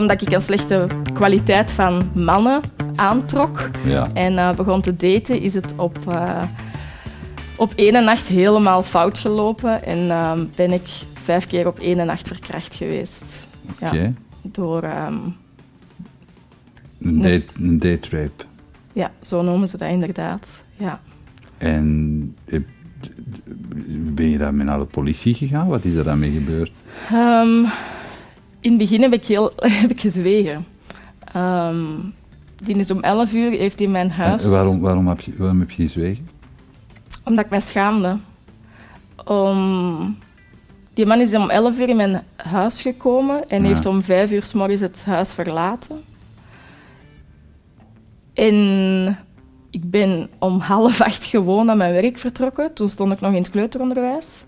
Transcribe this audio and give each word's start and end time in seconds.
omdat 0.00 0.22
ik 0.22 0.32
een 0.32 0.40
slechte 0.40 0.86
kwaliteit 1.12 1.70
van 1.72 2.10
mannen 2.14 2.60
aantrok 2.94 3.70
Ja. 3.84 4.08
en 4.14 4.38
eh, 4.38 4.54
begon 4.54 4.80
te 4.80 4.96
daten, 4.96 5.40
is 5.40 5.54
het 5.54 5.72
op, 5.76 5.98
eh, 6.08 6.42
op 7.56 7.72
ene 7.76 8.00
nacht 8.00 8.26
helemaal 8.26 8.82
fout 8.82 9.18
gelopen. 9.18 9.84
En 9.84 10.10
ehm, 10.10 10.44
ben 10.56 10.72
ik 10.72 10.88
vijf 11.22 11.46
keer 11.46 11.66
op 11.66 11.78
ene 11.78 12.04
nacht 12.04 12.26
verkracht 12.28 12.74
geweest. 12.74 13.48
Ja, 13.80 14.12
door, 14.42 14.82
ehm, 14.82 15.14
Een, 17.02 17.20
date, 17.22 17.44
een 17.60 17.78
date 17.78 18.08
rape. 18.10 18.44
ja, 18.92 19.10
zo 19.22 19.42
noemen 19.42 19.68
ze 19.68 19.76
dat 19.76 19.88
inderdaad. 19.88 20.62
Ja. 20.76 21.00
En 21.58 22.34
ben 24.14 24.30
je 24.30 24.38
daarmee 24.38 24.64
naar 24.64 24.78
de 24.78 24.84
politie 24.84 25.34
gegaan? 25.34 25.66
Wat 25.68 25.84
is 25.84 25.94
er 25.94 26.04
daarmee 26.04 26.30
gebeurd? 26.30 26.72
Ehm, 27.10 27.64
in 28.60 28.70
het 28.70 28.78
begin 28.78 29.02
heb 29.02 29.12
ik, 29.12 29.24
heel, 29.26 29.52
heb 29.82 29.90
ik 29.90 30.00
gezwegen. 30.00 30.64
Ehm, 31.32 31.84
die 32.62 32.76
is 32.78 32.90
om 32.90 33.00
11 33.00 33.32
uur, 33.32 33.50
heeft 33.50 33.76
hij 33.78 33.86
in 33.86 33.92
mijn 33.92 34.10
huis... 34.10 34.44
En 34.44 34.50
waarom, 34.50 34.80
waarom, 34.80 35.08
heb 35.08 35.20
je, 35.20 35.32
waarom 35.36 35.60
heb 35.60 35.70
je 35.70 35.82
gezwegen? 35.82 36.28
Omdat 37.24 37.44
ik 37.44 37.50
mij 37.50 37.60
schaamde. 37.60 38.16
Om... 39.24 40.18
Die 40.94 41.06
man 41.06 41.20
is 41.20 41.34
om 41.34 41.50
11 41.50 41.78
uur 41.78 41.88
in 41.88 41.96
mijn 41.96 42.22
huis 42.36 42.80
gekomen 42.82 43.48
en 43.48 43.62
Ja. 43.62 43.68
heeft 43.68 43.86
om 43.86 44.02
5 44.02 44.32
uur 44.32 44.44
s 44.44 44.52
morgens 44.52 44.80
het 44.80 45.04
huis 45.04 45.34
verlaten. 45.34 46.02
En 48.34 49.18
ik 49.70 49.90
ben 49.90 50.28
om 50.38 50.58
half 50.60 51.00
acht 51.00 51.24
gewoon 51.24 51.66
naar 51.66 51.76
mijn 51.76 51.92
werk 51.92 52.18
vertrokken. 52.18 52.72
Toen 52.74 52.88
stond 52.88 53.12
ik 53.12 53.20
nog 53.20 53.32
in 53.32 53.38
het 53.42 53.50
kleuteronderwijs. 53.50 54.44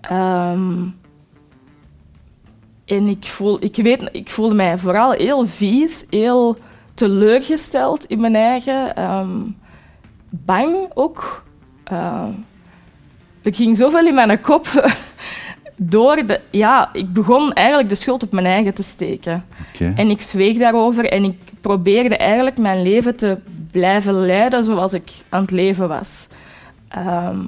Ehm, 0.00 0.72
en 2.86 3.08
ik, 3.08 3.24
voel, 3.24 3.62
ik, 3.62 3.76
weet, 3.76 4.08
ik 4.12 4.30
voelde 4.30 4.54
mij 4.54 4.78
vooral 4.78 5.12
heel 5.12 5.46
vies, 5.46 6.04
heel 6.10 6.56
teleurgesteld 6.94 8.04
in 8.04 8.20
mijn 8.20 8.34
eigen. 8.36 8.96
ehm, 8.96 9.28
bang 10.28 10.90
ook. 10.94 11.44
Uh, 11.92 12.22
er 13.42 13.54
ging 13.54 13.76
zoveel 13.76 14.06
in 14.06 14.14
mijn 14.14 14.40
kop 14.40 14.66
door. 15.76 16.26
De, 16.26 16.40
ja, 16.50 16.92
ik 16.92 17.12
begon 17.12 17.52
eigenlijk 17.52 17.88
de 17.88 17.94
schuld 17.94 18.22
op 18.22 18.32
mijn 18.32 18.46
eigen 18.46 18.74
te 18.74 18.82
steken. 18.82 19.44
Oké. 19.74 19.92
En 19.96 20.10
ik 20.10 20.22
zweeg 20.22 20.56
daarover 20.56 21.10
en 21.10 21.24
ik 21.24 21.38
probeerde 21.60 22.16
eigenlijk 22.16 22.58
mijn 22.58 22.82
leven 22.82 23.16
te 23.16 23.38
blijven 23.70 24.14
leiden 24.26 24.64
zoals 24.64 24.92
ik 24.92 25.10
aan 25.28 25.42
het 25.42 25.50
leven 25.50 25.88
was. 25.88 26.26
Ehm, 26.88 27.38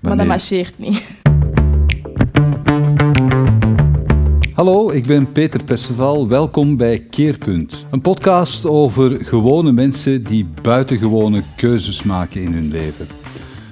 maar 0.00 0.16
dat 0.16 0.26
marcheert 0.26 0.78
niet. 0.78 1.04
Hallo, 4.56 4.90
ik 4.90 5.06
ben 5.06 5.32
Peter 5.32 5.64
Perceval. 5.64 6.28
Welkom 6.28 6.76
bij 6.76 6.98
Keerpunt. 6.98 7.84
Een 7.90 8.00
podcast 8.00 8.66
over 8.66 9.24
gewone 9.24 9.72
mensen 9.72 10.24
die 10.24 10.48
buitengewone 10.62 11.42
keuzes 11.56 12.02
maken 12.02 12.40
in 12.40 12.52
hun 12.52 12.70
leven. 12.70 13.06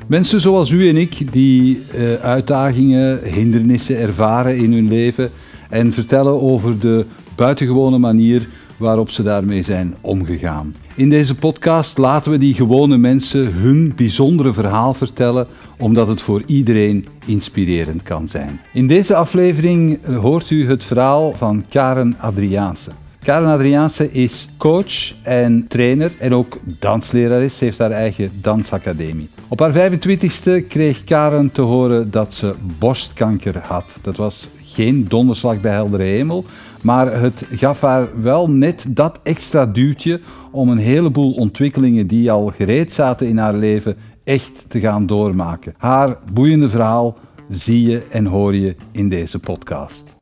Mensen 0.09 0.41
zoals 0.41 0.71
u 0.71 0.89
en 0.89 0.97
ik 0.97 1.33
die 1.33 1.83
eh, 1.93 2.15
uitdagingen, 2.15 3.23
hindernissen 3.23 3.99
ervaren 3.99 4.57
in 4.57 4.73
hun 4.73 4.89
leven 4.89 5.31
en 5.71 5.93
vertellen 5.93 6.43
over 6.43 6.79
de 6.79 7.05
buitengewone 7.37 7.99
manier 7.99 8.49
waarop 8.77 9.11
ze 9.11 9.23
daarmee 9.23 9.63
zijn 9.63 9.95
omgegaan. 10.01 10.75
In 10.97 11.11
deze 11.11 11.35
podcast 11.35 11.99
laten 11.99 12.31
we 12.31 12.39
die 12.39 12.55
gewone 12.55 12.97
mensen 12.97 13.53
hun 13.53 13.93
bijzondere 13.97 14.53
verhaal 14.53 14.95
vertellen, 14.95 15.47
omdat 15.79 16.09
het 16.09 16.21
voor 16.21 16.43
iedereen 16.47 17.07
inspirerend 17.27 18.03
kan 18.03 18.29
zijn. 18.29 18.61
In 18.73 18.87
deze 18.87 19.15
aflevering 19.15 20.05
hoort 20.07 20.51
u 20.51 20.69
het 20.69 20.85
verhaal 20.85 21.33
van 21.33 21.65
Karen 21.69 22.15
Adriaanse. 22.19 22.91
Karen 23.25 23.49
Adriaanse 23.49 24.13
is 24.13 24.49
coach 24.57 25.13
en 25.23 25.67
trainer 25.69 26.13
en 26.19 26.35
ook 26.35 26.59
danslerares. 26.79 27.59
Ze 27.59 27.65
heeft 27.65 27.79
haar 27.79 27.91
eigen 27.91 28.31
dansacademie. 28.41 29.29
Op 29.49 29.59
haar 29.59 29.91
25ste 29.91 30.67
kreeg 30.69 31.05
Karen 31.05 31.53
te 31.53 31.63
horen 31.63 32.11
dat 32.11 32.33
ze 32.33 32.55
borstkanker 32.79 33.59
had. 33.67 33.85
Dat 34.03 34.17
was 34.17 34.49
geen 34.63 35.09
donderslag 35.09 35.61
bij 35.61 35.73
heldere 35.73 36.03
hemel, 36.03 36.45
maar 36.85 37.21
het 37.21 37.45
gaf 37.51 37.81
haar 37.81 38.23
wel 38.23 38.51
net 38.51 38.85
dat 38.89 39.21
extra 39.23 39.67
duwtje 39.67 40.21
om 40.51 40.69
een 40.69 40.79
heleboel 40.79 41.33
ontwikkelingen 41.33 42.07
die 42.07 42.31
al 42.31 42.53
gereed 42.57 42.93
zaten 42.93 43.29
in 43.29 43.39
haar 43.39 43.55
leven 43.55 43.97
echt 44.25 44.65
te 44.69 44.81
gaan 44.81 45.07
doormaken. 45.07 45.75
Haar 45.79 46.17
boeiende 46.33 46.69
verhaal 46.69 47.17
zie 47.51 47.91
je 47.91 48.03
en 48.11 48.27
hoor 48.27 48.55
je 48.55 48.77
in 48.93 49.09
deze 49.09 49.39
podcast. 49.39 50.17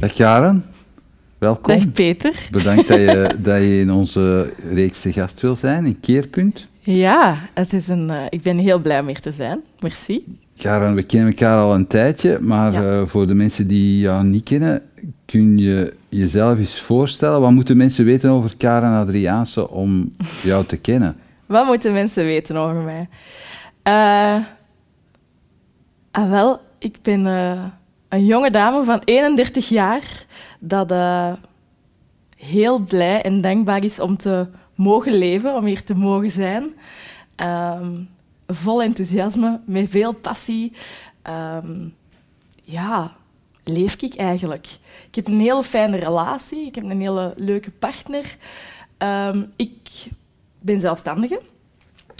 Dag 0.00 0.12
Karen, 0.12 0.64
welkom. 1.38 1.74
Dag 1.74 1.92
Peter. 1.92 2.48
Bedankt 2.50 2.88
dat 2.88 2.98
je, 2.98 3.34
dat 3.42 3.60
je 3.60 3.78
in 3.80 3.90
onze 3.90 4.52
reeks 4.72 5.00
te 5.00 5.12
gast 5.12 5.40
wil 5.40 5.56
zijn, 5.56 5.86
in 5.86 6.00
Keerpunt. 6.00 6.66
Ja, 6.80 7.38
het 7.54 7.72
is 7.72 7.88
een, 7.88 8.10
eh, 8.10 8.24
ik 8.28 8.42
ben 8.42 8.56
heel 8.56 8.78
blij 8.78 9.00
om 9.00 9.06
hier 9.06 9.20
te 9.20 9.32
zijn. 9.32 9.60
Merci. 9.80 10.24
Karen, 10.60 10.94
we 10.94 11.02
kennen 11.02 11.28
elkaar 11.28 11.58
al 11.58 11.74
een 11.74 11.86
tijdje, 11.86 12.38
maar 12.40 12.72
Ja. 12.72 13.00
eh, 13.00 13.06
voor 13.06 13.26
de 13.26 13.34
mensen 13.34 13.66
die 13.66 14.00
jou 14.00 14.24
niet 14.24 14.42
kennen, 14.42 14.82
kun 15.24 15.58
je 15.58 15.94
jezelf 16.08 16.58
eens 16.58 16.80
voorstellen? 16.80 17.40
Wat 17.40 17.50
moeten 17.50 17.76
mensen 17.76 18.04
weten 18.04 18.30
over 18.30 18.56
Karen 18.56 18.92
Adriaanse 18.92 19.70
om 19.70 20.12
jou 20.42 20.64
te 20.64 20.76
kennen? 20.76 21.16
Wat 21.46 21.66
moeten 21.66 21.92
mensen 21.92 22.24
weten 22.24 22.56
over 22.56 22.80
mij? 22.82 23.08
Eh, 23.82 24.44
ah, 26.10 26.30
wel, 26.30 26.60
ik 26.78 26.96
ben 27.02 27.26
eh, 27.26 27.64
een 28.08 28.24
jonge 28.24 28.50
dame 28.50 28.84
van 28.84 29.02
31 29.04 29.68
jaar 29.68 30.24
dat 30.60 30.92
heel 32.36 32.78
blij 32.78 33.22
en 33.22 33.40
dankbaar 33.40 33.84
is 33.84 34.00
om 34.00 34.16
te 34.16 34.46
mogen 34.74 35.14
leven, 35.14 35.54
om 35.54 35.64
hier 35.64 35.82
te 35.84 35.94
mogen 35.94 36.30
zijn. 36.30 36.72
Ehm, 37.36 37.86
vol 38.54 38.82
enthousiasme, 38.82 39.60
met 39.64 39.88
veel 39.88 40.12
passie. 40.12 40.72
Ehm, 41.22 41.88
ja, 42.64 43.16
leef 43.64 44.02
ik 44.02 44.14
eigenlijk. 44.14 44.66
Ik 45.06 45.14
heb 45.14 45.26
een 45.26 45.40
hele 45.40 45.62
fijne 45.62 45.96
relatie, 45.96 46.66
ik 46.66 46.74
heb 46.74 46.84
een 46.84 47.00
hele 47.00 47.34
leuke 47.36 47.70
partner. 47.70 48.36
Ehm, 48.98 49.44
ik 49.56 50.08
ben 50.58 50.80
zelfstandige 50.80 51.40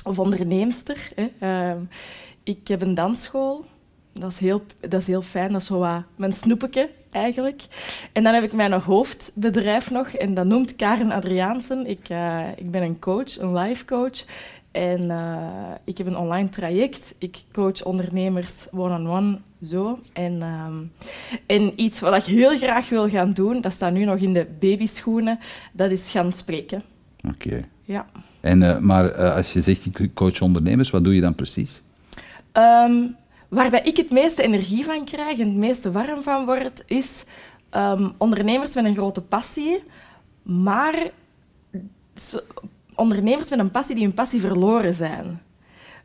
of 0.05 0.19
onderneemster. 0.19 1.09
Hè. 1.15 1.29
Ehm, 1.39 1.83
ik 2.43 2.69
heb 2.69 2.81
een 2.81 2.95
dansschool. 2.95 3.65
Dat 4.13 4.31
is, 4.31 4.39
heel, 4.39 4.63
dat 4.81 5.01
is 5.01 5.07
heel 5.07 5.23
fijn. 5.23 5.53
Dat 5.53 5.61
is 5.61 5.67
zo 5.67 5.79
wat 5.79 6.03
mijn 6.17 6.33
snoepetje 6.33 6.91
eigenlijk. 7.11 7.63
En 8.13 8.23
dan 8.23 8.35
heb 8.35 8.43
ik 8.43 8.53
mijn 8.53 8.73
hoofdbedrijf 8.73 9.91
nog. 9.91 10.09
En 10.09 10.35
dat 10.35 10.47
noemt 10.47 10.77
Karen 10.77 11.13
Adriaansen. 11.13 11.87
Ik, 11.87 12.09
eh, 12.09 12.49
ik 12.57 12.71
ben 12.71 12.83
een 12.83 12.99
coach, 12.99 13.39
een 13.39 13.55
life 13.55 13.85
coach. 13.85 14.25
En 14.71 15.11
eh, 15.11 15.75
ik 15.85 15.99
heb 15.99 16.07
een 16.07 16.17
online 16.17 16.49
traject. 16.49 17.15
Ik 17.19 17.43
coach 17.53 17.83
ondernemers 17.83 18.67
one-on-one, 18.71 19.39
zo. 19.63 19.99
En, 20.13 20.43
ehm, 20.43 20.75
en 21.47 21.81
iets 21.81 22.01
wat 22.01 22.17
ik 22.17 22.23
heel 22.23 22.57
graag 22.57 22.89
wil 22.89 23.09
gaan 23.09 23.33
doen, 23.33 23.61
dat 23.61 23.73
staat 23.73 23.93
nu 23.93 24.05
nog 24.05 24.19
in 24.19 24.33
de 24.33 24.47
babyschoenen, 24.61 25.39
dat 25.73 25.91
is 25.91 26.11
gaan 26.11 26.33
spreken. 26.33 26.83
Oké. 27.29 27.65
Ja. 27.85 28.07
En, 28.41 28.63
eh, 28.63 28.79
maar 28.79 29.11
eh, 29.11 29.35
als 29.35 29.53
je 29.53 29.63
zegt, 29.63 29.87
ik 29.87 30.15
coach 30.15 30.41
ondernemers, 30.41 30.91
wat 30.91 31.05
doe 31.05 31.15
je 31.15 31.21
dan 31.21 31.35
precies? 31.35 31.83
Ehm, 32.53 33.07
waar 33.49 33.71
dat 33.71 33.87
ik 33.87 33.97
het 33.97 34.11
meeste 34.11 34.43
energie 34.43 34.85
van 34.85 35.05
krijg 35.05 35.39
en 35.39 35.47
het 35.47 35.57
meeste 35.57 35.91
warm 35.91 36.23
van 36.23 36.45
word, 36.45 36.83
is 36.87 37.25
ehm, 37.71 38.11
ondernemers 38.17 38.75
met 38.75 38.85
een 38.85 38.95
grote 38.95 39.23
passie, 39.23 39.83
maar 40.43 41.11
ondernemers 43.01 43.51
met 43.51 43.59
een 43.59 43.71
passie 43.71 43.95
die 43.95 44.05
hun 44.05 44.15
passie 44.15 44.41
verloren 44.41 44.95
zijn. 44.95 45.41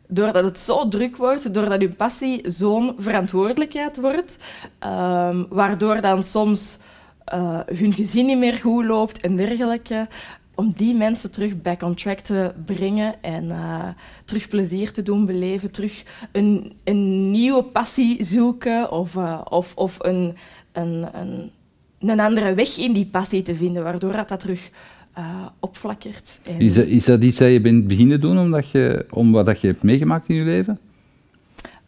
Doordat 0.07 0.43
het 0.43 0.59
zo 0.59 0.87
druk 0.87 1.15
wordt, 1.15 1.53
doordat 1.53 1.81
hun 1.81 1.95
passie 1.95 2.49
zo'n 2.49 2.95
verantwoordelijkheid 2.97 3.99
wordt, 3.99 4.39
ehm, 4.79 5.43
waardoor 5.49 6.01
dan 6.01 6.23
soms 6.23 6.79
eh, 7.25 7.59
hun 7.65 7.93
gezin 7.93 8.25
niet 8.25 8.37
meer 8.37 8.53
goed 8.53 8.85
loopt 8.85 9.19
en 9.21 9.35
dergelijke, 9.35 10.07
om 10.55 10.73
die 10.75 10.95
mensen 10.95 11.31
terug 11.31 11.61
back 11.61 11.81
on 11.81 11.95
track 11.95 12.19
te 12.19 12.53
brengen 12.65 13.23
en 13.23 13.51
eh, 13.51 13.87
terug 14.25 14.47
plezier 14.47 14.91
te 14.91 15.01
doen 15.01 15.25
beleven, 15.25 15.71
terug 15.71 16.03
een, 16.31 16.73
een 16.83 17.31
nieuwe 17.31 17.63
passie 17.63 18.23
zoeken 18.23 18.91
of, 18.91 19.15
eh, 19.15 19.41
of, 19.49 19.75
of 19.75 19.95
een, 19.99 20.35
een, 20.71 21.07
een, 21.13 21.51
een 21.99 22.19
andere 22.19 22.53
weg 22.53 22.77
in 22.77 22.91
die 22.91 23.05
passie 23.05 23.41
te 23.41 23.55
vinden, 23.55 23.83
waardoor 23.83 24.11
dat, 24.11 24.27
dat 24.27 24.39
terug 24.39 24.71
eh, 25.15 25.45
opflakkert. 25.59 26.39
En- 26.43 26.59
Is 26.59 26.73
dat, 26.73 26.85
is 26.85 27.05
dat 27.05 27.23
iets 27.23 27.37
dat 27.37 27.51
je 27.51 27.61
bent 27.61 27.87
beginnen 27.87 28.21
doen 28.21 28.39
omdat 28.39 28.69
je, 28.69 29.05
om 29.09 29.31
wat 29.31 29.45
dat 29.45 29.61
je 29.61 29.67
hebt 29.67 29.83
meegemaakt 29.83 30.29
in 30.29 30.35
je 30.35 30.43
leven? 30.43 30.79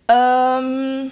Ehm, 0.05 1.05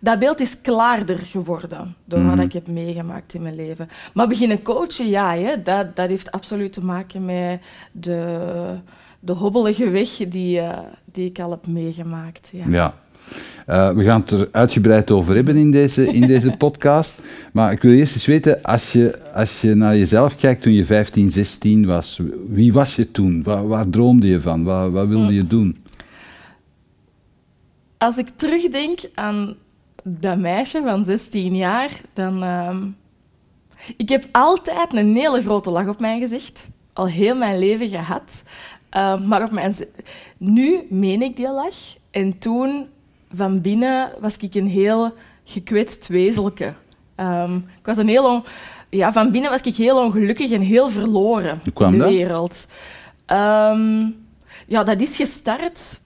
dat 0.00 0.18
beeld 0.18 0.40
is 0.40 0.60
klaarder 0.60 1.18
geworden 1.18 1.94
door 2.04 2.18
Mhm. 2.20 2.28
wat 2.36 2.44
ik 2.44 2.52
heb 2.52 2.66
meegemaakt 2.66 3.34
in 3.34 3.42
mijn 3.42 3.54
leven. 3.54 3.88
Maar 4.14 4.28
beginnen 4.28 4.62
coachen, 4.62 5.08
ja, 5.08 5.34
hè, 5.36 5.62
dat, 5.62 5.96
dat 5.96 6.08
heeft 6.08 6.30
absoluut 6.32 6.72
te 6.72 6.84
maken 6.84 7.24
met 7.24 7.60
de, 7.92 8.78
de 9.20 9.32
hobbelige 9.32 9.88
weg 9.90 10.08
die, 10.28 10.60
eh, 10.60 10.78
die 11.04 11.26
ik 11.28 11.38
al 11.40 11.50
heb 11.50 11.66
meegemaakt. 11.66 12.50
Ja. 12.52 12.64
Ja. 12.68 12.94
Uh, 13.68 13.90
we 13.90 14.04
gaan 14.04 14.20
het 14.20 14.30
er 14.30 14.48
uitgebreid 14.52 15.10
over 15.10 15.34
hebben 15.34 15.56
in 15.56 15.70
deze, 15.70 16.12
in 16.12 16.26
deze 16.26 16.50
podcast. 16.64 17.18
Maar 17.52 17.72
ik 17.72 17.82
wil 17.82 17.92
eerst 17.92 18.14
eens 18.14 18.26
weten, 18.26 18.62
als 18.62 18.92
je, 18.92 19.32
als 19.32 19.60
je 19.60 19.74
naar 19.74 19.96
jezelf 19.96 20.36
kijkt 20.36 20.62
toen 20.62 20.72
je 20.72 20.84
15, 20.84 21.32
16 21.32 21.86
was, 21.86 22.20
wie 22.48 22.72
was 22.72 22.96
je 22.96 23.10
toen? 23.10 23.42
Waar, 23.42 23.68
waar 23.68 23.88
droomde 23.88 24.26
je 24.26 24.40
van? 24.40 24.64
Wat, 24.64 24.90
wat 24.90 25.08
wilde 25.08 25.34
je 25.34 25.46
doen? 25.46 25.84
Als 27.98 28.18
ik 28.18 28.28
terugdenk 28.36 29.00
aan 29.14 29.56
dat 30.02 30.38
meisje 30.38 30.80
van 30.82 31.04
16 31.04 31.56
jaar, 31.56 32.00
dan... 32.12 32.42
Uh, 32.42 32.76
ik 33.96 34.08
heb 34.08 34.28
altijd 34.32 34.96
een 34.96 35.16
hele 35.16 35.42
grote 35.42 35.70
lach 35.70 35.88
op 35.88 36.00
mijn 36.00 36.20
gezicht. 36.20 36.66
Al 36.92 37.06
heel 37.06 37.36
mijn 37.36 37.58
leven 37.58 37.88
gehad. 37.88 38.42
Uh, 38.96 39.26
maar 39.26 39.42
op 39.42 39.50
mijn... 39.50 39.74
Nu 40.36 40.86
meen 40.88 41.22
ik 41.22 41.36
die 41.36 41.52
lach. 41.52 41.96
En 42.10 42.38
toen, 42.38 42.86
van 43.34 43.60
binnen, 43.60 44.10
was 44.20 44.36
ik 44.36 44.54
een 44.54 44.66
heel 44.66 45.14
gekwetst 45.44 46.06
wezelke. 46.06 46.74
Um, 47.16 47.56
ik 47.56 47.86
was 47.86 47.96
een 47.96 48.08
heel... 48.08 48.44
Ja, 48.90 49.12
van 49.12 49.30
binnen 49.30 49.50
was 49.50 49.60
ik 49.60 49.76
heel 49.76 50.04
ongelukkig 50.04 50.50
en 50.50 50.60
heel 50.60 50.88
verloren 50.88 51.60
in 51.64 51.90
de 51.90 52.04
wereld. 52.04 52.66
Um, 53.26 54.26
ja, 54.66 54.82
dat 54.82 55.00
is 55.00 55.16
gestart 55.16 56.00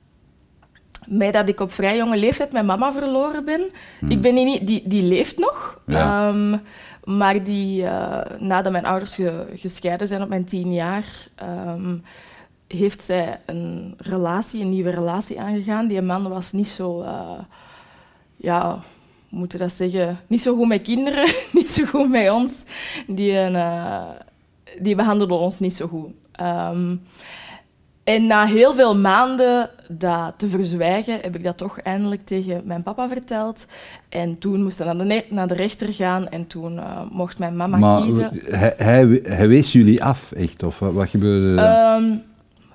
met 1.07 1.33
dat 1.33 1.49
ik 1.49 1.61
op 1.61 1.73
vrij 1.73 1.97
jonge 1.97 2.17
leeftijd 2.17 2.53
mijn 2.53 2.67
mama 2.67 2.93
verloren 2.93 3.45
ben. 3.45 3.71
Hmm. 3.99 4.11
Ik 4.11 4.21
ben 4.21 4.35
niet, 4.35 4.67
die, 4.67 4.83
die 4.89 5.03
leeft 5.03 5.39
nog. 5.39 5.81
Um, 5.87 6.61
maar 7.05 7.45
die, 7.45 7.83
uh, 7.83 8.21
nadat 8.39 8.73
mijn 8.73 8.87
ouders 8.87 9.19
gescheiden 9.55 10.09
zijn 10.09 10.23
op 10.23 10.29
mijn 10.29 10.45
tien 10.45 10.73
jaar, 10.73 11.29
heeft 12.73 13.03
zij 13.03 13.41
een 13.47 13.95
relatie, 13.97 14.61
een 14.61 14.69
nieuwe 14.69 14.91
relatie 14.91 15.41
aangegaan. 15.41 15.87
Die 15.87 16.03
man 16.03 16.29
was 16.29 16.53
niet 16.53 16.69
zo, 16.69 17.03
uh, 17.03 17.39
ja, 18.37 18.71
hoe 19.29 19.39
moet 19.39 19.53
je 19.53 19.59
dat 19.59 19.73
zeggen, 19.73 20.19
niet 20.27 20.43
zo 20.43 20.57
goed 20.57 20.69
met 20.69 20.83
kinderen, 20.83 21.33
niet 21.53 21.71
zo 21.71 21.85
goed 21.85 22.09
met 22.09 22.31
ons. 22.31 22.65
Die, 23.07 23.33
uh, 23.33 24.09
die 24.81 24.95
behandelde 24.95 25.35
ons 25.35 25.59
niet 25.59 25.75
zo 25.75 25.87
goed. 25.87 26.11
Um, 26.41 27.03
en 28.05 28.27
na 28.27 28.47
heel 28.47 28.75
veel 28.75 28.97
maanden 28.97 29.71
dat 29.89 30.35
te 30.37 30.49
verzwijgen, 30.49 31.19
heb 31.21 31.37
ik 31.37 31.43
dat 31.43 31.57
toch 31.57 31.81
eindelijk 31.81 32.25
tegen 32.25 32.63
mijn 32.65 32.83
papa 32.83 33.09
verteld. 33.09 33.67
En 34.09 34.39
toen 34.39 34.63
moest 34.63 34.79
hij 34.79 34.93
naar 34.93 35.09
de, 35.09 35.25
naar 35.29 35.47
de 35.47 35.55
rechter 35.55 35.93
gaan 35.93 36.29
en 36.29 36.47
toen 36.47 36.75
uh, 36.75 37.01
mocht 37.11 37.39
mijn 37.39 37.57
mama 37.57 37.77
maar 37.77 38.03
kiezen. 38.03 38.31
Hij, 38.33 38.73
hij, 38.77 39.21
hij, 39.23 39.49
wees 39.49 39.73
jullie 39.73 40.05
af, 40.05 40.33
echt? 40.33 40.63
Of 40.63 40.79
wat, 40.79 40.93
wat 40.93 41.09
gebeurde 41.09 41.63
er? 41.63 41.95
Um, 41.97 42.23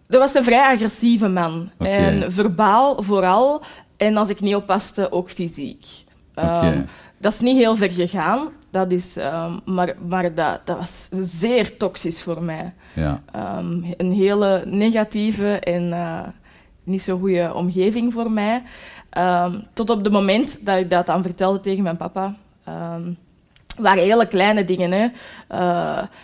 dat 0.07 0.19
was 0.21 0.33
een 0.33 0.43
vrij 0.43 0.73
agressieve 0.73 1.27
man. 1.27 1.69
Okay. 1.77 1.93
En 1.93 2.31
verbaal 2.31 3.03
vooral. 3.03 3.61
En 3.97 4.17
als 4.17 4.29
ik 4.29 4.39
niet 4.39 4.55
oppaste, 4.55 5.11
ook 5.11 5.29
fysiek. 5.29 5.85
Um, 6.35 6.43
okay. 6.43 6.85
Dat 7.17 7.33
is 7.33 7.39
niet 7.39 7.57
heel 7.57 7.75
ver 7.75 7.91
gegaan, 7.91 8.49
dat 8.71 8.91
is, 8.91 9.17
um, 9.17 9.59
maar, 9.65 9.95
maar 10.07 10.33
dat, 10.33 10.65
dat 10.65 10.77
was 10.77 11.09
zeer 11.11 11.77
toxisch 11.77 12.21
voor 12.21 12.43
mij. 12.43 12.73
Ja. 12.93 13.21
Um, 13.57 13.93
een 13.97 14.11
hele 14.11 14.63
negatieve 14.65 15.59
en 15.59 15.83
uh, 15.87 16.19
niet 16.83 17.01
zo 17.01 17.17
goede 17.17 17.53
omgeving 17.53 18.13
voor 18.13 18.31
mij. 18.31 18.63
Tot 19.73 19.89
op 19.89 20.03
het 20.03 20.13
moment 20.13 20.65
dat 20.65 20.77
ik 20.77 20.89
dat 20.89 21.05
dan 21.05 21.21
vertelde 21.21 21.59
tegen 21.59 21.83
mijn 21.83 21.97
papa. 21.97 22.35
Waren 23.77 24.03
hele 24.03 24.27
kleine 24.27 24.63
dingen. 24.63 24.91
Hè. 24.91 25.05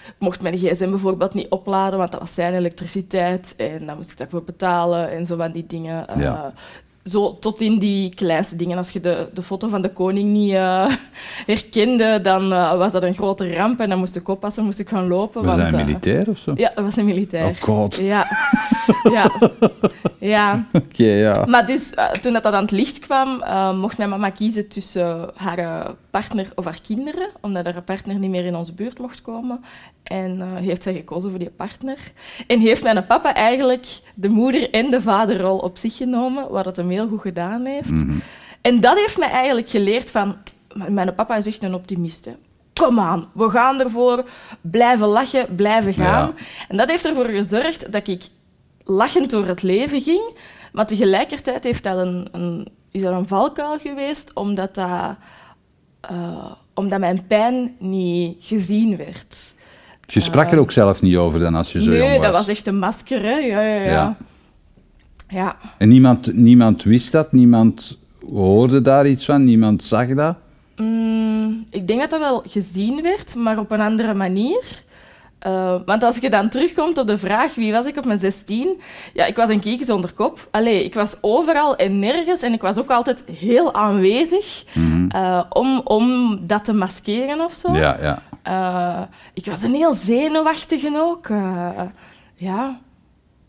Ik 0.07 0.19
mocht 0.19 0.41
mijn 0.41 0.57
gsm 0.57 0.89
bijvoorbeeld 0.89 1.33
niet 1.33 1.49
opladen, 1.49 1.99
want 1.99 2.11
dat 2.11 2.19
was 2.19 2.33
zijn 2.33 2.53
elektriciteit. 2.53 3.53
En 3.57 3.85
dan 3.85 3.95
moest 3.95 4.11
ik 4.11 4.17
daarvoor 4.17 4.43
betalen 4.43 5.11
en 5.11 5.25
zo 5.25 5.35
van 5.35 5.51
die 5.51 5.65
dingen. 5.65 6.05
Ja 6.17 6.53
zo 7.05 7.39
tot 7.39 7.61
in 7.61 7.79
die 7.79 8.15
kleinste 8.15 8.55
dingen. 8.55 8.77
Als 8.77 8.89
je 8.89 8.99
de, 8.99 9.27
de 9.33 9.41
foto 9.41 9.67
van 9.67 9.81
de 9.81 9.91
koning 9.91 10.29
niet 10.29 10.51
uh, 10.51 10.91
herkende, 11.45 12.21
dan 12.21 12.53
uh, 12.53 12.77
was 12.77 12.91
dat 12.91 13.03
een 13.03 13.13
grote 13.13 13.55
ramp 13.55 13.79
en 13.79 13.89
dan 13.89 13.99
moest 13.99 14.15
ik 14.15 14.27
oppassen, 14.27 14.63
moest 14.63 14.79
ik 14.79 14.89
gaan 14.89 15.07
lopen. 15.07 15.43
Was 15.43 15.55
want, 15.55 15.71
hij 15.71 15.71
een 15.71 15.79
uh, 15.79 15.85
militair 15.85 16.29
of 16.29 16.37
zo? 16.37 16.51
Ja, 16.55 16.71
dat 16.75 16.83
was 16.83 16.95
een 16.95 17.05
militair. 17.05 17.47
Oh 17.47 17.61
god. 17.61 17.95
Ja. 17.95 18.27
ja. 19.11 19.31
ja. 20.19 20.65
Oké, 20.73 20.85
okay, 20.85 21.17
ja. 21.17 21.45
Maar 21.45 21.65
dus, 21.65 21.93
toen 22.21 22.33
dat, 22.33 22.43
dat 22.43 22.53
aan 22.53 22.61
het 22.61 22.71
licht 22.71 22.99
kwam, 22.99 23.43
mocht 23.79 23.97
mijn 23.97 24.09
mama 24.09 24.29
kiezen 24.29 24.67
tussen 24.67 25.29
haar 25.35 25.91
partner 26.09 26.47
of 26.55 26.65
haar 26.65 26.81
kinderen, 26.81 27.29
omdat 27.41 27.65
haar 27.65 27.81
partner 27.81 28.19
niet 28.19 28.29
meer 28.29 28.45
in 28.45 28.55
onze 28.55 28.73
buurt 28.73 28.99
mocht 28.99 29.21
komen. 29.21 29.63
En 30.03 30.37
uh, 30.37 30.55
heeft 30.55 30.83
zij 30.83 30.93
gekozen 30.93 31.29
voor 31.29 31.39
die 31.39 31.49
partner. 31.49 31.97
En 32.47 32.59
heeft 32.59 32.83
mijn 32.83 33.05
papa 33.05 33.33
eigenlijk 33.33 33.87
de 34.15 34.29
moeder- 34.29 34.69
en 34.69 34.91
de 34.91 35.01
vaderrol 35.01 35.57
op 35.57 35.77
zich 35.77 35.95
genomen, 35.95 36.51
wat 36.51 36.65
het 36.65 36.75
hem 36.75 36.91
heel 36.93 37.07
goed 37.07 37.21
gedaan 37.21 37.65
heeft. 37.65 37.89
Mm 37.89 37.97
-hmm. 37.97 38.21
En 38.61 38.79
dat 38.79 38.97
heeft 38.97 39.17
mij 39.17 39.29
eigenlijk 39.29 39.69
geleerd 39.69 40.11
van... 40.11 40.35
Mijn 40.73 41.15
papa 41.15 41.35
is 41.35 41.47
echt 41.47 41.63
een 41.63 41.73
optimist. 41.73 42.29
Kom 42.73 42.99
aan, 42.99 43.25
we 43.33 43.49
gaan 43.49 43.79
ervoor. 43.79 44.29
Blijven 44.61 45.07
lachen, 45.07 45.55
blijven 45.55 45.93
gaan. 45.93 46.27
Ja. 46.27 46.43
En 46.67 46.77
dat 46.77 46.89
heeft 46.89 47.05
ervoor 47.05 47.25
gezorgd 47.25 47.91
dat 47.91 48.07
ik 48.07 48.23
lachend 48.83 49.29
door 49.29 49.45
het 49.45 49.61
leven 49.61 50.01
ging. 50.01 50.37
Maar 50.71 50.87
tegelijkertijd 50.87 51.63
heeft 51.63 51.83
dat 51.83 51.97
een, 51.97 52.27
een, 52.31 52.67
is 52.91 53.01
dat 53.01 53.11
een 53.11 53.27
valkuil 53.27 53.79
geweest, 53.79 54.31
omdat, 54.33 54.75
dat, 54.75 55.15
uh, 56.11 56.51
omdat 56.73 56.99
mijn 56.99 57.27
pijn 57.27 57.75
niet 57.79 58.35
gezien 58.39 58.97
werd. 58.97 59.53
Je 60.05 60.19
sprak 60.19 60.51
er 60.51 60.59
ook 60.59 60.71
zelf 60.71 61.01
niet 61.01 61.15
over 61.15 61.39
dan 61.39 61.55
als 61.55 61.71
je 61.71 61.81
zo 61.81 61.89
nee, 61.89 61.97
jong 61.97 62.09
was? 62.09 62.19
Nee, 62.19 62.31
dat 62.31 62.37
was 62.39 62.47
echt 62.47 62.67
een 62.67 62.79
masker, 62.79 63.21
hè. 63.21 63.35
Ja, 63.37 63.61
ja, 63.61 63.75
ja. 63.75 63.91
ja. 63.91 64.17
Ja. 65.33 65.55
En 65.77 65.87
niemand, 65.87 66.33
niemand 66.33 66.83
wist 66.83 67.11
dat? 67.11 67.31
Niemand 67.31 67.97
hoorde 68.31 68.81
daar 68.81 69.07
iets 69.07 69.25
van? 69.25 69.43
Niemand 69.43 69.83
zag 69.83 70.07
dat? 70.07 70.35
Mm, 70.75 71.65
ik 71.69 71.87
denk 71.87 71.99
dat 71.99 72.09
dat 72.09 72.19
wel 72.19 72.43
gezien 72.47 73.01
werd, 73.01 73.35
maar 73.35 73.59
op 73.59 73.71
een 73.71 73.79
andere 73.79 74.13
manier. 74.13 74.81
Uh, 75.47 75.75
want 75.85 76.03
als 76.03 76.17
je 76.17 76.29
dan 76.29 76.49
terugkomt 76.49 76.97
op 76.97 77.07
de 77.07 77.17
vraag 77.17 77.55
wie 77.55 77.71
was 77.71 77.85
ik 77.85 77.97
op 77.97 78.05
mijn 78.05 78.19
16, 78.19 78.79
ja, 79.13 79.25
ik 79.25 79.35
was 79.35 79.49
een 79.49 79.59
kiekje 79.59 79.85
zonder 79.85 80.13
kop. 80.13 80.47
Allee, 80.51 80.83
ik 80.83 80.93
was 80.93 81.17
overal 81.21 81.75
en 81.75 81.99
nergens 81.99 82.41
en 82.41 82.53
ik 82.53 82.61
was 82.61 82.77
ook 82.77 82.91
altijd 82.91 83.23
heel 83.39 83.73
aanwezig 83.73 84.63
mm 84.73 84.91
-hmm. 84.91 85.21
uh, 85.21 85.43
om, 85.49 85.81
om 85.83 86.37
dat 86.47 86.65
te 86.65 86.73
maskeren 86.73 87.41
of 87.41 87.53
zo. 87.53 87.73
Ja, 87.73 87.97
ja. 88.01 88.21
Uh, 88.47 89.01
ik 89.33 89.45
was 89.45 89.63
een 89.63 89.73
heel 89.73 89.93
zenuwachtige 89.93 90.91
ook. 90.95 91.27
ja, 92.35 92.79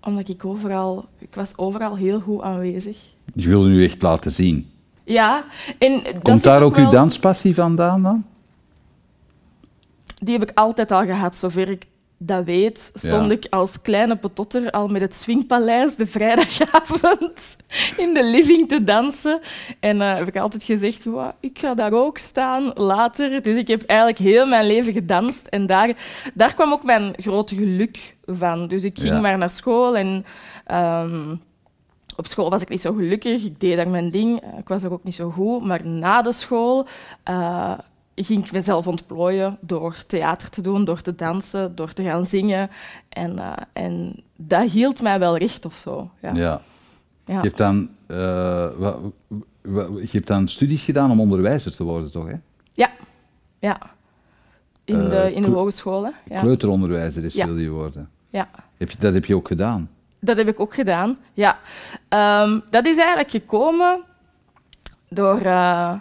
omdat 0.04 0.28
ik 0.28 0.44
overal... 0.44 1.04
Ik 1.18 1.34
was 1.34 1.52
overal 1.56 1.96
heel 1.96 2.20
goed 2.20 2.42
aanwezig. 2.42 2.98
Je 3.34 3.48
wilde 3.48 3.68
nu 3.68 3.84
echt 3.84 4.02
laten 4.02 4.32
zien. 4.32 4.70
Ja. 5.04 5.44
En 5.78 6.22
Komt 6.22 6.42
daar 6.42 6.62
ook 6.62 6.76
wel... 6.76 6.84
uw 6.84 6.90
danspassie 6.90 7.54
vandaan 7.54 8.02
dan? 8.02 8.24
die 10.24 10.38
heb 10.38 10.48
ik 10.48 10.56
altijd 10.58 10.90
al 10.90 11.04
gehad, 11.04 11.36
zover 11.36 11.68
ik 11.68 11.86
dat 12.18 12.44
weet. 12.44 12.90
Stond 12.94 13.26
ja. 13.26 13.30
ik 13.30 13.46
als 13.50 13.82
kleine 13.82 14.16
petotter 14.16 14.70
al 14.70 14.88
met 14.88 15.00
het 15.00 15.14
Swingpaleis 15.14 15.96
de 15.96 16.06
vrijdagavond 16.06 17.56
in 18.04 18.14
de 18.14 18.24
living 18.24 18.68
te 18.68 18.82
dansen. 18.82 19.40
En 19.80 19.96
uh, 19.96 20.16
heb 20.16 20.28
ik 20.28 20.36
altijd 20.36 20.64
gezegd, 20.64 21.04
wow, 21.04 21.30
ik 21.40 21.58
ga 21.58 21.74
daar 21.74 21.92
ook 21.92 22.18
staan 22.18 22.72
later. 22.74 23.42
Dus 23.42 23.56
ik 23.56 23.68
heb 23.68 23.82
eigenlijk 23.82 24.18
heel 24.18 24.46
mijn 24.46 24.66
leven 24.66 24.92
gedanst. 24.92 25.46
En 25.46 25.66
daar, 25.66 25.96
daar 26.34 26.54
kwam 26.54 26.72
ook 26.72 26.84
mijn 26.84 27.14
grote 27.16 27.54
geluk 27.54 28.16
van. 28.24 28.68
Dus 28.68 28.84
ik 28.84 28.98
ging 28.98 29.14
ja. 29.14 29.20
maar 29.20 29.38
naar 29.38 29.50
school 29.50 29.96
en... 29.96 30.24
Um, 30.72 31.40
op 32.16 32.26
school 32.26 32.50
was 32.50 32.62
ik 32.62 32.68
niet 32.68 32.80
zo 32.80 32.92
gelukkig, 32.92 33.44
ik 33.44 33.60
deed 33.60 33.76
daar 33.76 33.88
mijn 33.88 34.10
ding, 34.10 34.42
ik 34.58 34.68
was 34.68 34.82
er 34.82 34.92
ook 34.92 35.04
niet 35.04 35.14
zo 35.14 35.30
goed. 35.30 35.64
Maar 35.64 35.86
na 35.86 36.22
de 36.22 36.32
school 36.32 36.86
uh, 37.30 37.78
ging 38.14 38.44
ik 38.44 38.52
mezelf 38.52 38.86
ontplooien 38.86 39.58
door 39.60 39.96
theater 40.06 40.50
te 40.50 40.60
doen, 40.60 40.84
door 40.84 41.00
te 41.00 41.14
dansen, 41.14 41.74
door 41.74 41.92
te 41.92 42.02
gaan 42.02 42.26
zingen. 42.26 42.70
En, 43.08 43.36
uh, 43.36 43.52
en 43.72 44.22
dat 44.36 44.70
hield 44.70 45.02
mij 45.02 45.18
wel 45.18 45.36
recht 45.36 45.64
of 45.64 45.74
zo. 45.74 46.10
Ja. 46.22 46.34
ja. 46.34 46.60
ja. 47.24 47.34
Je, 47.34 47.40
hebt 47.40 47.58
dan, 47.58 47.88
uh, 48.06 48.68
wat, 49.62 50.00
je 50.00 50.08
hebt 50.10 50.26
dan 50.26 50.48
studies 50.48 50.82
gedaan 50.82 51.10
om 51.10 51.20
onderwijzer 51.20 51.76
te 51.76 51.84
worden, 51.84 52.10
toch? 52.10 52.26
Hè? 52.26 52.34
Ja. 52.72 52.90
ja. 53.58 53.80
In, 54.84 55.08
de, 55.08 55.32
in 55.34 55.42
de 55.42 55.48
hogeschool. 55.48 56.12
Ja. 56.28 56.40
Kleuteronderwijzer 56.40 57.24
is, 57.24 57.34
wil 57.34 57.58
je 57.58 57.70
worden. 57.70 58.10
Ja. 58.30 58.48
Heb 58.76 58.90
je, 58.90 58.96
dat 58.98 59.14
heb 59.14 59.24
je 59.24 59.36
ook 59.36 59.48
gedaan? 59.48 59.90
Dat 60.20 60.36
heb 60.36 60.48
ik 60.48 60.60
ook 60.60 60.74
gedaan, 60.74 61.16
ja. 61.32 61.58
Um, 62.42 62.62
dat 62.70 62.86
is 62.86 62.96
eigenlijk 62.96 63.30
gekomen 63.30 64.02
door... 65.08 65.40
Uh, 65.40 65.94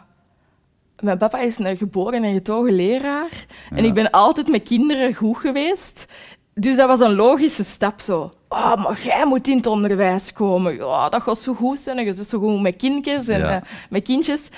mijn 1.04 1.18
papa 1.18 1.40
is 1.40 1.60
een 1.60 1.78
geboren 1.78 2.24
en 2.24 2.34
getogen 2.34 2.74
leraar. 2.74 3.46
Ja. 3.70 3.78
En 3.78 3.86
ik 3.86 3.94
ben 3.94 4.12
altijd 4.12 4.48
met 4.48 4.64
kinderen 4.64 5.14
goed 5.14 5.38
geweest. 5.38 6.14
Dus 6.54 6.76
dat 6.76 6.88
was 6.88 7.00
een 7.00 7.16
logische 7.16 7.64
stap 7.64 8.02
zo. 8.02 8.32
Oh, 8.50 8.76
maar 8.76 9.00
jij 9.04 9.26
moet 9.26 9.48
in 9.48 9.58
het 9.58 9.68
onderwijs 9.68 10.34
komen. 10.34 10.76
Ja, 10.76 11.10
dat 11.10 11.22
gaat 11.22 11.38
zo 11.38 11.54
goed 11.54 11.80
zijn. 11.80 12.06
Je 12.06 12.14
zit 12.14 12.30
zo 12.30 12.40
goed 12.40 12.62
met 12.62 12.76
kindjes 12.76 13.28
en 13.28 13.40
ja. 13.40 13.56
uh, 13.56 13.62
met 13.90 14.04
kindjes. 14.04 14.50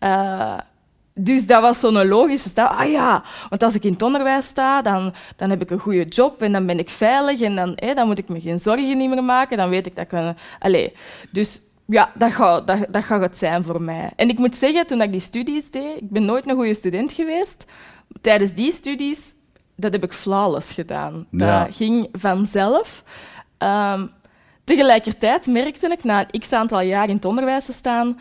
Uh, 0.00 0.58
dus 1.14 1.46
dat 1.46 1.62
was 1.62 1.80
zo'n 1.80 2.06
logische 2.08 2.48
stap. 2.48 2.70
Ah 2.70 2.90
ja, 2.90 3.24
want 3.48 3.62
als 3.62 3.74
ik 3.74 3.84
in 3.84 3.92
het 3.92 4.02
onderwijs 4.02 4.46
sta, 4.46 4.82
dan, 4.82 5.14
dan 5.36 5.50
heb 5.50 5.62
ik 5.62 5.70
een 5.70 5.78
goede 5.78 6.04
job 6.04 6.42
en 6.42 6.52
dan 6.52 6.66
ben 6.66 6.78
ik 6.78 6.90
veilig 6.90 7.40
en 7.40 7.54
dan, 7.54 7.72
hé, 7.76 7.94
dan 7.94 8.06
moet 8.06 8.18
ik 8.18 8.28
me 8.28 8.40
geen 8.40 8.58
zorgen 8.58 8.96
niet 8.96 9.10
meer 9.10 9.24
maken. 9.24 9.56
Dan 9.56 9.68
weet 9.68 9.86
ik 9.86 9.96
dat 9.96 10.04
ik... 10.04 10.12
Een... 10.12 10.36
Allee, 10.58 10.92
dus 11.30 11.60
ja, 11.86 12.12
dat 12.14 12.32
gaat, 12.32 12.66
dat, 12.66 12.86
dat 12.90 13.04
gaat 13.04 13.20
het 13.20 13.38
zijn 13.38 13.64
voor 13.64 13.82
mij. 13.82 14.12
En 14.16 14.28
ik 14.28 14.38
moet 14.38 14.56
zeggen, 14.56 14.86
toen 14.86 15.02
ik 15.02 15.12
die 15.12 15.20
studies 15.20 15.70
deed, 15.70 16.02
ik 16.02 16.10
ben 16.10 16.24
nooit 16.24 16.48
een 16.48 16.54
goede 16.54 16.74
student 16.74 17.12
geweest. 17.12 17.64
Tijdens 18.20 18.52
die 18.52 18.72
studies, 18.72 19.34
dat 19.76 19.92
heb 19.92 20.04
ik 20.04 20.12
flawless 20.12 20.72
gedaan. 20.72 21.26
Ja. 21.30 21.64
Dat 21.64 21.74
ging 21.74 22.08
vanzelf. 22.12 23.04
Ehm, 23.58 24.06
tegelijkertijd 24.64 25.46
merkte 25.46 25.88
ik, 25.88 26.04
na 26.04 26.26
een 26.30 26.40
x-aantal 26.40 26.80
jaar 26.80 27.08
in 27.08 27.14
het 27.14 27.24
onderwijs 27.24 27.64
te 27.64 27.72
staan, 27.72 28.18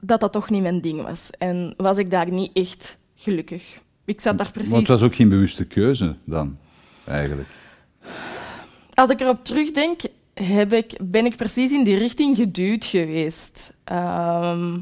dat 0.00 0.20
dat 0.20 0.32
toch 0.32 0.50
niet 0.50 0.62
mijn 0.62 0.80
ding 0.80 1.02
was. 1.02 1.30
En 1.38 1.74
was 1.76 1.98
ik 1.98 2.10
daar 2.10 2.30
niet 2.30 2.50
echt 2.52 2.98
gelukkig. 3.14 3.82
Ik 4.04 4.20
zat 4.20 4.38
daar 4.38 4.50
precies... 4.50 4.72
Want 4.72 4.86
het 4.86 4.98
was 4.98 5.08
ook 5.08 5.14
geen 5.14 5.28
bewuste 5.28 5.64
keuze 5.64 6.16
dan, 6.24 6.58
eigenlijk. 7.04 7.48
Als 8.94 9.10
ik 9.10 9.20
erop 9.20 9.44
terugdenk, 9.44 10.00
heb 10.34 10.72
ik, 10.72 10.98
ben 11.02 11.24
ik 11.24 11.36
precies 11.36 11.72
in 11.72 11.84
die 11.84 11.96
richting 11.96 12.36
geduwd 12.36 12.84
geweest. 12.84 13.72
Ehm, 13.84 14.80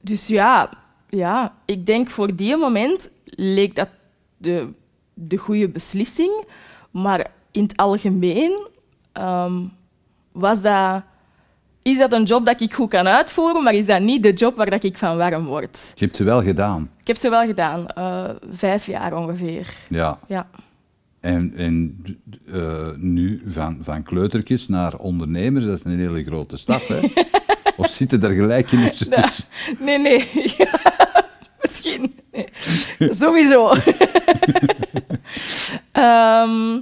dus 0.00 0.26
ja, 0.26 0.70
ja, 1.08 1.54
ik 1.64 1.86
denk 1.86 2.10
voor 2.10 2.36
die 2.36 2.56
moment 2.56 3.10
leek 3.24 3.74
dat 3.74 3.88
de, 4.36 4.68
de 5.14 5.36
goede 5.36 5.68
beslissing. 5.68 6.44
Maar 6.90 7.30
in 7.50 7.62
het 7.62 7.76
algemeen 7.76 8.66
ehm, 9.12 9.62
was 10.32 10.62
dat, 10.62 11.02
is 11.82 11.98
dat 11.98 12.12
een 12.12 12.24
job 12.24 12.46
dat 12.46 12.60
ik 12.60 12.74
goed 12.74 12.90
kan 12.90 13.08
uitvoeren, 13.08 13.62
maar 13.62 13.74
is 13.74 13.86
dat 13.86 14.00
niet 14.00 14.22
de 14.22 14.32
job 14.32 14.56
waar 14.56 14.70
dat 14.70 14.84
ik 14.84 14.98
van 14.98 15.16
warm 15.16 15.44
word. 15.44 15.92
Je 15.94 16.04
hebt 16.04 16.16
ze 16.16 16.24
wel 16.24 16.42
gedaan. 16.42 16.90
Ik 17.00 17.06
heb 17.06 17.16
ze 17.16 17.28
wel 17.30 17.46
gedaan, 17.46 17.88
eh, 17.88 18.30
vijf 18.52 18.86
jaar 18.86 19.16
ongeveer. 19.16 19.74
Ja. 19.88 20.18
Ja. 20.26 20.48
En, 21.26 21.52
en 21.56 21.96
eh, 22.52 22.88
nu 22.96 23.42
van, 23.46 23.78
van 23.80 24.02
kleutertjes 24.02 24.68
naar 24.68 24.96
ondernemers, 24.96 25.64
dat 25.64 25.76
is 25.78 25.84
een 25.84 25.98
hele 25.98 26.24
grote 26.24 26.56
stap. 26.56 26.88
Hè? 26.88 27.00
of 27.76 27.88
zitten 27.90 28.22
er 28.22 28.30
gelijkenissen 28.30 29.06
Ja. 29.10 29.22
tussen? 29.22 29.44
Nee, 29.78 29.98
nee. 29.98 30.30
Ja, 30.58 30.80
misschien. 31.60 32.14
Nee. 32.32 32.48
Sowieso. 32.98 33.72
Ehm, 35.92 36.78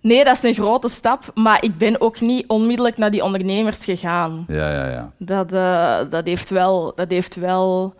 nee, 0.00 0.24
dat 0.24 0.36
is 0.36 0.42
een 0.42 0.54
grote 0.54 0.88
stap, 0.88 1.30
maar 1.34 1.62
ik 1.64 1.78
ben 1.78 2.00
ook 2.00 2.20
niet 2.20 2.46
onmiddellijk 2.46 2.96
naar 2.96 3.10
die 3.10 3.24
ondernemers 3.24 3.84
gegaan. 3.84 4.44
Ja, 4.48 4.72
ja, 4.72 4.90
ja. 4.90 5.12
Dat, 5.18 5.52
eh, 5.52 6.10
dat, 6.10 6.26
heeft, 6.26 6.50
wel, 6.50 6.92
dat 6.94 7.10
heeft 7.10 7.34
wel 7.34 7.94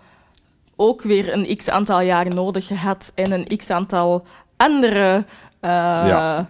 ook 0.76 1.02
weer 1.02 1.32
een 1.32 1.56
x-aantal 1.56 2.00
jaar 2.00 2.34
nodig 2.34 2.66
gehad 2.66 3.12
en 3.14 3.32
een 3.32 3.56
x-aantal 3.56 4.26
andere... 4.56 5.24
eh, 5.60 5.70
Ja. 5.70 6.48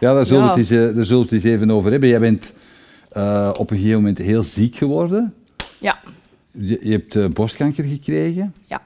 Ja, 0.00 0.14
daar 0.14 0.26
zullen, 0.26 0.42
Ja. 0.44 0.52
We 0.54 0.60
het 0.60 0.70
eens, 0.70 0.80
eh, 0.88 0.94
daar 0.96 1.04
zullen 1.04 1.28
we 1.28 1.34
het 1.34 1.44
eens 1.44 1.54
even 1.54 1.70
over 1.70 1.90
hebben. 1.90 2.08
Jij 2.08 2.20
bent 2.20 2.52
eh, 3.10 3.50
op 3.58 3.70
een 3.70 3.76
gegeven 3.76 3.96
moment 3.98 4.18
heel 4.18 4.42
ziek 4.42 4.76
geworden. 4.76 5.34
ja, 5.78 5.98
Je, 6.50 6.78
je 6.82 6.90
hebt 6.90 7.34
borstkanker 7.34 7.84
gekregen. 7.84 8.54
ja, 8.66 8.82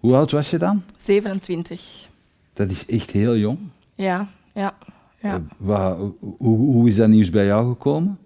Hoe 0.00 0.14
oud 0.14 0.30
was 0.30 0.50
je 0.50 0.58
dan? 0.58 0.82
27. 0.98 2.08
Dat 2.52 2.70
is 2.70 2.86
echt 2.86 3.10
heel 3.10 3.36
jong. 3.36 3.58
Ja, 3.94 4.28
ja. 4.54 4.74
ja. 5.20 5.42
Wa- 5.56 5.96
hoe, 6.20 6.56
hoe 6.58 6.88
is 6.88 6.96
dat 6.96 7.08
nieuws 7.08 7.30
bij 7.30 7.46
jou 7.46 7.68
gekomen? 7.68 8.18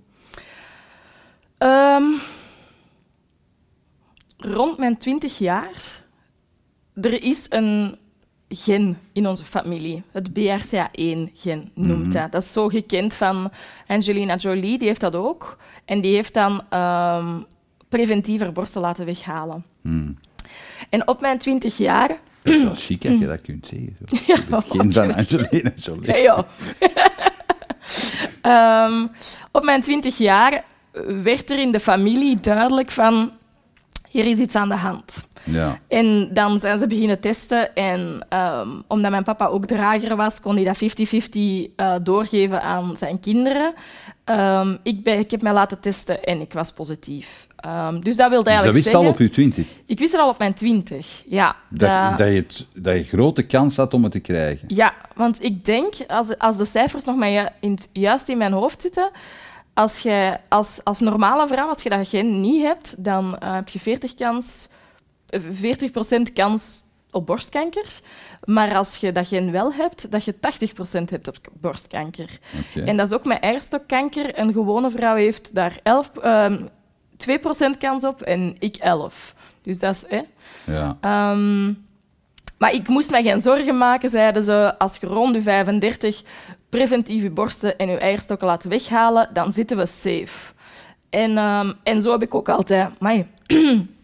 Ehm, 1.59 2.05
rond 4.37 4.79
mijn 4.79 4.97
20 4.97 5.39
jaar. 5.39 6.03
Er 7.01 7.23
is 7.23 7.47
een 7.49 7.97
gen 8.49 8.99
in 9.13 9.27
onze 9.27 9.45
familie. 9.45 10.03
Het 10.13 10.29
BRCA1-gen 10.31 11.71
noemt 11.75 12.13
dat. 12.13 12.33
Dat 12.33 12.43
is 12.43 12.53
zo 12.53 12.69
gekend 12.69 13.15
van 13.15 13.51
Angelina 13.87 14.37
Jolie, 14.37 14.79
die 14.79 14.89
heeft 14.89 15.01
dat 15.01 15.15
ook. 15.15 15.59
En 15.85 16.01
die 16.01 16.15
heeft 16.15 16.35
dan 16.35 16.63
ehm 16.69 17.41
preventiever 17.89 18.53
borsten 18.53 18.81
laten 18.81 19.05
weghalen. 19.05 19.65
Hmm. 19.83 20.19
En 20.89 21.09
op 21.09 21.21
mijn 21.21 21.39
20 21.39 21.77
jaar... 21.77 22.09
Dat 22.43 22.55
is 22.55 22.63
wel 22.63 22.75
chic 22.87 23.03
dat 23.03 23.19
je 23.19 23.27
dat 23.27 23.41
kunt 23.41 23.67
zeggen. 23.67 23.97
Zo. 24.07 24.17
Ja, 24.27 24.61
Geen 24.61 24.93
van. 24.93 25.15
Angelina 25.15 25.73
Jolie. 25.77 26.07
Ja, 26.07 26.17
ja. 26.17 26.47
Ehm, 28.43 29.07
op 29.53 29.65
mijn 29.65 29.83
20 29.83 30.19
jaar 30.19 30.65
werd 31.23 31.51
er 31.51 31.59
in 31.59 31.71
de 31.73 31.81
familie 31.81 32.41
duidelijk 32.41 32.91
van... 32.91 33.33
Hier 34.09 34.27
is 34.27 34.39
iets 34.39 34.55
aan 34.55 34.69
de 34.69 34.75
hand. 34.75 35.28
Ja. 35.51 35.79
En 35.89 36.29
dan 36.33 36.61
zijn 36.61 36.79
ze 36.79 36.87
beginnen 36.87 37.21
testen. 37.21 37.75
En 37.75 38.27
ehm, 38.29 38.69
omdat 38.87 39.11
mijn 39.11 39.25
papa 39.25 39.47
ook 39.47 39.67
drager 39.67 40.17
was, 40.17 40.41
kon 40.41 40.55
hij 40.55 40.65
dat 40.65 40.77
50-50 40.77 41.75
eh, 41.77 41.95
doorgeven 42.03 42.63
aan 42.63 42.97
zijn 42.97 43.21
kinderen. 43.21 43.75
Ehm, 44.25 44.77
ik, 44.83 45.03
ben, 45.03 45.19
ik 45.19 45.31
heb 45.31 45.43
mij 45.43 45.53
laten 45.53 45.81
testen 45.81 46.25
en 46.25 46.41
ik 46.41 46.53
was 46.53 46.73
positief. 46.73 47.47
Ehm, 47.57 48.01
dus 48.01 48.17
dat 48.17 48.31
wilde 48.31 48.45
Dus 48.51 48.55
dat 48.55 48.65
eigenlijk 48.65 48.75
wist 48.75 48.85
zeggen... 48.85 49.05
al 49.05 49.11
op 49.11 49.19
je 49.19 49.31
twintig. 49.31 49.67
Ik 49.87 49.99
wist 49.99 50.13
het 50.13 50.21
al 50.21 50.29
op 50.29 50.39
mijn 50.39 50.55
20, 50.55 51.23
ja. 51.27 51.57
Dat, 51.69 52.19
dat, 52.19 52.29
je 52.29 52.35
het, 52.35 52.67
dat 52.75 52.97
je 52.97 53.05
grote 53.05 53.43
kans 53.43 53.77
had 53.77 53.95
om 53.95 54.03
het 54.03 54.13
te 54.13 54.21
krijgen. 54.21 54.65
Ja, 54.75 54.95
want 55.15 55.43
ik 55.43 55.65
denk, 55.65 55.95
als, 56.07 56.39
als 56.39 56.57
de 56.57 56.65
cijfers 56.65 57.05
nog 57.05 57.17
maar 57.17 57.53
in 57.61 57.79
juist 57.93 58.29
in 58.29 58.39
mijn 58.39 58.53
hoofd 58.53 58.83
zitten, 58.83 59.11
als 59.75 59.99
je 59.99 60.39
als, 60.49 60.81
als 60.85 61.01
normale 61.01 61.47
vrouw, 61.47 61.69
als 61.69 61.83
je 61.83 61.89
dat 61.89 62.09
gen 62.09 62.41
niet 62.41 62.63
hebt, 62.63 63.05
dan 63.05 63.39
eh, 63.39 63.55
heb 63.55 63.69
je 63.69 63.81
40, 63.81 64.15
kans, 64.15 64.69
40% 65.37 66.33
kans 66.35 66.83
op 67.11 67.27
borstkanker. 67.27 67.87
Maar 68.45 68.77
als 68.77 68.97
je 68.97 69.13
dat 69.13 69.29
gen 69.29 69.53
wel 69.53 69.73
hebt, 69.73 70.11
dat 70.11 70.25
je 70.25 70.35
80% 70.35 70.39
hebt 71.11 71.29
op 71.29 71.37
borstkanker. 71.61 72.39
En 72.75 72.97
dat 72.97 73.07
is 73.07 73.13
ook 73.13 73.25
met 73.25 73.41
eierstokkanker. 73.41 74.39
Een 74.39 74.53
gewone 74.53 74.91
vrouw 74.91 75.15
heeft 75.15 75.55
daar 75.55 75.81
11, 75.83 76.11
ehm 76.23 76.67
2% 77.17 77.79
kans 77.79 78.05
op 78.05 78.23
en 78.23 78.57
ik 78.59 78.77
11. 78.77 79.35
Dus 79.63 79.79
dat 79.79 79.95
is... 79.95 80.05
Hè, 80.09 80.21
Ja. 80.73 80.97
Ehm, 81.01 81.67
maar 82.59 82.73
ik 82.73 82.89
moest 82.89 83.11
me 83.11 83.23
geen 83.23 83.41
zorgen 83.41 83.79
maken, 83.79 84.09
zeiden 84.09 84.43
ze. 84.43 84.79
Als 84.79 84.97
je 85.01 85.07
rond 85.07 85.35
de 85.35 85.43
35 85.43 86.23
preventief 86.69 87.23
je 87.23 87.31
borsten 87.31 87.79
en 87.79 87.89
je 87.89 87.99
eierstokken 87.99 88.47
laat 88.47 88.65
weghalen, 88.65 89.31
dan 89.33 89.53
zitten 89.53 89.77
we 89.77 89.87
safe. 89.87 90.53
En, 91.11 91.39
ehm, 91.39 91.73
en 91.83 92.03
zo 92.03 92.11
heb 92.11 92.23
ik 92.23 92.35
ook 92.35 92.49
altijd, 92.49 92.91
amai, 92.99 93.27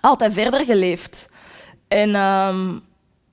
altijd 0.00 0.32
verder 0.32 0.64
geleefd. 0.64 1.30
En 1.88 2.14
ehm, 2.14 2.78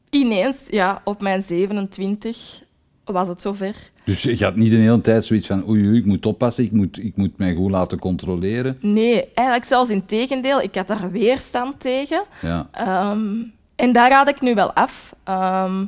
ineens, 0.10 0.58
ja, 0.68 1.02
op 1.04 1.22
mijn 1.22 1.44
27 1.44 2.64
was 3.06 3.28
het 3.28 3.42
zover. 3.42 3.76
Dus 4.04 4.22
je 4.22 4.44
had 4.44 4.56
niet 4.56 4.72
de 4.72 4.78
hele 4.78 5.02
tijd 5.02 5.26
zoiets 5.26 5.48
van 5.48 5.70
oei, 5.70 5.88
oei 5.88 5.98
ik 5.98 6.06
moet 6.06 6.26
oppassen, 6.26 6.64
ik 6.64 6.72
moet, 6.72 7.04
ik 7.04 7.16
moet 7.16 7.38
mij 7.38 7.54
goed 7.54 7.72
laten 7.72 8.00
controleren. 8.00 8.78
Nee, 8.82 9.34
eigenlijk 9.34 9.68
zelfs 9.68 9.90
in 9.90 10.06
tegendeel. 10.06 10.62
Ik 10.62 10.76
had 10.76 10.88
daar 10.88 11.12
weerstand 11.12 11.80
tegen. 11.80 12.24
Ja. 12.42 12.68
Ehm, 12.72 13.36
en 13.76 13.92
daar 13.92 14.10
raad 14.10 14.30
ik 14.30 14.42
nu 14.42 14.56
wel 14.56 14.74
af. 14.74 15.16
Ehm, 15.24 15.86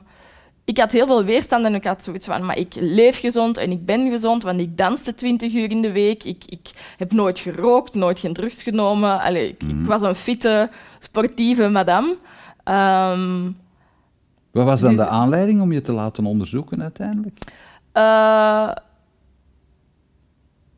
ik 0.69 0.77
had 0.77 0.91
heel 0.91 1.05
veel 1.07 1.23
weerstand 1.23 1.65
en 1.65 1.75
ik 1.75 1.83
had 1.83 2.03
zoiets 2.03 2.25
van, 2.25 2.45
maar 2.45 2.57
ik 2.57 2.73
leef 2.79 3.19
gezond 3.19 3.57
en 3.57 3.71
ik 3.71 3.85
ben 3.85 4.09
gezond, 4.09 4.43
want 4.43 4.59
ik 4.61 4.77
danste 4.77 5.15
20 5.15 5.53
uur 5.53 5.69
in 5.71 5.81
de 5.81 5.91
week. 5.91 6.23
Ik, 6.23 6.43
ik 6.45 6.69
heb 6.97 7.11
nooit 7.11 7.39
gerookt, 7.39 7.93
nooit 7.93 8.19
geen 8.19 8.33
drugs 8.33 8.63
genomen. 8.63 9.21
Allee, 9.21 9.47
ik, 9.47 9.63
ik 9.63 9.85
was 9.85 10.01
een 10.01 10.15
fitte, 10.15 10.69
sportieve 10.99 11.67
madame. 11.69 12.17
Ehm, 12.63 13.51
Wat 14.51 14.65
was 14.65 14.81
dan 14.81 14.89
Dus- 14.89 14.99
de 14.99 15.07
aanleiding 15.07 15.61
om 15.61 15.71
je 15.71 15.81
te 15.81 15.91
laten 15.91 16.25
onderzoeken 16.25 16.81
uiteindelijk? 16.81 17.37
Eh, 17.91 18.69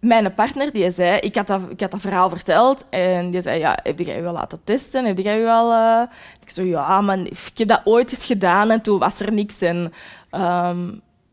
mijn 0.01 0.33
partner 0.33 0.71
die 0.71 0.91
zei, 0.91 1.19
ik 1.19 1.35
had, 1.35 1.47
dat, 1.47 1.61
ik 1.69 1.79
had 1.79 1.91
dat 1.91 2.01
verhaal 2.01 2.29
verteld 2.29 2.85
en 2.89 3.29
die 3.29 3.41
zei, 3.41 3.59
ja, 3.59 3.79
heb 3.83 3.99
jij 3.99 4.15
je 4.15 4.21
wel 4.21 4.33
laten 4.33 4.61
testen? 4.63 5.05
Heb 5.05 5.17
jij 5.17 5.37
je 5.37 5.43
wel... 5.43 5.71
eh?" 5.73 6.01
Ik 6.43 6.49
zo, 6.49 6.63
ja, 6.63 7.01
maar 7.01 7.19
ik 7.19 7.51
heb 7.53 7.67
dat 7.67 7.81
ooit 7.83 8.11
eens 8.11 8.25
gedaan 8.25 8.71
en 8.71 8.81
toen 8.81 8.99
was 8.99 9.19
er 9.19 9.31
niks. 9.33 9.61
En 9.61 9.93
ehm, 10.29 10.87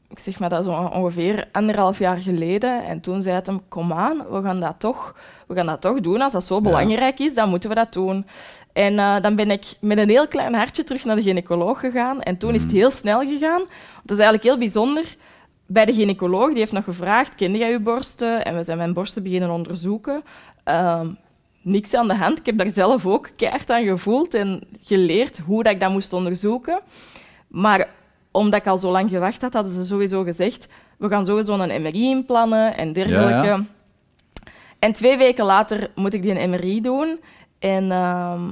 ik 0.09 0.19
zeg 0.19 0.39
maar, 0.39 0.49
dat 0.49 0.61
is 0.67 0.71
on- 0.73 0.93
ongeveer 0.93 1.49
anderhalf 1.53 1.99
jaar 1.99 2.17
geleden. 2.17 2.85
En 2.85 3.01
toen 3.01 3.23
zei 3.23 3.35
hij 3.35 3.43
hem, 3.47 3.61
kom 3.69 3.93
aan, 3.93 4.17
we 4.31 4.43
gaan 4.43 4.61
dat 4.61 4.75
toch, 4.79 5.15
we 5.47 5.55
gaan 5.55 5.67
dat 5.67 5.81
toch 5.81 6.01
doen. 6.01 6.21
Als 6.21 6.33
dat 6.33 6.45
zo 6.45 6.61
belangrijk 6.61 7.19
is, 7.19 7.35
dan 7.35 7.49
moeten 7.49 7.69
we 7.69 7.75
dat 7.75 7.93
doen. 7.93 8.27
En 8.73 8.99
eh, 8.99 9.21
dan 9.21 9.35
ben 9.35 9.51
ik 9.51 9.65
met 9.81 9.99
een 9.99 10.09
heel 10.09 10.29
klein 10.29 10.55
hartje 10.55 10.85
terug 10.85 11.05
naar 11.05 11.17
de 11.17 11.23
gynaecoloog 11.23 11.81
gegaan. 11.81 12.21
En 12.21 12.37
toen 12.37 12.55
is 12.55 12.63
het 12.63 12.73
heel 12.73 12.91
snel 12.91 13.21
gegaan. 13.21 13.61
Dat 14.03 14.17
is 14.19 14.25
eigenlijk 14.25 14.43
heel 14.43 14.59
bijzonder 14.59 15.17
bij 15.71 15.85
de 15.85 15.93
gynaecoloog, 15.93 16.49
die 16.49 16.59
heeft 16.59 16.73
nog 16.73 16.85
gevraagd, 16.85 17.35
kende 17.35 17.59
jij 17.59 17.71
je 17.71 17.81
borsten? 17.81 18.45
En 18.45 18.57
we 18.57 18.63
zijn 18.63 18.79
mijn 18.79 18.93
borsten 18.93 19.23
beginnen 19.23 19.51
onderzoeken. 19.51 20.23
Ehm, 20.65 21.09
niks 21.63 21.95
aan 21.95 22.09
de 22.09 22.15
hand. 22.15 22.39
Ik 22.39 22.47
heb 22.47 22.59
daar 22.59 22.71
zelf 22.71 23.07
ook 23.07 23.31
keihard 23.37 23.71
aan 23.71 23.85
gevoeld 23.85 24.35
en 24.35 24.61
geleerd 24.81 25.39
hoe 25.39 25.63
dat 25.63 25.73
ik 25.73 25.81
dat 25.81 25.91
moest 25.91 26.13
onderzoeken. 26.13 26.81
Maar 27.49 27.89
omdat 28.31 28.61
ik 28.61 28.67
al 28.67 28.79
zo 28.79 28.91
lang 28.91 29.11
gewacht 29.11 29.43
had, 29.43 29.53
hadden 29.53 29.73
ze 29.73 29.85
sowieso 29.85 30.23
gezegd, 30.23 30.69
we 30.99 31.09
gaan 31.09 31.27
sowieso 31.27 31.59
een 31.59 31.83
MRI 31.83 32.09
inplannen 32.09 32.77
en 32.77 32.93
dergelijke. 32.93 33.47
Ja, 33.47 33.65
En 34.79 34.93
twee 34.93 35.17
weken 35.17 35.45
later 35.45 35.91
moet 35.95 36.15
ik 36.15 36.23
die 36.23 36.41
een 36.41 36.51
MRI 36.51 36.81
doen. 36.81 37.21
En 37.59 37.93
ehm, 37.93 38.43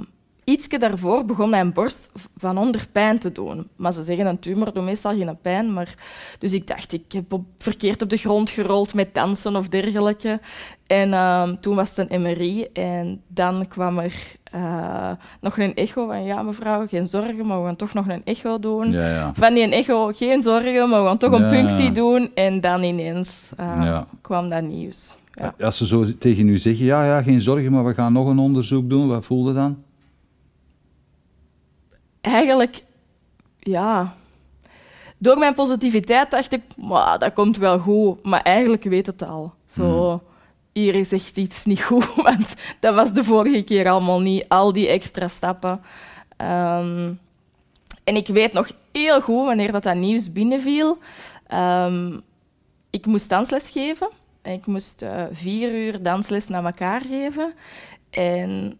ietsje 0.46 0.78
daarvoor 0.78 1.24
begon 1.24 1.50
mijn 1.50 1.72
borst 1.72 2.10
van 2.36 2.58
onder 2.58 2.86
pijn 2.92 3.18
te 3.18 3.32
doen. 3.32 3.68
Maar 3.76 3.92
ze 3.92 4.02
zeggen 4.02 4.26
een 4.26 4.38
tumor 4.38 4.72
doet 4.72 4.84
meestal 4.84 5.16
geen 5.16 5.38
pijn. 5.42 5.72
Maar... 5.72 5.94
Dus 6.38 6.52
ik 6.52 6.66
dacht, 6.66 6.92
ik 6.92 7.12
heb 7.12 7.32
op, 7.32 7.44
verkeerd 7.58 8.02
op 8.02 8.10
de 8.10 8.16
grond 8.16 8.50
gerold 8.50 8.94
met 8.94 9.14
dansen 9.14 9.56
of 9.56 9.68
dergelijke. 9.68 10.40
En 10.86 11.12
ehm, 11.12 11.56
toen 11.60 11.76
was 11.76 11.96
het 11.96 12.10
een 12.10 12.22
MRI 12.22 12.66
en 12.72 13.22
dan 13.26 13.68
kwam 13.68 13.98
er 13.98 14.14
uh, 14.54 15.10
nog 15.40 15.58
een 15.58 15.74
echo 15.74 16.06
van 16.06 16.24
ja 16.24 16.42
mevrouw, 16.42 16.86
geen 16.86 17.06
zorgen, 17.06 17.46
maar 17.46 17.60
we 17.60 17.66
gaan 17.66 17.76
toch 17.76 17.94
nog 17.94 18.08
een 18.08 18.24
echo 18.24 18.58
doen. 18.58 18.90
Ja, 18.90 19.08
ja. 19.08 19.32
Van 19.34 19.54
die 19.54 19.68
echo, 19.68 20.10
geen 20.14 20.42
zorgen, 20.42 20.88
maar 20.88 21.00
we 21.00 21.06
gaan 21.06 21.18
toch 21.18 21.32
een 21.32 21.48
punctie 21.48 21.92
doen. 21.92 22.30
En 22.34 22.60
dan 22.60 22.82
ineens 22.82 23.50
uh, 23.60 23.80
Ja. 23.84 24.06
kwam 24.20 24.48
dat 24.48 24.62
nieuws. 24.62 25.18
Ja. 25.30 25.54
Als 25.60 25.76
ze 25.76 25.86
zo 25.86 26.18
tegen 26.18 26.48
u 26.48 26.58
zeggen, 26.58 26.84
ja, 26.84 27.04
ja, 27.04 27.22
geen 27.22 27.40
zorgen, 27.40 27.72
maar 27.72 27.84
we 27.84 27.94
gaan 27.94 28.12
nog 28.12 28.28
een 28.28 28.38
onderzoek 28.38 28.88
doen, 28.88 29.08
wat 29.08 29.26
voelde 29.26 29.52
dan? 29.52 29.76
Eigenlijk, 32.26 32.82
ja... 33.58 34.14
Door 35.18 35.38
mijn 35.38 35.54
positiviteit 35.54 36.30
dacht 36.30 36.52
ik, 36.52 36.62
"Maar, 36.76 37.18
dat 37.18 37.32
komt 37.32 37.56
wel 37.56 37.78
goed. 37.78 38.24
Maar 38.24 38.40
eigenlijk 38.40 38.84
weet 38.84 39.06
het 39.06 39.22
al. 39.22 39.54
Zo, 39.70 40.22
hier 40.72 40.94
is 40.94 41.12
echt 41.12 41.36
iets 41.36 41.64
niet 41.64 41.82
goed, 41.82 42.14
want 42.28 42.54
dat 42.80 42.94
was 42.94 43.12
de 43.12 43.24
vorige 43.24 43.62
keer 43.62 43.88
allemaal 43.88 44.20
niet. 44.20 44.44
Al 44.48 44.72
die 44.72 44.88
extra 44.88 45.28
stappen. 45.28 45.80
Ehm, 46.36 47.12
en 48.04 48.16
ik 48.16 48.26
weet 48.26 48.52
nog 48.52 48.70
heel 48.92 49.20
goed 49.20 49.44
wanneer 49.44 49.72
dat, 49.72 49.82
dat 49.82 49.94
nieuws 49.94 50.32
binnenviel. 50.32 50.98
Ehm, 51.46 52.18
ik 52.90 53.06
moest 53.06 53.28
dansles 53.28 53.70
geven. 53.70 54.08
En 54.42 54.52
ik 54.52 54.66
moest 54.66 55.02
eh, 55.02 55.24
vier 55.30 55.72
uur 55.72 56.02
dansles 56.02 56.48
naar 56.48 56.64
elkaar 56.64 57.00
geven. 57.00 57.54
En 58.10 58.78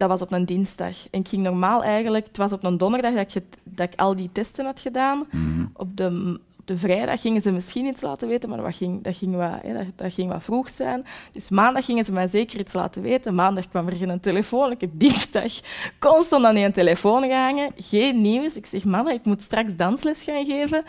dat 0.00 0.08
was 0.08 0.22
op 0.22 0.32
een 0.32 0.44
dinsdag. 0.44 0.96
En 1.10 1.20
ik 1.20 1.28
ging 1.28 1.42
normaal 1.42 1.82
eigenlijk... 1.82 2.26
Het 2.26 2.36
was 2.36 2.52
op 2.52 2.64
een 2.64 2.78
donderdag 2.78 3.14
dat 3.14 3.34
ik, 3.34 3.42
dat 3.64 3.92
ik 3.92 4.00
al 4.00 4.16
die 4.16 4.30
testen 4.32 4.64
had 4.64 4.80
gedaan. 4.80 5.26
Mhm. 5.30 5.66
Op 5.76 5.96
de, 5.96 6.38
op 6.58 6.66
de 6.66 6.76
vrijdag 6.76 7.20
gingen 7.20 7.40
ze 7.40 7.50
misschien 7.50 7.86
iets 7.86 8.02
laten 8.02 8.28
weten, 8.28 8.48
maar 8.48 8.62
dat 8.62 8.76
ging, 8.76 9.02
dat, 9.02 9.16
ging 9.16 9.36
wat, 9.36 9.52
hè, 9.62 9.72
dat, 9.72 9.84
dat 9.96 10.12
ging 10.12 10.30
wat 10.32 10.42
vroeg 10.44 10.70
zijn. 10.70 11.04
Dus 11.32 11.50
maandag 11.50 11.84
gingen 11.84 12.04
ze 12.04 12.12
mij 12.12 12.26
zeker 12.26 12.60
iets 12.60 12.72
laten 12.72 13.02
weten. 13.02 13.34
Maandag 13.34 13.68
kwam 13.68 13.88
er 13.88 13.96
geen 13.96 14.20
telefoon. 14.20 14.70
Ik 14.70 14.80
heb 14.86 14.90
dinsdag 14.92 15.52
constant 15.98 16.44
aan 16.44 16.54
die 16.54 16.70
telefoon 16.70 17.22
gehangen. 17.22 17.72
Geen 17.76 18.20
nieuws. 18.20 18.56
Ik 18.56 18.66
zeg, 18.66 18.84
mannen, 18.84 19.14
ik 19.14 19.24
moet 19.24 19.42
straks 19.42 19.76
dansles 19.76 20.22
gaan 20.22 20.44
geven. 20.44 20.84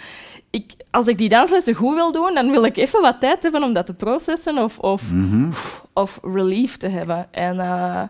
Ik, 0.50 0.72
als 0.92 1.08
ik 1.08 1.18
die 1.18 1.30
danslessen 1.30 1.76
goed 1.76 1.96
wil 1.96 2.12
doen, 2.12 2.34
dan 2.34 2.52
wil 2.52 2.64
ik 2.66 2.78
even 2.78 3.02
wat 3.02 3.20
tijd 3.20 3.44
hebben 3.44 3.64
om 3.64 3.74
dat 3.74 3.86
te 3.86 3.94
processen 3.94 4.58
of, 4.58 4.80
of, 4.80 5.12
Mhm. 5.12 5.52
of 5.94 6.20
relief 6.22 6.78
te 6.78 6.88
hebben. 6.88 7.28
En 7.34 7.60
eh, 7.60 8.04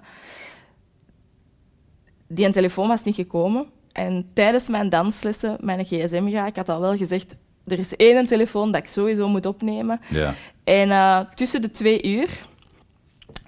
die 2.32 2.46
een 2.46 2.52
telefoon 2.52 2.88
was 2.88 3.04
niet 3.04 3.16
gekomen. 3.16 3.66
En 3.92 4.30
tijdens 4.34 4.68
mijn 4.68 4.90
danslessen, 4.90 5.58
mijn 5.60 5.86
gsm 5.86 6.30
ga, 6.30 6.46
ik 6.46 6.56
had 6.56 6.70
al 6.70 6.80
wel 6.80 6.98
gezegd, 6.98 7.36
er 7.66 7.80
is 7.80 7.96
één 7.96 8.28
telefoon 8.28 8.72
dat 8.72 8.82
ik 8.82 8.90
sowieso 8.90 9.30
moet 9.30 9.46
opnemen. 9.46 10.00
Ja. 10.10 10.34
En 10.64 10.92
eh, 10.92 11.20
tussen 11.36 11.62
de 11.62 11.72
twee 11.72 12.04
uur 12.04 12.30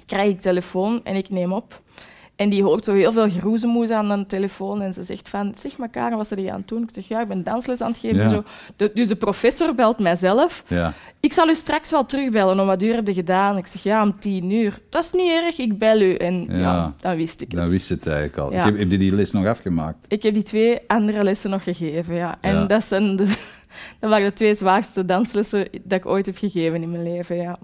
krijg 0.06 0.30
ik 0.30 0.42
telefoon 0.42 1.02
en 1.04 1.16
ik 1.16 1.30
neem 1.30 1.54
op. 1.54 1.82
En 2.36 2.50
die 2.50 2.64
hoort 2.64 2.86
zo 2.86 2.94
heel 2.94 3.12
veel 3.12 3.30
geroezemoes 3.30 3.90
aan 3.90 4.08
de 4.20 4.26
telefoon. 4.26 4.82
En 4.82 4.94
ze 4.94 5.04
zegt 5.04 5.30
van, 5.30 5.54
zeg 5.58 5.78
maar 5.78 5.90
Karen, 5.90 6.18
wat 6.18 6.28
ze 6.28 6.36
die 6.36 6.52
aan 6.52 6.60
het 6.60 6.68
doen? 6.68 6.84
Ik 6.84 6.90
zeg, 6.94 7.08
ja, 7.08 7.22
ik 7.22 7.28
ben 7.28 7.44
dansles 7.44 7.82
aan 7.82 7.92
het 7.92 8.00
geven. 8.00 8.18
Ja. 8.18 8.28
Zo. 8.30 8.44
De- 8.76 8.92
dus 8.94 9.08
de 9.08 9.16
professor 9.16 9.76
belt 9.76 10.00
mijzelf. 10.00 10.64
Ja. 10.68 10.94
Ik 11.20 11.34
zal 11.34 11.50
u 11.50 11.56
straks 11.56 11.92
wel 11.92 12.06
terugbellen. 12.06 12.60
Om 12.60 12.66
wat 12.68 12.82
uur 12.84 12.96
heb 12.96 13.08
je 13.08 13.14
gedaan? 13.14 13.58
Ik 13.58 13.66
zeg, 13.66 13.84
ja, 13.84 14.04
om 14.04 14.20
tien 14.20 14.52
uur. 14.52 14.80
Dat 14.90 15.04
is 15.04 15.12
niet 15.12 15.32
erg, 15.32 15.58
ik 15.58 15.78
bel 15.78 16.02
u. 16.02 16.16
En 16.16 16.46
ja, 16.50 16.58
Ja. 16.58 16.94
dan 17.00 17.16
wist 17.16 17.42
ik 17.42 17.52
het. 17.52 17.60
Dan 17.60 17.70
wist 17.70 17.88
je 17.88 17.94
het 17.94 18.08
eigenlijk 18.08 18.38
al. 18.38 18.52
Heb, 18.52 18.78
heb 18.78 18.92
je 18.92 18.98
die 18.98 19.16
les 19.16 19.32
nog 19.32 19.46
afgemaakt? 19.46 19.98
Ik 20.08 20.24
heb 20.24 20.34
die 20.34 20.44
twee 20.44 20.80
andere 20.88 21.24
lessen 21.24 21.50
nog 21.50 21.64
gegeven, 21.64 22.16
ja. 22.16 22.38
En. 22.42 22.68
Dat, 22.68 22.84
zijn 22.84 23.16
de, 23.16 23.24
dat 24.00 24.10
waren 24.10 24.26
de 24.28 24.34
twee 24.34 24.54
zwaarste 24.54 25.06
danslessen 25.06 25.68
dat 25.84 26.00
ik 26.00 26.06
ooit 26.06 26.26
heb 26.26 26.38
gegeven 26.38 26.82
in 26.84 26.92
mijn 26.92 27.04
leven, 27.04 27.36
ja. 27.36 27.58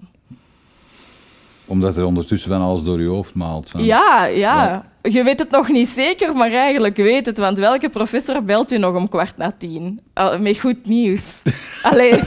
Omdat 1.70 1.96
er 1.96 2.04
ondertussen 2.04 2.50
van 2.50 2.60
alles 2.60 2.82
door 2.82 3.00
je 3.00 3.06
hoofd 3.08 3.34
maalt. 3.34 3.70
Van, 3.70 3.84
Ja, 3.84 4.24
ja. 4.24 4.88
Je 5.02 5.22
weet 5.24 5.38
het 5.38 5.50
nog 5.50 5.68
niet 5.68 5.88
zeker, 5.88 6.36
maar 6.36 6.52
eigenlijk 6.52 6.96
weet 6.96 7.26
het. 7.26 7.38
Want 7.38 7.58
welke 7.58 7.88
professor 7.88 8.44
belt 8.44 8.72
u 8.72 8.78
nog 8.78 8.94
om 8.94 9.08
kwart 9.08 9.36
na 9.36 9.52
tien? 9.58 10.00
Al- 10.14 10.38
Met 10.38 10.60
goed 10.60 10.86
nieuws. 10.86 11.42
Allee, 11.82 12.20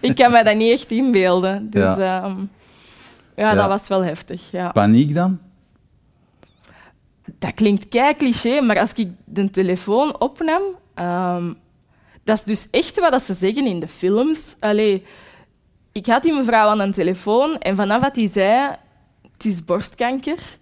ik 0.00 0.14
kan 0.14 0.30
mij 0.30 0.42
dat 0.42 0.56
niet 0.56 0.72
echt 0.72 0.90
inbeelden. 0.90 1.70
Dus 1.70 1.82
Ja. 1.82 1.96
ja, 1.98 2.34
ja, 3.36 3.48
Ja. 3.50 3.54
dat 3.54 3.68
was 3.68 3.88
wel 3.88 4.04
heftig, 4.04 4.50
ja. 4.50 4.70
Paniek 4.70 5.14
dan? 5.14 5.38
Dat 7.38 7.54
klinkt 7.54 7.88
kei 7.88 8.14
cliché, 8.16 8.60
maar 8.60 8.78
als 8.78 8.92
ik 8.92 9.08
de 9.24 9.50
telefoon 9.50 10.20
opnam, 10.20 10.62
ehm, 10.94 11.52
dat 12.24 12.36
is 12.36 12.42
dus 12.44 12.68
echt 12.70 13.00
wat 13.00 13.10
dat 13.12 13.22
ze 13.22 13.32
zeggen 13.34 13.66
in 13.66 13.80
de 13.80 13.88
films. 13.88 14.54
Allee, 14.58 15.02
ik 15.94 16.06
had 16.06 16.22
die 16.22 16.32
mevrouw 16.32 16.68
aan 16.68 16.80
een 16.80 16.92
telefoon 16.92 17.58
en 17.58 17.76
vanaf 17.76 18.02
dat 18.02 18.16
hij 18.16 18.28
zei, 18.28 18.76
het 19.32 19.44
is 19.44 19.64
borstkanker, 19.64 20.58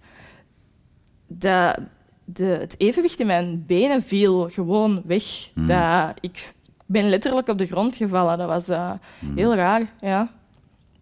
dat 1.27 1.77
de, 2.25 2.45
het 2.45 2.75
evenwicht 2.77 3.19
in 3.19 3.27
mijn 3.27 3.63
benen 3.67 4.01
viel 4.01 4.49
gewoon 4.49 5.01
weg. 5.05 5.23
Mhm. 5.53 5.67
Dat, 5.67 6.17
ik 6.19 6.53
ben 6.85 7.09
letterlijk 7.09 7.47
op 7.47 7.57
de 7.57 7.65
grond 7.65 7.95
gevallen. 7.95 8.37
Dat 8.37 8.47
was 8.47 8.69
eh, 8.69 8.91
heel 9.35 9.55
raar, 9.55 9.93
ja. 9.99 10.29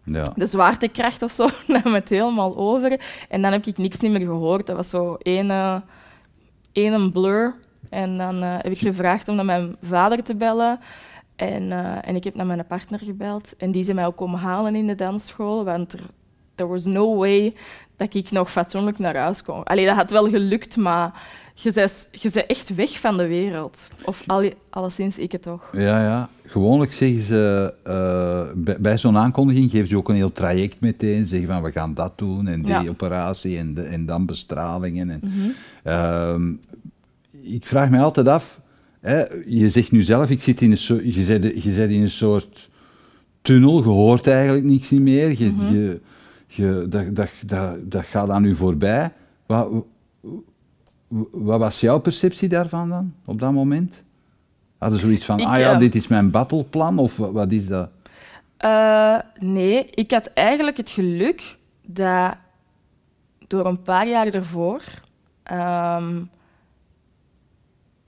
Ja. 0.04 0.32
De 0.36 0.46
zwaartekracht 0.46 1.22
of 1.22 1.30
zo 1.30 1.48
nam 1.82 1.94
het 1.94 2.08
helemaal 2.08 2.56
over. 2.56 3.00
En 3.28 3.42
dan 3.42 3.52
heb 3.52 3.66
ik 3.66 3.78
niks 3.78 4.00
meer 4.00 4.20
gehoord. 4.20 4.66
Dat 4.66 4.76
was 4.76 4.88
zo 4.88 5.14
één, 5.14 5.50
eh, 5.50 5.76
één 6.72 7.12
blur. 7.12 7.54
En 7.88 8.18
dan 8.18 8.42
eh, 8.42 8.54
heb 8.56 8.72
ik 8.72 8.80
gevraagd 8.80 9.28
om 9.28 9.34
naar 9.34 9.44
mijn 9.44 9.76
vader 9.82 10.22
te 10.22 10.34
bellen. 10.34 10.80
En, 11.50 11.72
eh, 11.72 12.08
en 12.08 12.16
ik 12.16 12.24
heb 12.24 12.34
naar 12.34 12.46
mijn 12.46 12.66
partner 12.66 12.98
gebeld. 12.98 13.54
En 13.56 13.70
die 13.70 13.84
zijn 13.84 13.96
mij 13.96 14.06
ook 14.06 14.16
komen 14.16 14.40
halen 14.40 14.74
in 14.74 14.86
de 14.86 14.94
dansschool. 14.94 15.64
Want 15.64 15.92
er 15.92 16.00
there 16.54 16.68
was 16.68 16.84
no 16.84 17.16
way 17.16 17.54
dat 17.96 18.14
ik 18.14 18.30
nog 18.30 18.50
fatsoenlijk 18.50 18.98
naar 18.98 19.16
huis 19.16 19.42
kon. 19.42 19.64
Allee, 19.64 19.86
dat 19.86 19.96
had 19.96 20.10
wel 20.10 20.28
gelukt, 20.30 20.76
maar 20.76 21.22
je 21.54 21.72
bent, 21.72 22.08
je 22.12 22.30
bent 22.32 22.46
echt 22.46 22.74
weg 22.74 23.00
van 23.00 23.16
de 23.16 23.26
wereld. 23.26 23.88
Of 24.04 24.22
alle, 24.26 24.54
alleszins 24.70 25.18
ik 25.18 25.32
het 25.32 25.42
toch. 25.42 25.68
Ja, 25.72 26.02
ja. 26.02 26.28
Gewoonlijk 26.46 26.92
zeggen 26.92 27.22
ze, 27.24 27.74
eh, 27.84 28.42
bij, 28.54 28.76
bij 28.80 28.98
zo'n 28.98 29.16
aankondiging 29.18 29.70
geven 29.70 29.88
ze 29.88 29.96
ook 29.96 30.08
een 30.08 30.14
heel 30.14 30.32
traject 30.32 30.80
meteen. 30.80 31.26
Zeggen 31.26 31.48
van, 31.48 31.62
we 31.62 31.72
gaan 31.72 31.94
dat 31.94 32.18
doen 32.18 32.46
en 32.48 32.62
die 32.62 32.70
Ja. 32.72 32.84
operatie 32.88 33.58
en, 33.58 33.74
de, 33.74 33.82
en 33.82 34.06
dan 34.06 34.26
bestralingen. 34.26 35.10
En, 35.10 35.20
Mhm. 35.22 35.48
Ehm, 35.82 36.52
ik 37.42 37.66
vraag 37.66 37.90
me 37.90 37.98
altijd 37.98 38.28
af, 38.28 38.60
hè, 39.02 39.22
je 39.46 39.70
zegt 39.70 39.90
nu 39.92 40.02
zelf, 40.02 40.30
ik 40.30 40.42
zit 40.42 40.60
in 40.60 40.70
een 40.70 40.76
soort, 40.76 41.14
je 41.14 41.24
zit, 41.24 41.62
je 41.62 41.72
zit 41.72 41.90
in 41.90 42.02
een 42.02 42.10
soort 42.10 42.70
tunnel, 43.42 43.78
je 43.82 43.88
hoort 43.88 44.26
eigenlijk 44.26 44.64
niks 44.64 44.90
niet 44.90 45.00
meer. 45.00 45.38
Je, 45.38 45.50
Mhm. 45.50 45.72
je, 45.74 46.00
je, 46.46 46.86
dat, 46.88 47.14
dat, 47.16 47.30
dat, 47.46 47.90
dat 47.90 48.04
gaat 48.06 48.30
aan 48.30 48.44
u 48.44 48.54
voorbij. 48.54 49.12
Wat, 49.46 49.68
wat 51.30 51.58
was 51.58 51.80
jouw 51.80 51.98
perceptie 52.00 52.48
daarvan 52.48 52.88
dan, 52.88 53.14
op 53.24 53.40
dat 53.40 53.52
moment? 53.52 54.04
Hadden 54.78 54.98
ze 55.00 55.04
zoiets 55.06 55.24
van, 55.24 55.38
Ik, 55.38 55.46
ah 55.46 55.58
ja, 55.58 55.72
eh, 55.72 55.78
dit 55.78 55.94
is 55.94 56.08
mijn 56.08 56.30
battleplan, 56.30 56.98
of 56.98 57.16
wat, 57.16 57.32
wat 57.32 57.52
is 57.52 57.66
dat? 57.68 57.90
Eh, 58.56 59.18
nee, 59.38 59.86
ik 59.90 60.10
had 60.10 60.26
eigenlijk 60.26 60.76
het 60.76 60.90
geluk 60.90 61.56
dat 61.86 62.34
door 63.46 63.66
een 63.66 63.82
paar 63.82 64.08
jaar 64.08 64.26
ervoor 64.26 64.82
ehm, 65.42 66.20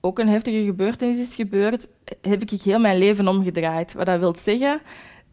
ook 0.05 0.19
een 0.19 0.27
heftige 0.27 0.63
gebeurtenis 0.63 1.19
is 1.19 1.35
gebeurd, 1.35 1.87
heb 2.21 2.41
ik 2.41 2.61
heel 2.61 2.79
mijn 2.79 2.97
leven 2.97 3.27
omgedraaid. 3.27 3.93
Wat 3.93 4.05
dat 4.05 4.19
wil 4.19 4.35
zeggen 4.35 4.81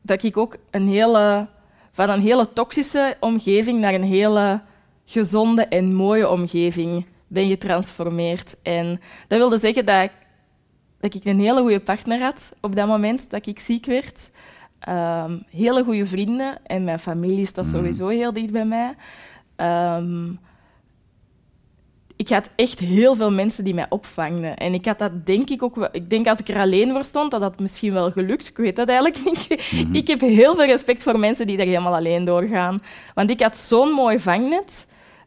dat 0.02 0.22
ik 0.22 0.36
ook 0.36 0.56
een 0.70 0.88
hele, 0.88 1.48
van 1.92 2.10
een 2.10 2.20
hele 2.20 2.52
toxische 2.52 3.16
omgeving 3.20 3.80
naar 3.80 3.94
een 3.94 4.02
hele 4.02 4.60
gezonde 5.04 5.66
en 5.66 5.94
mooie 5.94 6.28
omgeving 6.30 7.06
ben 7.26 7.48
getransformeerd. 7.48 8.56
En 8.62 9.00
dat 9.28 9.38
wilde 9.38 9.58
zeggen 9.58 9.86
dat 9.86 10.02
ik, 10.02 10.12
dat 11.00 11.14
ik 11.14 11.24
een 11.24 11.40
hele 11.40 11.60
goede 11.60 11.80
partner 11.80 12.20
had 12.20 12.52
op 12.60 12.76
dat 12.76 12.86
moment 12.86 13.30
dat 13.30 13.46
ik 13.46 13.58
ziek 13.58 13.86
werd. 13.86 14.30
Ehm, 14.78 15.38
hele 15.50 15.84
goede 15.84 16.06
vrienden 16.06 16.58
en 16.66 16.84
mijn 16.84 16.98
familie 16.98 17.46
staat 17.46 17.66
Mhm. 17.66 17.74
sowieso 17.76 18.08
heel 18.08 18.32
dicht 18.32 18.52
bij 18.52 18.64
mij. 18.64 18.94
Ehm, 19.56 20.30
ik 22.22 22.28
had 22.28 22.50
echt 22.56 22.78
heel 22.78 23.14
veel 23.14 23.30
mensen 23.30 23.64
die 23.64 23.74
mij 23.74 23.86
opvangden. 23.88 24.56
En 24.56 24.74
ik 24.74 24.84
had 24.86 24.98
dat 24.98 25.26
denk 25.26 25.50
ik 25.50 25.62
ook 25.62 25.76
wel... 25.76 25.88
Ik 25.92 26.10
denk 26.10 26.26
als 26.26 26.38
ik 26.38 26.48
er 26.48 26.58
alleen 26.60 26.92
voor 26.92 27.04
stond, 27.04 27.30
dat 27.30 27.40
dat 27.40 27.58
misschien 27.60 27.92
wel 27.92 28.10
gelukt. 28.10 28.48
Ik 28.48 28.56
weet 28.56 28.76
dat 28.76 28.88
eigenlijk 28.88 29.24
niet. 29.24 29.48
Mhm. 29.72 29.94
Ik 29.94 30.06
heb 30.08 30.20
heel 30.20 30.54
veel 30.54 30.64
respect 30.64 31.02
voor 31.02 31.18
mensen 31.18 31.46
die 31.46 31.58
er 31.58 31.66
helemaal 31.66 31.94
alleen 31.94 32.24
doorgaan. 32.24 32.78
Want 33.14 33.30
ik 33.30 33.40
had 33.40 33.56
zo'n 33.56 33.90
mooi 33.90 34.18
vangnet 34.18 34.86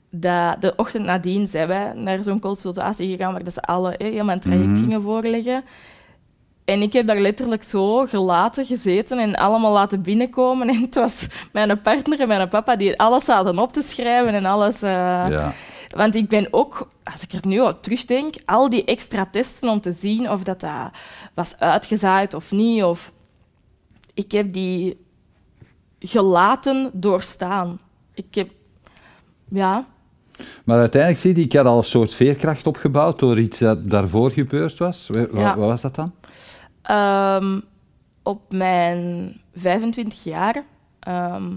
dat 0.10 0.62
de 0.62 0.74
ochtend 0.76 1.06
nadien 1.06 1.48
zijn 1.48 1.68
wij 1.68 1.92
naar 1.96 2.24
zo'n 2.24 2.40
consultatie 2.40 3.10
gegaan 3.10 3.32
waar 3.34 3.44
dat 3.44 3.54
ze 3.54 3.62
alle 3.62 3.96
helemaal 3.98 4.36
een 4.36 4.42
traject 4.42 4.66
Mhm. 4.66 4.76
gingen 4.80 5.02
voorleggen. 5.02 5.64
En 6.66 6.82
ik 6.82 6.94
heb 6.94 7.08
daar 7.08 7.20
letterlijk 7.20 7.64
zo 7.64 8.06
gelaten 8.06 8.66
gezeten 8.66 9.20
en 9.20 9.36
allemaal 9.36 9.72
laten 9.74 10.02
binnenkomen. 10.02 10.70
En 10.74 10.82
het 10.82 10.96
was 10.96 11.28
mijn 11.52 11.82
partner 11.82 12.20
en 12.20 12.28
mijn 12.28 12.50
papa 12.50 12.76
die 12.76 13.00
alles 13.00 13.26
zaten 13.26 13.60
op 13.60 13.74
te 13.74 13.82
schrijven 13.82 14.34
en 14.34 14.46
alles... 14.46 14.82
eh, 14.82 14.90
ja. 15.30 15.54
Want 15.96 16.16
ik 16.16 16.28
ben 16.28 16.48
ook, 16.52 16.88
als 17.04 17.24
ik 17.24 17.34
er 17.34 17.48
nu 17.48 17.60
op 17.60 17.84
terugdenk, 17.84 18.36
al 18.46 18.70
die 18.70 18.86
extra 18.86 19.26
testen 19.32 19.70
om 19.70 19.82
te 19.82 19.92
zien 19.92 20.32
of 20.32 20.44
dat, 20.44 20.60
dat 20.60 20.92
was 21.34 21.60
uitgezaaid 21.60 22.34
of 22.34 22.52
niet. 22.52 22.84
Of... 22.84 23.12
Ik 24.14 24.32
heb 24.32 24.54
die 24.54 25.06
gelaten 26.00 26.92
doorstaan. 26.94 27.80
Ik 28.14 28.36
heb... 28.36 28.50
Ja. 29.50 29.86
Maar 30.66 30.80
uiteindelijk 30.80 31.22
zie 31.22 31.36
je, 31.36 31.42
ik 31.42 31.54
had 31.54 31.66
al 31.66 31.78
een 31.78 31.84
soort 31.84 32.14
veerkracht 32.14 32.68
opgebouwd 32.68 33.20
door 33.20 33.40
iets 33.40 33.60
dat 33.60 33.90
daarvoor 33.90 34.32
gebeurd 34.32 34.78
was. 34.78 35.08
Wat, 35.08 35.30
Ja. 35.34 35.58
wat 35.58 35.68
was 35.68 35.82
dat 35.82 35.96
dan? 35.96 36.14
Ehm, 36.82 37.60
op 38.24 38.42
mijn 38.50 39.34
25 39.54 40.24
jaar 40.24 40.64
ehm, 41.00 41.52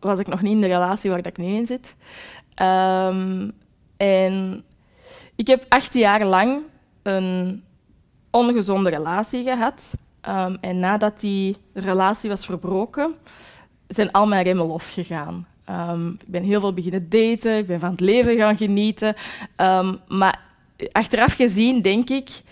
was 0.00 0.18
ik 0.18 0.26
nog 0.26 0.42
niet 0.42 0.52
in 0.52 0.60
de 0.60 0.66
relatie 0.66 1.10
waar 1.10 1.26
ik 1.26 1.36
nu 1.36 1.46
in 1.46 1.66
zit. 1.66 1.96
Ehm, 2.58 3.50
en 3.96 4.64
ik 5.36 5.46
heb 5.46 5.64
acht 5.68 5.94
jaar 5.94 6.24
lang 6.24 6.62
een 7.02 7.62
ongezonde 8.30 8.90
relatie 8.90 9.42
gehad. 9.42 9.94
Ehm, 10.20 10.56
en 10.60 10.78
nadat 10.78 11.20
die 11.20 11.56
relatie 11.72 12.30
was 12.30 12.46
verbroken, 12.46 13.14
zijn 13.88 14.12
al 14.12 14.26
mijn 14.26 14.44
remmen 14.44 14.66
losgegaan. 14.66 15.46
Ehm, 15.64 16.08
ik 16.08 16.26
ben 16.26 16.42
heel 16.42 16.60
veel 16.60 16.72
beginnen 16.72 17.08
daten, 17.08 17.56
ik 17.56 17.66
ben 17.66 17.80
van 17.80 17.90
het 17.90 18.00
leven 18.00 18.36
gaan 18.36 18.56
genieten. 18.56 19.14
Maar 20.08 20.40
achteraf 20.92 21.32
gezien 21.32 21.82
denk 21.82 22.10
ik, 22.10 22.42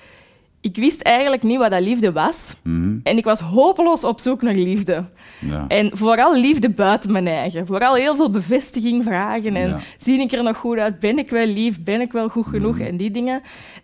ik 0.66 0.76
wist 0.76 1.00
eigenlijk 1.00 1.42
niet 1.42 1.58
wat 1.58 1.70
dat 1.70 1.80
liefde 1.82 2.12
was. 2.12 2.56
Mhm. 2.62 2.98
En 3.02 3.16
ik 3.16 3.24
was 3.24 3.40
hopeloos 3.40 4.04
op 4.04 4.20
zoek 4.20 4.42
naar 4.42 4.54
liefde. 4.54 5.04
Ja. 5.40 5.64
En 5.68 5.90
vooral 5.94 6.36
liefde 6.36 6.70
buiten 6.70 7.12
mijn 7.12 7.26
eigen. 7.26 7.66
Vooral 7.66 7.94
heel 7.94 8.16
veel 8.16 8.30
bevestiging 8.30 9.04
vragen. 9.04 9.56
En 9.56 9.68
Ja. 9.68 9.78
zie 9.98 10.20
ik 10.20 10.32
er 10.32 10.42
nog 10.42 10.56
goed 10.56 10.78
uit? 10.78 10.98
Ben 10.98 11.18
ik 11.18 11.30
wel 11.30 11.46
lief? 11.46 11.82
Ben 11.82 12.00
ik 12.00 12.12
wel 12.12 12.28
goed 12.28 12.46
genoeg? 12.46 12.78
En 12.78 12.96
die 12.96 13.10
dingen. 13.10 13.42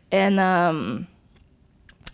En 0.08 0.38
ehm, 0.38 1.00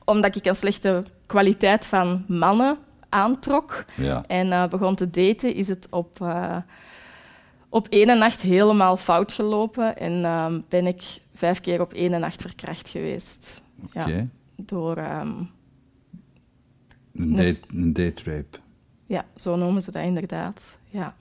omdat 0.04 0.37
ik 0.37 0.44
een 0.46 0.54
slechte 0.54 1.02
kwaliteit 1.26 1.87
van 1.87 2.24
mannen 2.26 2.76
aantrok 3.09 3.85
ja. 3.96 4.24
en 4.26 4.52
eh, 4.52 4.68
begon 4.68 4.94
te 4.94 5.11
daten, 5.11 5.54
is 5.54 5.68
het 5.68 5.87
op, 5.90 6.18
eh, 6.20 6.57
op 7.68 7.87
ene 7.90 8.14
nacht 8.14 8.40
helemaal 8.42 8.96
fout 8.96 9.33
gelopen. 9.33 9.96
En 9.98 10.24
ehm, 10.24 10.61
ben 10.68 10.87
ik 10.87 11.02
vijf 11.35 11.61
keer 11.61 11.81
op 11.81 11.92
ene 11.92 12.18
nacht 12.18 12.40
verkracht 12.40 12.88
geweest. 12.88 13.62
Oké. 13.87 14.28
Door... 14.64 14.96
ehm, 14.96 15.32
Een, 17.14 17.36
date, 17.36 17.60
een 17.68 17.94
rape. 18.24 18.58
Ja, 19.04 19.24
zo 19.36 19.56
noemen 19.56 19.82
ze 19.82 19.90
dat 19.92 20.02
inderdaad. 20.04 20.78
Ja. 20.90 21.14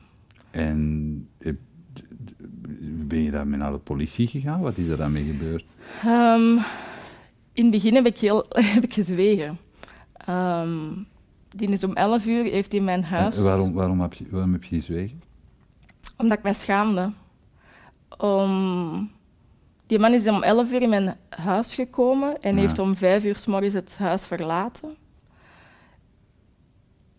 En 0.52 1.30
heb- 1.38 1.60
ben 2.82 3.20
je 3.24 3.32
daarmee 3.32 3.60
naar 3.60 3.72
de 3.72 3.78
politie 3.78 4.28
gegaan? 4.28 4.62
Wat 4.62 4.78
is 4.78 4.88
er 4.88 4.98
dan 4.98 5.12
mee 5.12 5.24
gebeurd? 5.26 5.66
Ehm, 6.04 6.52
in 7.54 7.64
het 7.64 7.72
begin 7.72 7.96
heb 7.96 8.06
ik, 8.06 8.18
heel, 8.18 8.46
heb 8.74 8.84
ik 8.84 8.94
gezwegen. 8.94 9.58
Ehm, 10.14 10.92
die 11.50 11.70
is 11.72 11.84
om 11.84 11.94
11 11.94 12.26
uur, 12.26 12.44
heeft 12.44 12.70
hij 12.72 12.80
in 12.80 12.86
mijn 12.86 13.04
huis... 13.04 13.38
En 13.38 13.44
waarom, 13.44 13.74
waarom, 13.74 14.02
heb 14.02 14.14
je, 14.14 14.26
waarom 14.30 14.52
heb 14.54 14.64
je 14.64 14.76
gezwegen? 14.76 15.22
Omdat 16.18 16.38
ik 16.38 16.44
mij 16.44 16.54
schaamde. 16.54 17.12
Om... 18.18 19.12
Die 19.88 20.00
man 20.00 20.14
is 20.14 20.28
om 20.28 20.44
11 20.44 20.72
uur 20.72 20.82
in 20.82 20.90
mijn 20.90 21.18
huis 21.30 21.76
gekomen 21.76 22.40
en 22.40 22.56
Ja. 22.56 22.62
heeft 22.62 22.80
om 22.80 22.96
5 22.96 23.26
uur 23.26 23.36
s 23.38 23.46
morgens 23.46 23.74
het 23.74 23.98
huis 23.98 24.28
verlaten. 24.28 24.96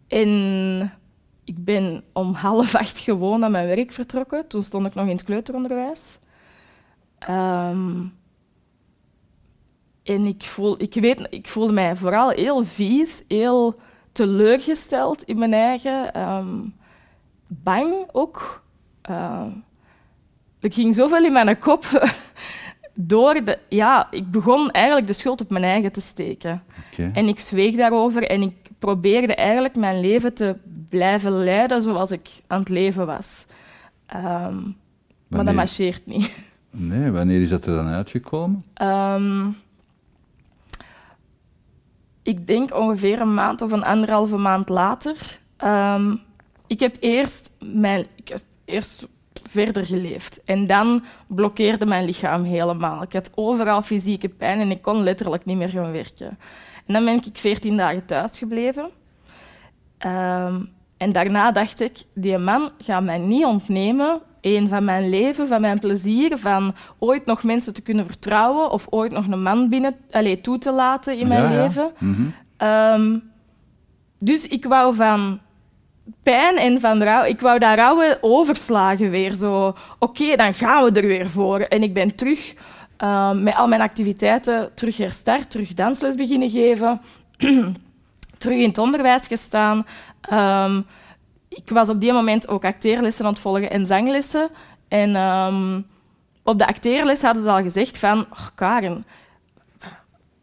En 0.09 0.93
ik 1.45 1.65
ben 1.65 2.05
om 2.13 2.35
half 2.35 2.75
acht 2.75 2.99
gewoon 2.99 3.41
naar 3.41 3.51
mijn 3.51 3.67
werk 3.67 3.93
vertrokken. 3.93 4.47
Toen 4.49 4.63
stond 4.63 4.87
ik 4.87 4.95
nog 4.95 5.07
in 5.07 5.13
het 5.17 5.25
kleuteronderwijs. 5.25 6.19
Ehm, 7.19 8.05
en 10.03 10.27
ik, 10.27 10.43
voel, 10.43 10.83
ik, 10.83 10.95
weet, 10.95 11.27
ik 11.31 11.49
voelde 11.49 11.73
mij 11.73 11.97
vooral 11.97 12.31
heel 12.31 12.65
vies, 12.65 13.23
heel 13.29 13.81
teleurgesteld 14.13 15.23
in 15.23 15.39
mijn 15.39 15.53
eigen. 15.55 16.15
ehm, 16.15 16.59
bang 17.47 18.09
ook. 18.13 18.63
Ehm, 19.03 19.51
er 20.61 20.73
ging 20.73 20.95
zoveel 20.95 21.25
in 21.25 21.33
mijn 21.33 21.59
kop 21.59 21.85
door. 22.95 23.45
De, 23.45 23.59
ja, 23.69 24.07
ik 24.11 24.31
begon 24.31 24.71
eigenlijk 24.71 25.07
de 25.07 25.13
schuld 25.13 25.41
op 25.41 25.51
mijn 25.51 25.65
eigen 25.65 25.93
te 25.93 26.01
steken. 26.01 26.63
En 27.13 27.29
ik 27.29 27.41
zweeg 27.41 27.75
daarover 27.77 28.23
en 28.23 28.43
ik 28.43 28.55
probeerde 28.79 29.35
eigenlijk 29.35 29.77
mijn 29.77 30.01
leven 30.01 30.35
te 30.35 30.57
blijven 30.89 31.45
leiden 31.45 31.83
zoals 31.83 32.11
ik 32.11 32.31
aan 32.47 32.61
het 32.61 32.69
leven 32.69 33.07
was. 33.07 33.47
Ehm, 34.07 34.57
maar 35.29 35.45
dat 35.45 35.55
marcheert 35.55 36.07
niet. 36.07 36.47
Nee, 36.71 37.11
wanneer 37.11 37.43
is 37.43 37.49
dat 37.49 37.67
er 37.67 37.75
dan 37.75 37.87
uitgekomen? 37.87 38.65
Ehm, 38.75 39.49
ik 42.23 42.47
denk 42.47 42.75
ongeveer 42.75 43.21
een 43.21 43.35
maand 43.35 43.63
of 43.63 43.73
een 43.73 43.85
anderhalve 43.85 44.37
maand 44.37 44.69
later. 44.69 45.39
Ehm, 45.57 46.17
ik 46.67 46.81
heb 46.81 46.97
eerst, 47.01 47.51
mijn, 47.59 48.07
ik 48.15 48.29
heb 48.29 48.43
eerst 48.65 49.09
verder 49.49 49.87
geleefd. 49.87 50.41
En 50.45 50.67
dan 50.67 51.05
blokkeerde 51.27 51.87
mijn 51.87 52.05
lichaam 52.05 52.43
helemaal. 52.45 53.03
Ik 53.03 53.13
had 53.13 53.31
overal 53.35 53.83
fysieke 53.83 54.29
pijn 54.29 54.61
en 54.61 54.71
ik 54.71 54.83
kon 54.83 55.03
letterlijk 55.03 55.45
niet 55.45 55.57
meer 55.57 55.69
gaan 55.69 55.93
werken. 55.93 56.39
En 56.87 56.95
dan 56.95 57.05
ben 57.05 57.15
ik 57.15 57.25
14 57.33 57.77
dagen 57.77 58.07
thuis 58.07 58.39
gebleven. 58.39 58.91
Ehm, 59.99 60.61
en 60.97 61.13
daarna 61.13 61.51
dacht 61.53 61.81
ik, 61.81 62.03
die 62.15 62.39
man 62.39 62.71
gaat 62.79 63.03
mij 63.03 63.19
niet 63.19 63.45
ontnemen. 63.45 64.21
Een 64.41 64.69
van 64.69 64.85
mijn 64.85 65.09
leven, 65.09 65.49
van 65.49 65.61
mijn 65.61 65.79
plezier, 65.79 66.39
van 66.39 66.75
ooit 66.99 67.27
nog 67.27 67.43
mensen 67.43 67.75
te 67.75 67.83
kunnen 67.83 68.07
vertrouwen 68.07 68.71
of 68.71 68.87
ooit 68.91 69.13
nog 69.13 69.27
een 69.27 69.43
man 69.43 69.69
binnen, 69.69 69.95
allez, 70.11 70.41
toe 70.41 70.59
te 70.59 70.73
laten 70.73 71.19
in 71.19 71.29
mijn 71.29 71.43
Ja, 71.43 71.51
ja. 71.51 71.63
leven. 71.63 71.91
Mhm. 71.99 72.23
Ehm, 72.57 73.19
dus 74.19 74.49
ik 74.49 74.65
wou 74.65 74.95
van 74.95 75.41
pijn 76.23 76.57
en 76.57 76.81
van 76.81 77.03
rouw, 77.03 77.25
ik 77.25 77.41
wou 77.41 77.59
dat 77.59 77.75
rouwen 77.77 78.19
overslagen 78.21 79.11
weer. 79.11 79.35
Zo, 79.35 79.75
oké, 79.99 80.37
dan 80.37 80.55
gaan 80.55 80.85
we 80.85 81.01
er 81.01 81.07
weer 81.07 81.31
voor. 81.31 81.61
En 81.61 81.83
ik 81.83 81.95
ben 81.95 82.15
terug 82.15 82.55
ehm, 82.97 83.43
met 83.43 83.55
al 83.55 83.69
mijn 83.69 83.81
activiteiten 83.81 84.71
terug 84.75 84.97
herstart, 84.97 85.51
terug 85.51 85.75
dansles 85.75 86.15
beginnen 86.15 86.51
geven, 86.51 87.01
terug 88.39 88.59
in 88.59 88.69
het 88.69 88.79
onderwijs 88.79 89.27
gestaan. 89.27 89.87
Ehm, 90.21 90.83
ik 91.49 91.69
was 91.69 91.89
op 91.89 92.01
die 92.01 92.13
moment 92.13 92.49
ook 92.49 92.65
acteerlessen 92.65 93.25
aan 93.25 93.33
het 93.33 93.41
volgen 93.41 93.71
en 93.71 93.87
zanglessen. 93.87 94.49
En 94.89 95.17
ehm, 95.17 95.81
op 96.43 96.59
de 96.59 96.67
acteerles 96.67 97.23
hadden 97.23 97.43
ze 97.43 97.51
al 97.51 97.63
gezegd 97.63 97.99
van... 97.99 98.19
"Oh, 98.21 98.47
Karen, 98.55 99.05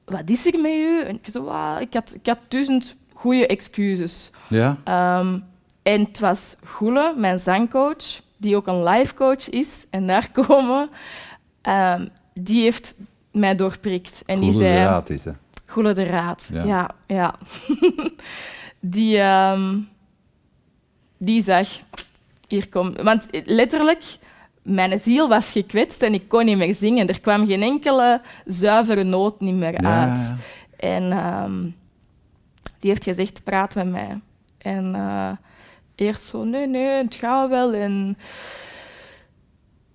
wat 0.06 0.30
is 0.30 0.46
er 0.46 0.60
met 0.60 0.72
u? 0.72 1.02
En 1.02 1.16
ik, 1.16 1.28
zo, 1.32 1.48
"Ah, 1.48 1.82
ik, 1.82 1.94
had, 1.94 2.14
ik 2.14 2.26
had 2.26 2.40
duizend 2.48 2.96
goede 3.16 3.48
excuses. 3.48 4.32
Ja? 4.48 4.78
Ehm, 4.84 5.40
en 5.86 6.02
het 6.04 6.20
was 6.20 6.56
Goele, 6.64 7.14
mijn 7.18 7.40
zangcoach, 7.40 8.22
die 8.38 8.56
ook 8.56 8.68
een 8.68 8.84
life 8.84 9.14
coach 9.14 9.50
is, 9.50 9.86
en 9.90 10.08
daar 10.08 10.32
komen, 10.46 10.90
ehm, 11.62 12.08
die 12.34 12.62
heeft 12.62 12.96
mij 13.32 13.56
doorprikt. 13.56 14.24
En 14.26 14.40
die 14.40 14.52
Goede 14.52 14.66
zei... 14.68 14.84
raad 14.84 15.10
is 15.10 15.24
dat. 15.24 15.36
Goele 15.66 15.94
de 15.94 16.04
Raad, 16.04 16.50
Ja. 16.54 16.64
ja. 16.64 16.96
ja, 17.08 17.36
die, 18.96 19.18
ehm, 19.18 19.78
die 21.18 21.44
zag, 21.44 21.68
hier 22.48 22.70
komt... 22.70 23.02
Want 23.02 23.28
letterlijk, 23.32 24.18
mijn 24.62 25.00
ziel 25.00 25.28
was 25.28 25.52
gekwetst 25.52 26.02
en 26.02 26.14
ik 26.14 26.28
kon 26.28 26.46
niet 26.46 26.58
meer 26.58 26.76
zingen. 26.76 27.08
Er 27.08 27.22
kwam 27.22 27.46
geen 27.46 27.62
enkele 27.62 28.22
zuivere 28.46 29.04
noot 29.04 29.40
niet 29.40 29.56
meer 29.56 29.82
Ja, 29.82 30.08
uit. 30.08 30.34
En 30.78 31.12
ehm, 31.12 31.62
die 32.80 32.90
heeft 32.90 33.04
gezegd, 33.04 33.44
praat 33.44 33.76
met 33.76 33.90
mij. 33.90 34.20
En 34.58 34.96
eh, 34.96 35.32
eerst 35.96 36.24
zo, 36.24 36.44
nee, 36.44 36.68
nee, 36.68 36.88
het 36.88 37.16
gaat 37.16 37.50
wel. 37.50 37.74
En, 37.74 38.18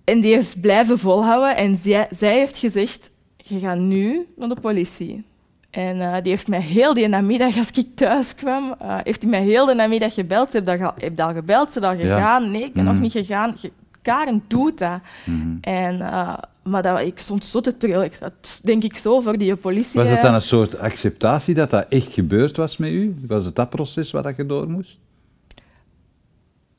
en 0.03 0.21
die 0.21 0.33
is 0.35 0.55
blijven 0.55 0.99
volhouden. 0.99 1.55
En 1.55 1.75
zij, 1.75 2.07
zij 2.09 2.37
heeft 2.37 2.57
gezegd, 2.57 3.11
je 3.37 3.59
gaat 3.59 3.77
nu 3.77 4.27
naar 4.35 4.49
de 4.49 4.59
politie. 4.61 5.23
En 5.69 6.01
eh, 6.01 6.21
die 6.21 6.31
heeft 6.31 6.47
mij 6.47 6.61
heel 6.61 6.93
die 6.93 7.07
namiddag, 7.07 7.57
als 7.57 7.71
ik 7.71 7.87
thuis 7.95 8.35
kwam, 8.35 8.75
eh, 8.79 8.97
heeft 9.03 9.21
hij 9.21 9.31
mij 9.31 9.41
heel 9.43 9.65
de 9.65 9.73
namiddag 9.73 10.13
gebeld. 10.13 10.53
Heb 10.53 10.69
al, 10.69 10.93
heb 10.97 11.17
je 11.17 11.23
al 11.23 11.33
gebeld? 11.33 11.73
Ze 11.73 11.87
al 11.87 11.95
gegaan? 11.95 12.51
Nee, 12.51 12.63
ik 12.63 12.73
ben 12.73 12.83
Mhm. 12.83 12.93
nog 12.93 13.01
niet 13.01 13.11
gegaan. 13.11 13.57
Ge- 13.57 13.71
Karen 14.01 14.43
doet 14.47 14.77
dat. 14.77 14.99
Mhm. 15.25 15.57
En, 15.61 16.01
eh, 16.01 16.33
maar 16.63 16.81
dat, 16.81 16.99
ik 16.99 17.17
stond 17.19 17.45
zo 17.45 17.59
te 17.61 17.77
trillen. 17.77 18.09
Zat, 18.19 18.59
denk 18.63 18.83
ik 18.83 18.95
zo 18.97 19.19
voor 19.19 19.37
die 19.37 19.55
politie. 19.55 19.99
Was 19.99 20.09
het 20.09 20.17
eh, 20.17 20.23
dan 20.23 20.33
een 20.33 20.41
soort 20.41 20.77
acceptatie 20.77 21.53
dat 21.53 21.69
dat 21.69 21.85
echt 21.89 22.13
gebeurd 22.13 22.55
was 22.57 22.77
met 22.77 22.89
u? 22.89 23.15
Was 23.27 23.45
het 23.45 23.55
dat 23.55 23.69
proces 23.69 24.11
wat 24.11 24.33
je 24.37 24.45
door 24.45 24.69
moest? 24.69 24.99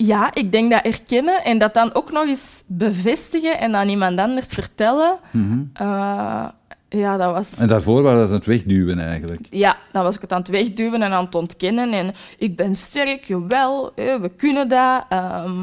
Ja, 0.06 0.34
ik 0.34 0.52
denk 0.52 0.70
dat 0.70 0.84
erkennen 0.84 1.44
en 1.44 1.58
dat 1.58 1.74
dan 1.74 1.94
ook 1.94 2.12
nog 2.12 2.26
eens 2.26 2.62
bevestigen 2.66 3.58
en 3.58 3.74
aan 3.76 3.88
iemand 3.88 4.18
anders 4.18 4.46
vertellen. 4.46 5.18
Mhm. 5.30 5.62
eh, 5.72 6.44
ja, 6.88 7.16
dat 7.16 7.32
was... 7.32 7.56
En 7.58 7.68
daarvoor 7.68 8.02
was 8.02 8.18
het 8.18 8.30
het 8.30 8.44
wegduwen 8.44 8.98
eigenlijk. 8.98 9.46
Ja, 9.50 9.76
dan 9.92 10.02
was 10.02 10.14
ik 10.14 10.20
het 10.20 10.32
aan 10.32 10.38
het 10.40 10.48
wegduwen 10.48 11.02
en 11.02 11.12
aan 11.12 11.24
het 11.24 11.34
ontkennen. 11.34 11.92
En 11.92 12.14
ik 12.38 12.56
ben 12.56 12.74
sterk, 12.74 13.24
jawel, 13.24 13.92
we 13.94 14.30
kunnen 14.36 14.68
dat. 14.68 15.04
Ehm, 15.08 15.60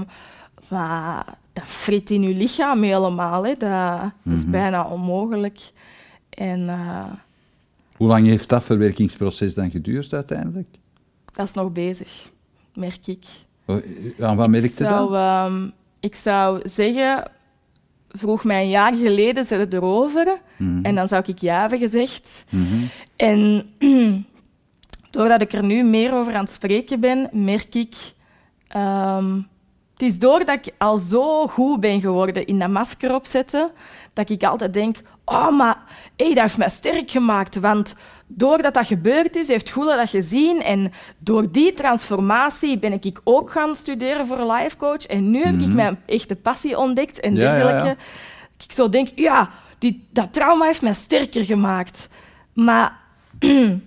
maar 0.70 1.26
dat 1.54 1.64
frit 1.66 2.10
in 2.10 2.22
je 2.22 2.34
lichaam 2.36 2.84
helemaal. 2.84 3.44
Hè. 3.46 3.54
Dat, 3.58 3.70
dat 4.24 4.34
is 4.34 4.42
Mhm. 4.42 4.52
bijna 4.52 4.84
onmogelijk. 4.86 5.60
En 6.30 6.70
eh, 6.70 7.04
Hoe 7.96 8.08
lang 8.08 8.26
heeft 8.28 8.50
dat 8.50 8.64
verwerkingsproces 8.64 9.54
dan 9.54 9.72
geduurd 9.72 10.14
uiteindelijk? 10.14 10.68
dat 11.34 11.46
is 11.48 11.54
nog 11.54 11.72
bezig, 11.72 12.30
merk 12.74 13.08
ik. 13.08 13.26
Oh, 13.70 13.78
Aan 14.20 14.36
wat 14.36 14.50
merkte 14.50 14.84
dat? 14.84 15.14
ehm, 15.14 15.68
ik 16.00 16.16
zou 16.16 16.60
zeggen, 16.64 17.32
vroeg 18.10 18.44
mij 18.44 18.62
een 18.62 18.70
jaar 18.70 18.96
geleden, 18.96 19.44
zet 19.44 19.60
het 19.60 19.74
erover. 19.74 20.38
Mhm. 20.58 20.86
En 20.86 20.96
dan 20.96 21.08
zou 21.08 21.24
ik 21.26 21.38
ja 21.40 21.60
hebben 21.60 21.80
gezegd. 21.80 22.46
Mhm. 22.50 22.84
En 23.16 23.66
doordat 25.12 25.42
ik 25.42 25.54
er 25.54 25.64
nu 25.64 25.84
meer 25.84 26.14
over 26.14 26.34
aan 26.36 26.44
het 26.44 26.52
spreken 26.54 27.00
ben, 27.00 27.30
merk 27.32 27.76
ik... 27.76 27.96
ehm, 28.68 29.36
het 29.94 30.02
is 30.10 30.20
doordat 30.20 30.66
ik 30.68 30.74
al 30.78 30.98
zo 30.98 31.48
goed 31.48 31.80
ben 31.80 32.00
geworden 32.02 32.46
in 32.46 32.60
dat 32.60 32.70
masker 32.70 33.14
opzetten, 33.14 33.72
dat 34.14 34.30
ik 34.30 34.44
altijd 34.44 34.74
denk, 34.74 34.98
oh, 35.26 35.58
maar 35.58 35.78
hey, 36.16 36.34
dat 36.34 36.44
heeft 36.44 36.58
mij 36.58 36.70
sterk 36.70 37.12
gemaakt. 37.12 37.60
Want 37.60 37.96
doordat 38.32 38.74
dat 38.74 38.88
gebeurd 38.88 39.36
is, 39.36 39.48
heeft 39.48 39.70
Goele 39.70 39.96
dat 39.96 40.10
gezien. 40.10 40.62
En 40.62 40.92
door 41.18 41.52
die 41.52 41.74
transformatie 41.74 42.80
ben 42.80 42.94
ik 42.94 43.20
ook 43.24 43.52
gaan 43.52 43.76
studeren 43.76 44.26
voor 44.28 44.40
een 44.40 44.52
life 44.52 44.78
coach. 44.78 45.06
En 45.06 45.32
nu 45.32 45.44
heb 45.44 45.54
ik 45.54 45.68
Mhm. 45.68 45.76
mijn 45.76 46.00
echte 46.06 46.36
passie 46.36 46.78
ontdekt 46.78 47.20
en 47.20 47.36
Ja, 47.36 47.42
ja, 47.42 47.58
ja. 47.58 47.64
dergelijke. 47.64 48.02
Ik 48.64 48.72
zo 48.72 48.90
denk, 48.90 49.08
ja, 49.16 49.50
die, 49.78 50.08
dat 50.12 50.34
trauma 50.34 50.66
heeft 50.66 50.82
mij 50.82 50.94
sterker 50.94 51.46
gemaakt. 51.46 52.10
Maar 52.54 52.98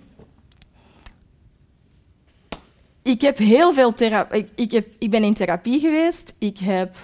ik 3.03 3.21
heb 3.21 3.37
heel 3.37 3.73
veel 3.73 3.93
therapie. 3.93 4.39
Ik, 4.39 4.47
ik, 4.55 4.71
heb, 4.71 4.87
ik 4.99 5.09
ben 5.09 5.23
in 5.23 5.33
therapie 5.33 5.79
geweest. 5.79 6.35
Ik 6.39 6.57
heb 6.57 6.95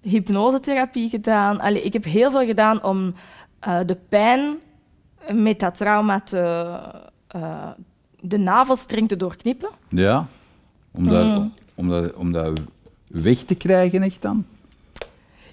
hypnosetherapie 0.00 1.08
gedaan. 1.08 1.60
Allee, 1.60 1.82
ik 1.82 1.92
heb 1.92 2.04
heel 2.04 2.30
veel 2.30 2.46
gedaan 2.46 2.82
om 2.84 3.14
eh, 3.60 3.78
de 3.86 3.96
pijn 4.08 4.56
met 5.32 5.60
dat 5.60 5.76
trauma 5.76 6.20
te, 6.20 6.70
eh, 7.28 7.68
de 8.20 8.38
navelstreng 8.38 9.08
te 9.08 9.16
doorknippen. 9.16 9.68
Ja, 9.88 10.26
om 10.90 11.08
dat, 11.08 11.24
Mm. 11.24 11.52
om, 11.74 11.88
dat, 11.88 12.14
om 12.14 12.32
dat 12.32 12.60
weg 13.06 13.38
te 13.38 13.54
krijgen 13.54 14.02
echt 14.02 14.22
dan? 14.22 14.44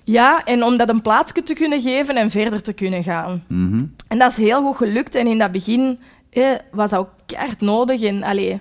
Ja, 0.04 0.44
en 0.44 0.64
om 0.64 0.78
dat 0.78 0.90
een 0.90 1.02
plaatsje 1.02 1.44
te 1.44 1.54
kunnen 1.54 1.82
geven 1.82 2.16
en 2.16 2.30
verder 2.30 2.62
te 2.62 2.74
kunnen 2.74 3.04
gaan. 3.04 3.44
Mhm. 3.48 3.84
En 4.08 4.18
dat 4.20 4.32
is 4.32 4.38
heel 4.38 4.62
goed 4.66 4.76
gelukt. 4.76 5.16
En 5.16 5.28
in 5.28 5.38
dat 5.38 5.52
begin 5.52 6.00
eh, 6.30 6.52
was 6.72 6.90
dat 6.90 7.00
ook 7.00 7.10
keihard 7.26 7.62
nodig. 7.62 8.02
En, 8.02 8.24
allee, 8.24 8.60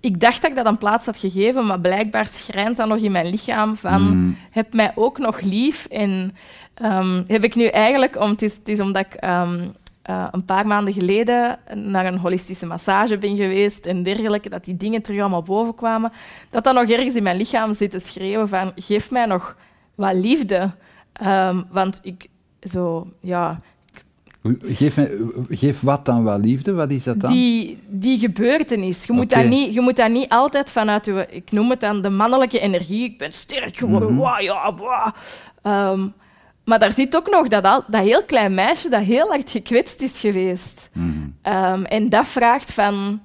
ik 0.00 0.20
dacht 0.20 0.42
dat 0.42 0.50
ik 0.50 0.56
dat 0.56 0.66
een 0.66 0.78
plaats 0.78 1.06
had 1.06 1.16
gegeven, 1.16 1.66
maar 1.66 1.80
blijkbaar 1.80 2.26
schrijnt 2.26 2.76
dat 2.76 2.88
nog 2.88 2.98
in 2.98 3.12
mijn 3.12 3.26
lichaam 3.30 3.76
van 3.76 4.02
Mm. 4.02 4.36
heb 4.50 4.72
mij 4.74 4.92
ook 4.94 5.18
nog 5.18 5.40
lief. 5.40 5.86
En 5.86 6.36
ehm, 6.74 7.22
heb 7.26 7.44
ik 7.44 7.54
nu 7.54 7.64
eigenlijk, 7.66 8.20
om, 8.20 8.30
het, 8.30 8.42
is, 8.42 8.56
het 8.56 8.68
is 8.68 8.80
omdat 8.80 9.04
ik 9.06 9.14
ehm, 9.14 9.68
eh, 10.08 10.26
een 10.30 10.44
paar 10.44 10.66
maanden 10.66 10.94
geleden 10.94 11.58
naar 11.74 12.06
een 12.06 12.18
holistische 12.18 12.66
massage 12.66 13.18
ben 13.18 13.36
geweest 13.36 13.86
en 13.86 14.02
dergelijke, 14.02 14.48
dat 14.48 14.64
die 14.64 14.76
dingen 14.76 15.02
terug 15.02 15.20
allemaal 15.20 15.42
boven 15.42 15.74
kwamen, 15.74 16.12
dat 16.50 16.64
dat 16.64 16.74
nog 16.74 16.88
ergens 16.88 17.14
in 17.14 17.22
mijn 17.22 17.36
lichaam 17.36 17.74
zit 17.74 17.90
te 17.90 17.98
schreeuwen 17.98 18.48
van 18.48 18.72
geef 18.74 19.10
mij 19.10 19.26
nog 19.26 19.56
wat 19.94 20.14
liefde. 20.14 20.70
Ehm, 21.12 21.62
want 21.70 22.00
ik, 22.02 22.28
zo, 22.60 23.06
ja, 23.20 23.56
Geef, 24.62 24.96
me, 24.96 25.44
geef 25.48 25.80
wat 25.80 26.04
dan 26.04 26.24
wat 26.24 26.44
liefde, 26.44 26.72
wat 26.72 26.90
is 26.90 27.04
dat 27.04 27.20
dan? 27.20 27.32
die, 27.32 27.78
die 27.88 28.18
gebeurtenis. 28.18 29.04
Je 29.04 29.12
moet, 29.12 29.30
dat 29.30 29.44
niet, 29.44 29.74
je 29.74 29.80
moet 29.80 29.96
dat 29.96 30.10
niet 30.10 30.28
altijd 30.28 30.70
vanuit, 30.70 31.06
je, 31.06 31.26
ik 31.30 31.50
noem 31.52 31.70
het 31.70 31.80
dan 31.80 32.00
de 32.00 32.10
mannelijke 32.10 32.58
energie. 32.58 33.04
Ik 33.04 33.18
ben 33.18 33.32
sterk 33.32 33.76
geworden, 33.76 34.16
wauw, 34.16 34.40
ja. 34.40 35.14
Ehm, 35.62 36.08
maar 36.68 36.78
daar 36.78 36.92
zit 36.92 37.16
ook 37.16 37.30
nog 37.30 37.48
dat, 37.48 37.64
al- 37.64 37.84
dat 37.86 38.02
heel 38.02 38.24
klein 38.24 38.54
meisje 38.54 38.88
dat 38.88 39.02
heel 39.02 39.28
hard 39.28 39.50
gekwetst 39.50 40.00
is 40.00 40.20
geweest. 40.20 40.90
Mhm. 40.92 41.28
Ehm, 41.42 41.84
en 41.84 42.08
dat 42.08 42.26
vraagt 42.26 42.72
van... 42.72 43.22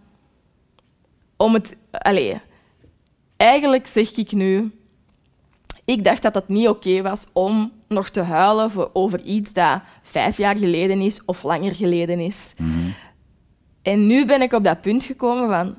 Om 1.37 1.53
het... 1.53 1.75
Allee, 1.91 2.41
eigenlijk 3.37 3.87
zeg 3.87 4.11
ik 4.11 4.31
nu... 4.31 4.71
Ik 5.85 6.03
dacht 6.03 6.21
dat 6.21 6.35
het 6.35 6.47
niet 6.47 6.67
oké 6.67 7.01
was 7.01 7.27
om 7.33 7.71
nog 7.87 8.09
te 8.09 8.21
huilen 8.21 8.71
voor, 8.71 8.89
over 8.93 9.21
iets 9.21 9.53
dat 9.53 9.81
vijf 10.01 10.37
jaar 10.37 10.55
geleden 10.55 11.01
is 11.01 11.25
of 11.25 11.43
langer 11.43 11.75
geleden 11.75 12.19
is. 12.19 12.53
Mhm. 12.57 12.89
En 13.81 14.07
nu 14.07 14.25
ben 14.25 14.41
ik 14.41 14.53
op 14.53 14.63
dat 14.63 14.81
punt 14.81 15.03
gekomen 15.03 15.49
van... 15.49 15.75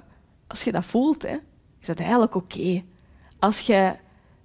Als 0.47 0.65
je 0.65 0.73
dat 0.73 0.85
voelt, 0.85 1.23
hè, 1.23 1.37
is 1.81 1.87
dat 1.87 2.01
eigenlijk 2.01 2.35
oké. 2.35 2.83
Als 3.39 3.61
je, 3.61 3.93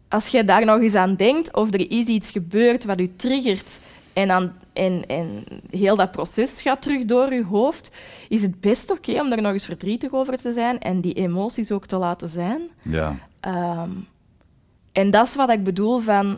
als 0.10 0.28
je 0.28 0.44
daar 0.44 0.66
nog 0.66 0.82
eens 0.82 0.96
aan 0.96 1.16
denkt 1.16 1.56
of 1.56 1.74
er 1.74 1.92
is 1.92 2.06
iets 2.06 2.32
gebeurd 2.32 2.84
wat 2.86 3.00
je 3.00 3.16
triggert 3.16 3.80
en, 4.14 4.32
aan, 4.32 4.54
en, 4.74 5.04
en 5.08 5.44
heel 5.70 5.96
dat 5.96 6.12
proces 6.12 6.62
gaat 6.62 6.82
terug 6.82 7.06
door 7.06 7.34
je 7.34 7.44
hoofd, 7.44 7.92
is 8.30 8.42
het 8.42 8.60
best 8.62 8.92
oké 8.92 9.22
om 9.22 9.30
daar 9.30 9.42
nog 9.42 9.52
eens 9.54 9.66
verdrietig 9.66 10.12
over 10.12 10.38
te 10.38 10.54
zijn 10.54 10.80
en 10.80 11.02
die 11.02 11.14
emoties 11.14 11.72
ook 11.72 11.86
te 11.86 11.98
laten 11.98 12.30
zijn. 12.30 12.62
Ja. 12.84 13.16
Ehm, 13.40 13.90
en 14.92 15.10
dat 15.10 15.28
is 15.28 15.36
wat 15.36 15.50
ik 15.50 15.64
bedoel 15.64 16.00
van... 16.00 16.38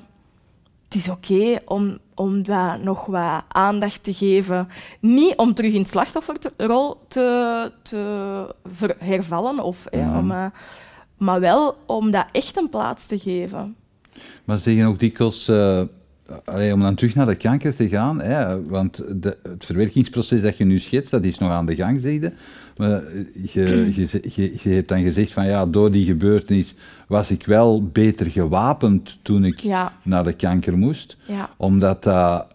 Het 0.89 0.99
is 0.99 1.09
oké 1.09 1.59
om, 1.65 1.97
om 2.15 2.41
nog 2.81 3.05
wat 3.05 3.43
aandacht 3.47 4.03
te 4.03 4.13
geven. 4.13 4.67
Niet 4.99 5.35
om 5.35 5.53
terug 5.53 5.73
in 5.73 5.85
slachtofferrol 5.85 6.97
te, 7.07 7.71
te 7.81 8.55
hervallen, 8.97 9.59
of, 9.59 9.87
Mhm. 9.91 10.17
om, 10.17 10.31
eh, 10.31 10.45
maar 11.21 11.39
wel 11.39 11.77
om 11.85 12.11
dat 12.11 12.25
echt 12.31 12.57
een 12.57 12.69
plaats 12.69 13.05
te 13.05 13.17
geven. 13.17 13.75
Maar 14.43 14.57
ze 14.57 14.63
zeggen 14.63 14.85
ook 14.85 14.99
dikwijls, 14.99 15.47
eh, 15.47 15.81
allee, 16.45 16.73
om 16.73 16.79
dan 16.81 16.95
terug 16.95 17.15
naar 17.15 17.25
de 17.25 17.35
kanker 17.35 17.75
te 17.75 17.89
gaan, 17.89 18.21
hè, 18.21 18.63
want 18.65 19.01
de, 19.21 19.37
het 19.43 19.65
verwerkingsproces 19.65 20.41
dat 20.41 20.57
je 20.57 20.65
nu 20.65 20.79
schetst, 20.79 21.11
dat 21.11 21.23
is 21.23 21.37
nog 21.37 21.49
aan 21.51 21.65
de 21.65 21.75
gang, 21.75 22.01
zeg 22.01 22.11
je. 22.13 22.31
Maar 22.77 23.03
je, 23.51 23.91
je, 23.95 24.21
je, 24.35 24.57
je 24.61 24.69
hebt 24.69 24.87
dan 24.89 25.01
gezegd 25.01 25.31
van 25.33 25.45
ja, 25.45 25.65
door 25.65 25.91
die 25.91 26.05
gebeurtenis 26.05 26.75
was 27.07 27.31
ik 27.31 27.45
wel 27.45 27.83
beter 27.83 28.25
gewapend 28.25 29.19
toen 29.21 29.45
ik 29.45 29.59
Ja, 29.59 29.93
naar 30.03 30.23
de 30.23 30.33
kanker 30.33 30.77
moest. 30.77 31.17
ja, 31.25 31.49
Omdat 31.57 32.03
dat... 32.03 32.45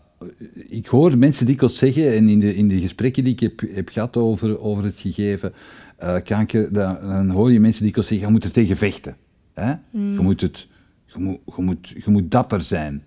ik 0.69 0.87
hoor 0.87 1.19
mensen 1.19 1.47
dikwijls 1.47 1.79
zeggen, 1.79 2.13
en 2.13 2.29
in 2.29 2.39
de, 2.41 2.55
in 2.55 2.69
de 2.69 2.81
gesprekken 2.81 3.25
die 3.25 3.33
ik 3.33 3.41
heb, 3.41 3.61
heb 3.71 3.89
gehad 3.89 4.17
over, 4.17 4.61
over 4.61 4.85
het 4.85 4.99
gegeven 4.99 5.53
eh, 5.97 6.17
kanker, 6.25 6.73
dan, 6.73 6.99
dan 7.01 7.31
hoor 7.31 7.53
je 7.53 7.61
mensen 7.61 7.85
dikwijls 7.85 8.09
zeggen, 8.09 8.27
je 8.27 8.33
moet 8.33 8.45
er 8.45 8.51
tegen 8.51 8.77
vechten. 8.77 9.17
Hè? 9.55 9.71
Je, 9.91 10.21
moet 10.21 10.41
het, 10.41 10.69
je, 11.07 11.19
moet, 11.19 11.39
je, 11.57 11.63
moet, 11.63 11.89
je 11.89 12.11
moet 12.11 12.31
dapper 12.31 12.61
zijn. 12.63 13.03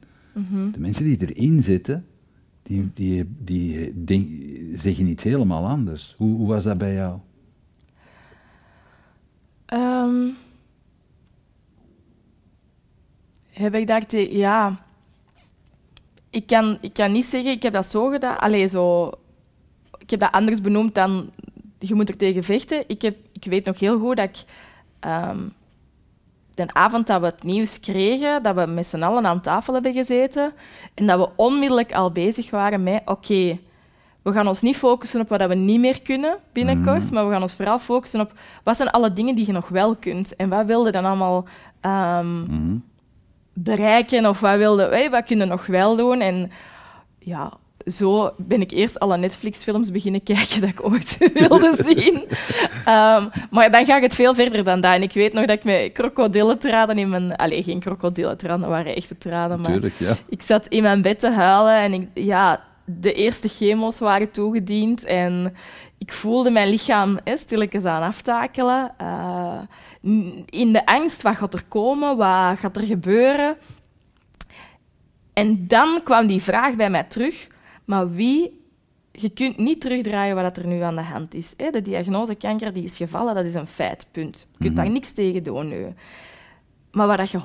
De 0.72 0.80
mensen 0.80 1.04
die 1.04 1.28
erin 1.28 1.64
zitten, 1.64 2.06
die, 2.64 2.92
die, 2.94 3.36
die 3.44 4.04
denk- 4.04 4.30
zeggen 4.76 5.08
iets 5.08 5.24
helemaal 5.24 5.68
anders. 5.68 6.14
Hoe, 6.18 6.36
hoe 6.36 6.48
was 6.48 6.64
dat 6.64 6.78
bij 6.78 6.94
jou? 6.94 7.20
Ehm, 9.66 10.28
heb 13.52 13.76
ik 13.76 13.88
daar 13.88 14.06
te... 14.06 14.38
Ja. 14.38 14.88
Ik 16.30 16.48
kan, 16.48 16.78
ik 16.82 16.94
kan 16.94 17.12
niet 17.12 17.26
zeggen, 17.26 17.52
ik 17.52 17.64
heb 17.64 17.74
dat 17.74 17.86
zo 17.86 18.10
gedaan. 18.10 18.38
Allee, 18.40 18.68
zo... 18.68 19.12
Ik 19.98 20.10
heb 20.10 20.20
dat 20.20 20.32
anders 20.32 20.62
benoemd 20.62 20.96
dan... 20.96 21.30
Je 21.80 21.96
moet 21.96 22.10
er 22.10 22.18
tegen 22.18 22.44
vechten. 22.44 22.84
Ik, 22.88 23.02
heb, 23.02 23.18
ik 23.34 23.44
weet 23.44 23.66
nog 23.66 23.80
heel 23.80 24.00
goed 24.00 24.16
dat 24.18 24.26
ik... 24.30 24.44
ehm, 25.00 25.38
de 26.56 26.74
avond 26.74 27.08
dat 27.08 27.20
we 27.20 27.26
het 27.26 27.44
nieuws 27.44 27.80
kregen, 27.80 28.44
dat 28.44 28.56
we 28.56 28.66
met 28.66 28.88
z'n 28.88 29.04
allen 29.04 29.26
aan 29.26 29.42
tafel 29.42 29.74
hebben 29.74 29.94
gezeten 29.94 30.52
en 30.94 31.06
dat 31.06 31.20
we 31.20 31.30
onmiddellijk 31.36 31.94
al 31.94 32.12
bezig 32.12 32.50
waren 32.50 32.84
met... 32.84 33.02
Oké, 33.06 33.58
we 34.22 34.32
gaan 34.32 34.48
ons 34.48 34.62
niet 34.62 34.76
focussen 34.78 35.22
op 35.22 35.30
wat 35.30 35.48
we 35.48 35.56
niet 35.56 35.80
meer 35.80 36.02
kunnen 36.02 36.38
binnenkort, 36.54 37.12
maar 37.12 37.26
we 37.28 37.32
gaan 37.34 37.42
ons 37.42 37.54
vooral 37.54 37.80
focussen 37.80 38.20
op 38.22 38.34
wat 38.64 38.78
zijn 38.78 38.90
alle 38.90 39.14
dingen 39.14 39.36
die 39.36 39.46
je 39.46 39.52
nog 39.52 39.68
wel 39.70 39.96
kunt 39.96 40.36
en 40.36 40.50
wat 40.50 40.66
wilde 40.66 40.92
dan 40.92 41.06
allemaal 41.06 41.46
ehm, 41.82 42.40
Mhm. 42.40 42.76
Bereiken 43.64 44.26
of 44.26 44.40
wat 44.40 44.58
wilde, 44.58 44.84
hey, 44.84 45.10
wat 45.10 45.24
kunnen 45.24 45.48
we 45.48 45.54
nog 45.54 45.66
wel 45.66 45.96
doen 45.96 46.22
en 46.22 46.52
ja, 47.20 47.54
zo 47.86 48.34
ben 48.38 48.62
ik 48.62 48.72
eerst 48.72 49.00
alle 49.00 49.18
Netflix-films 49.18 49.92
beginnen 49.92 50.24
kijken 50.24 50.62
dat 50.62 50.70
ik 50.70 50.86
ooit 50.86 51.18
wilde 51.48 51.76
zien. 51.86 52.26
Ehm, 52.86 53.28
maar 53.52 53.72
dan 53.72 53.86
gaat 53.86 54.02
het 54.02 54.16
veel 54.16 54.36
verder 54.36 54.64
dan 54.64 54.82
dat. 54.82 54.94
En 54.94 55.02
ik 55.02 55.14
weet 55.14 55.34
nog 55.34 55.46
dat 55.46 55.58
ik 55.58 55.64
met 55.64 55.92
krokodillentranen 55.92 56.98
in 56.98 57.10
mijn... 57.10 57.36
Allee, 57.36 57.64
geen 57.64 57.80
krokodillentranen, 57.80 58.60
dat 58.60 58.70
waren 58.70 58.96
echte 58.96 59.18
tranen, 59.18 59.62
maar... 59.62 59.70
Natuurlijk, 59.70 59.96
ja. 59.98 60.14
Ik 60.30 60.42
zat 60.42 60.68
in 60.68 60.82
mijn 60.82 61.02
bed 61.02 61.20
te 61.20 61.32
huilen 61.32 61.82
en 61.82 61.94
ik, 61.94 62.08
ja, 62.14 62.64
de 62.86 63.14
eerste 63.14 63.48
chemo's 63.48 64.00
waren 64.00 64.32
toegediend. 64.32 65.04
En 65.04 65.56
ik 65.98 66.14
voelde 66.14 66.52
mijn 66.52 66.70
lichaam 66.70 67.20
hè, 67.24 67.38
stilletjes 67.38 67.86
aan 67.86 68.04
aftakelen. 68.04 68.92
Eh, 68.98 69.60
in 70.46 70.74
de 70.74 70.86
angst, 70.86 71.22
wat 71.22 71.36
gaat 71.36 71.54
er 71.54 71.66
komen? 71.68 72.18
Wat 72.18 72.60
gaat 72.60 72.78
er 72.78 72.86
gebeuren? 72.86 73.58
En 75.34 75.68
dan 75.68 76.04
kwam 76.04 76.28
die 76.28 76.42
vraag 76.42 76.76
bij 76.76 76.90
mij 76.90 77.04
terug. 77.04 77.48
Maar 77.86 78.12
wie... 78.12 78.58
Je 79.12 79.30
kunt 79.30 79.58
niet 79.58 79.82
terugdraaien 79.82 80.36
wat 80.36 80.58
er 80.58 80.68
nu 80.68 80.82
aan 80.82 80.96
de 80.96 81.02
hand 81.02 81.34
is. 81.34 81.56
De 81.56 81.82
diagnose 81.82 82.36
kanker 82.36 82.74
die 82.74 82.84
is 82.84 82.98
gevallen, 82.98 83.36
dat 83.36 83.46
is 83.46 83.54
een 83.54 83.68
feit, 83.68 84.06
punt. 84.12 84.48
Je 84.52 84.58
kunt 84.64 84.76
daar 84.76 84.90
niks 84.90 85.12
tegen 85.12 85.44
doen 85.44 85.68
nu. 85.68 85.94
maar 86.92 87.08
waar 87.08 87.18
dat 87.18 87.32
je 87.32 87.40
100% 87.40 87.42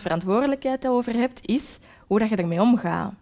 verantwoordelijkheid 0.00 0.86
over 0.86 1.14
hebt, 1.14 1.46
is 1.46 1.78
hoe 2.06 2.18
dat 2.18 2.28
je 2.28 2.36
ermee 2.36 2.60
omgaat. 2.60 3.12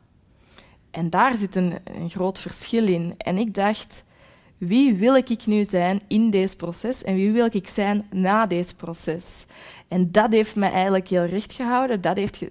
En 0.90 1.11
daar 1.11 1.37
zit 1.37 1.57
een, 1.57 1.72
een 1.85 2.11
groot 2.11 2.38
verschil 2.38 2.87
in. 2.87 3.14
En 3.18 3.38
ik 3.38 3.55
dacht, 3.55 4.05
wie 4.59 4.95
wil 4.95 5.16
ik 5.16 5.47
nu 5.47 5.64
zijn 5.64 6.01
in 6.09 6.31
deze 6.31 6.57
proces 6.57 7.03
en 7.05 7.14
wie 7.14 7.33
wil 7.33 7.49
ik 7.51 7.69
zijn 7.69 8.07
na 8.12 8.47
deze 8.47 8.75
proces? 8.75 9.47
En 9.88 10.12
dat 10.12 10.33
heeft 10.33 10.57
mij 10.57 10.71
eigenlijk 10.71 11.09
heel 11.09 11.25
recht 11.25 11.53
gehouden. 11.53 12.01
Dat 12.01 12.16
heeft 12.16 12.45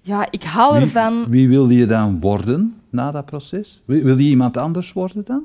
ja, 0.00 0.26
ik 0.30 0.42
hou 0.42 0.72
Wie, 0.72 0.82
ervan. 0.82 1.26
wie 1.28 1.48
wilde 1.48 1.74
je 1.74 1.86
dan 1.86 2.20
worden 2.20 2.80
na 2.90 3.10
dat 3.10 3.26
proces? 3.26 3.82
Wil 3.84 4.18
je 4.18 4.28
iemand 4.28 4.56
anders 4.56 4.92
worden 4.92 5.24
dan? 5.24 5.44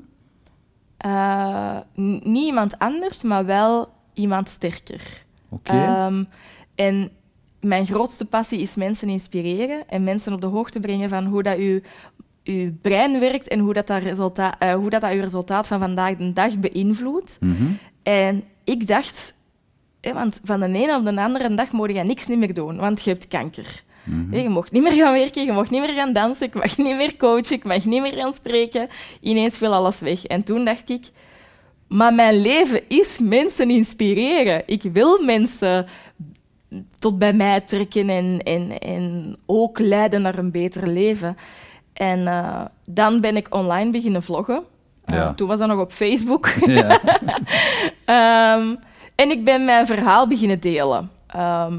Eh, 0.98 1.78
niet 2.24 2.46
iemand 2.46 2.80
anders, 2.80 3.24
maar 3.24 3.46
wel 3.46 3.90
iemand 4.14 4.50
sterker. 4.50 5.26
Oké. 5.50 5.72
Ehm, 5.72 6.24
en 6.76 7.10
mijn 7.62 7.86
grootste 7.86 8.26
passie 8.26 8.60
is 8.60 8.76
mensen 8.76 9.10
inspireren 9.10 9.90
en 9.90 10.04
mensen 10.04 10.34
op 10.34 10.42
de 10.42 10.48
hoogte 10.48 10.80
brengen 10.80 11.10
van 11.10 11.26
hoe 11.26 11.44
dat 11.44 11.58
uw, 11.58 11.80
uw 12.48 12.72
brein 12.82 13.20
werkt 13.20 13.48
en 13.48 13.60
hoe 13.60 13.74
dat, 13.74 13.88
dat, 13.88 14.04
resultaat, 14.04 14.56
eh, 14.60 14.74
hoe 14.74 14.90
dat, 14.90 15.02
dat 15.02 15.12
uw 15.12 15.22
resultaat 15.22 15.68
van 15.68 15.80
vandaag 15.80 16.16
de 16.16 16.34
dag 16.34 16.60
beïnvloedt. 16.60 17.38
Mhm. 17.40 17.64
En 18.04 18.44
ik 18.64 18.88
dacht, 18.88 19.36
hè, 20.02 20.14
want 20.14 20.40
van 20.44 20.60
de 20.60 20.66
ene 20.66 20.96
op 20.96 21.04
de 21.06 21.22
andere 21.22 21.54
dag 21.54 21.72
mocht 21.72 21.92
je 21.92 22.04
niks 22.04 22.28
niet 22.28 22.38
meer 22.38 22.54
doen, 22.54 22.78
want 22.78 23.04
je 23.04 23.10
hebt 23.10 23.28
kanker. 23.28 23.84
Mhm. 24.04 24.36
Je 24.36 24.50
mocht 24.50 24.72
niet 24.72 24.84
meer 24.84 24.92
gaan 24.92 25.14
werken, 25.14 25.46
je 25.46 25.52
mocht 25.52 25.70
niet 25.70 25.82
meer 25.82 25.96
gaan 25.96 26.14
dansen, 26.14 26.48
ik 26.48 26.54
mag 26.54 26.78
niet 26.78 26.96
meer 26.96 27.18
coachen, 27.18 27.56
ik 27.56 27.64
mag 27.64 27.86
niet 27.86 28.02
meer 28.02 28.14
gaan 28.14 28.34
spreken. 28.34 28.88
Ineens 29.22 29.58
viel 29.58 29.74
alles 29.74 30.00
weg. 30.00 30.26
En 30.26 30.44
toen 30.44 30.66
dacht 30.66 30.90
ik, 30.90 31.10
maar 31.88 32.14
mijn 32.14 32.42
leven 32.42 32.82
is 32.88 33.20
mensen 33.20 33.70
inspireren. 33.70 34.64
Ik 34.66 34.82
wil 34.94 35.24
mensen 35.24 35.86
tot 37.00 37.18
bij 37.18 37.34
mij 37.34 37.62
trekken 37.62 38.10
en, 38.10 38.40
en, 38.44 38.80
en 38.80 39.38
ook 39.46 39.80
leiden 39.80 40.22
naar 40.22 40.38
een 40.38 40.52
beter 40.52 40.88
leven. 40.88 41.38
En 41.98 42.28
eh, 42.28 42.62
dan 42.86 43.22
ben 43.22 43.36
ik 43.36 43.56
online 43.56 43.92
beginnen 43.92 44.24
vloggen. 44.24 44.64
Eh, 45.06 45.16
Ja. 45.16 45.34
toen 45.34 45.48
was 45.48 45.60
dat 45.60 45.68
nog 45.68 45.80
op 45.80 45.92
Facebook. 45.92 46.48
Ja. 46.66 47.00
Ehm, 48.06 48.76
en 49.16 49.30
ik 49.32 49.44
ben 49.44 49.66
mijn 49.66 49.86
verhaal 49.86 50.28
beginnen 50.28 50.60
delen. 50.60 51.12
Ehm, 51.28 51.74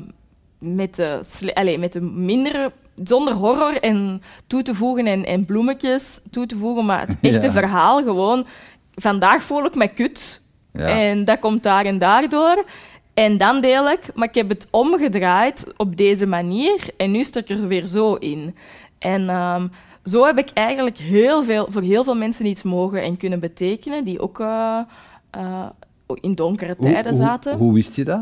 met, 0.59 0.95
de, 0.95 1.21
allee, 1.55 1.79
met 1.79 1.93
de 1.93 2.01
mindere, 2.01 2.73
zonder 3.05 3.35
horror 3.35 3.81
en 3.81 4.23
toe 4.47 4.63
te 4.63 4.75
voegen 4.75 5.07
en, 5.07 5.25
en 5.25 5.45
bloemetjes 5.45 6.21
toe 6.31 6.47
te 6.47 6.57
voegen, 6.57 6.85
maar 6.87 7.01
het 7.01 7.17
echte 7.33 7.47
Ja. 7.47 7.53
verhaal 7.53 8.03
gewoon. 8.03 8.47
Vandaag 8.95 9.43
voel 9.43 9.65
ik 9.65 9.75
me 9.75 9.89
kut. 9.89 10.43
Ja. 10.73 10.87
En 10.87 11.25
dat 11.25 11.39
komt 11.39 11.63
daar 11.63 11.85
en 11.85 11.99
daardoor. 11.99 12.65
En 13.15 13.37
dan 13.37 13.61
deel 13.61 13.91
ik, 13.91 14.01
maar 14.15 14.29
ik 14.29 14.35
heb 14.35 14.49
het 14.49 14.67
omgedraaid 14.71 15.73
op 15.77 15.97
deze 15.97 16.27
manier 16.27 16.77
en 16.97 17.11
nu 17.11 17.25
stuk 17.25 17.49
ik 17.49 17.59
er 17.59 17.69
weer 17.69 17.87
zo 17.87 18.15
in. 18.15 18.57
En 18.99 19.29
ehm, 19.29 19.67
zo 20.05 20.25
heb 20.27 20.39
ik 20.39 20.51
eigenlijk 20.55 20.99
heel 20.99 21.45
veel, 21.45 21.67
voor 21.71 21.83
heel 21.83 22.05
veel 22.05 22.15
mensen 22.15 22.47
iets 22.47 22.63
mogen 22.63 23.03
en 23.03 23.17
kunnen 23.17 23.41
betekenen, 23.41 24.05
die 24.05 24.21
ook 24.21 24.41
eh, 24.41 24.79
eh, 25.31 25.67
in 26.21 26.35
donkere 26.35 26.77
tijden 26.77 27.13
hoe, 27.13 27.21
zaten. 27.21 27.57
Hoe, 27.59 27.75
wist 27.75 27.97
je 27.97 28.05
dat? 28.05 28.21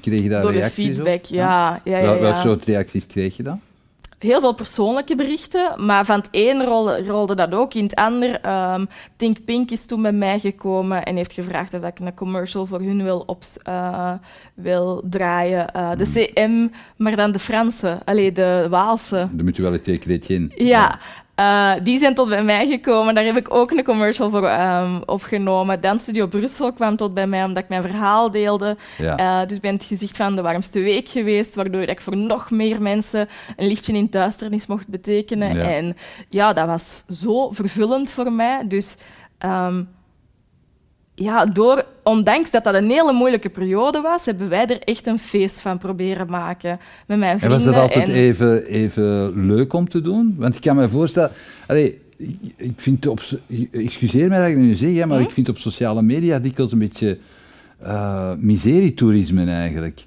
Kreeg 0.00 0.20
je 0.22 0.28
daar 0.28 0.42
door 0.42 0.52
de 0.52 0.58
reacties 0.58 0.88
op? 0.88 0.94
feedback, 0.94 1.24
ja. 1.24 1.80
ja, 1.84 1.98
ja, 1.98 2.04
Wel- 2.04 2.20
Welke 2.20 2.40
soort 2.40 2.64
reacties 2.64 3.06
kreeg 3.06 3.36
je 3.36 3.42
dan? 3.42 3.60
Heel 4.18 4.40
veel 4.40 4.54
persoonlijke 4.54 5.14
berichten, 5.16 5.86
maar 5.86 6.04
van 6.04 6.16
het 6.16 6.28
een 6.30 6.64
rolde, 6.64 7.04
rolde 7.06 7.34
dat 7.34 7.54
ook 7.54 7.74
in 7.74 7.82
het 7.82 7.94
ander. 7.94 8.40
ehm 8.40 8.84
Think 9.16 9.44
Pink 9.44 9.70
is 9.70 9.86
toen 9.86 10.02
bij 10.02 10.12
mij 10.12 10.38
gekomen 10.38 11.02
en 11.02 11.16
heeft 11.16 11.32
gevraagd 11.32 11.74
of 11.74 11.82
ik 11.82 11.98
een 11.98 12.14
commercial 12.14 12.66
voor 12.66 12.80
hun 12.80 13.02
wil, 13.02 13.22
op, 13.26 13.42
eh, 13.62 14.12
wil 14.54 15.02
draaien. 15.10 15.72
Eh, 15.72 15.90
de 15.96 16.04
CM, 16.04 16.68
maar 16.96 17.16
dan 17.16 17.32
de 17.32 17.38
Franse, 17.38 17.98
allee, 18.04 18.32
de 18.32 18.66
Waalse. 18.70 19.28
De 19.32 19.42
mutualiteit 19.42 20.02
Chrétien. 20.02 20.52
Ja, 20.54 20.98
eh, 21.36 21.72
die 21.82 21.98
zijn 21.98 22.14
tot 22.14 22.28
bij 22.28 22.42
mij 22.42 22.66
gekomen. 22.66 23.14
Daar 23.14 23.24
heb 23.24 23.36
ik 23.36 23.54
ook 23.54 23.70
een 23.70 23.84
commercial 23.84 24.30
voor 24.30 24.46
ehm, 24.46 25.00
opgenomen. 25.06 25.80
Dan 25.80 25.98
Studio 25.98 26.26
Brussel 26.26 26.72
kwam 26.72 26.96
tot 26.96 27.14
bij 27.14 27.26
mij 27.26 27.44
omdat 27.44 27.62
ik 27.62 27.68
mijn 27.68 27.82
verhaal 27.82 28.30
deelde. 28.30 28.76
Ja. 28.98 29.16
Eh, 29.16 29.46
dus 29.46 29.56
ik 29.56 29.62
ben 29.62 29.74
het 29.74 29.84
gezicht 29.84 30.16
van 30.16 30.34
de 30.34 30.42
warmste 30.42 30.80
week 30.80 31.08
geweest, 31.08 31.54
waardoor 31.54 31.82
ik 31.82 32.00
voor 32.00 32.16
nog 32.16 32.50
meer 32.50 32.82
mensen 32.82 33.28
een 33.56 33.66
lichtje 33.66 33.92
in 33.92 34.06
duisternis 34.10 34.66
mocht 34.66 34.88
betekenen. 34.88 35.56
Ja. 35.56 35.62
En 35.62 35.96
ja, 36.28 36.52
dat 36.52 36.66
was 36.66 37.04
zo 37.08 37.50
vervullend 37.50 38.10
voor 38.10 38.32
mij. 38.32 38.66
Dus 38.68 38.96
ehm, 39.38 39.82
ja, 41.18 41.44
door, 41.46 41.84
ondanks 42.02 42.50
dat 42.50 42.64
dat 42.64 42.74
een 42.74 42.90
hele 42.90 43.12
moeilijke 43.12 43.48
periode 43.48 44.00
was, 44.00 44.26
hebben 44.26 44.48
wij 44.48 44.66
er 44.66 44.80
echt 44.80 45.06
een 45.06 45.18
feest 45.18 45.60
van 45.60 45.78
proberen 45.78 46.26
maken 46.30 46.78
met 47.06 47.18
mijn 47.18 47.32
En 47.32 47.38
vrienden. 47.38 47.64
was 47.64 47.74
dat 47.74 47.82
altijd 47.82 48.08
en- 48.08 48.14
even, 48.14 48.64
even 48.64 49.46
leuk 49.46 49.72
om 49.72 49.88
te 49.88 50.00
doen? 50.00 50.34
Want 50.38 50.54
ik 50.54 50.60
kan 50.60 50.76
me 50.76 50.88
voorstellen... 50.88 51.30
Ik, 52.56 52.72
vind 52.76 53.06
op... 53.06 53.20
Excuseer 53.72 54.28
mij 54.28 54.38
dat 54.38 54.48
ik 54.48 54.54
het 54.54 54.62
nu 54.62 54.74
zeg, 54.74 54.94
hè, 54.94 55.06
maar 55.06 55.18
Hm? 55.18 55.24
ik 55.24 55.30
vind 55.30 55.48
op 55.48 55.58
sociale 55.58 56.02
media 56.02 56.38
dikwijls 56.38 56.72
een 56.72 56.78
beetje 56.78 57.18
eh 57.80 58.32
miserietoerisme 58.38 59.44
eigenlijk. 59.50 60.06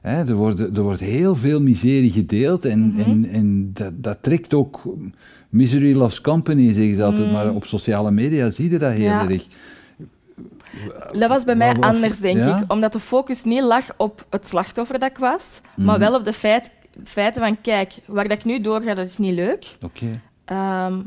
Hè, 0.00 0.24
er, 0.28 0.34
worden, 0.34 0.74
er 0.76 0.82
wordt 0.82 1.00
heel 1.00 1.36
veel 1.36 1.60
miserie 1.60 2.10
gedeeld 2.10 2.64
en, 2.64 2.86
Mhm. 2.86 3.00
en, 3.00 3.28
en 3.32 3.70
dat, 3.74 3.92
dat 3.96 4.18
trekt 4.20 4.54
ook... 4.54 4.80
Misery 5.48 5.94
loves 5.96 6.20
company, 6.20 6.72
zeggen 6.72 6.96
ze 6.96 7.02
altijd, 7.04 7.26
Mm. 7.26 7.32
maar 7.32 7.54
op 7.54 7.64
sociale 7.64 8.10
media 8.10 8.50
zie 8.50 8.70
je 8.70 8.78
dat 8.78 8.92
heel 8.92 9.02
Ja. 9.02 9.28
erg. 9.30 9.46
Dat 11.12 11.28
was 11.28 11.44
bij 11.44 11.54
mij 11.56 11.74
was- 11.74 11.94
anders, 11.94 12.18
denk 12.18 12.36
ja? 12.38 12.58
ik. 12.58 12.72
Omdat 12.72 12.92
de 12.92 13.00
focus 13.00 13.44
niet 13.44 13.62
lag 13.62 13.84
op 13.96 14.26
het 14.30 14.48
slachtoffer 14.48 14.98
dat 14.98 15.10
ik 15.10 15.18
was, 15.18 15.60
Mhm. 15.76 15.86
maar 15.86 15.98
wel 15.98 16.14
op 16.14 16.24
de 16.24 16.32
feit, 16.32 16.70
feiten 17.04 17.42
van, 17.42 17.60
kijk, 17.60 17.92
waar 18.06 18.28
dat 18.28 18.38
ik 18.38 18.44
nu 18.44 18.60
doorga, 18.60 18.94
dat 18.94 19.06
is 19.06 19.18
niet 19.18 19.32
leuk. 19.34 19.76
Oké. 19.84 20.20
Ehm, 20.44 20.98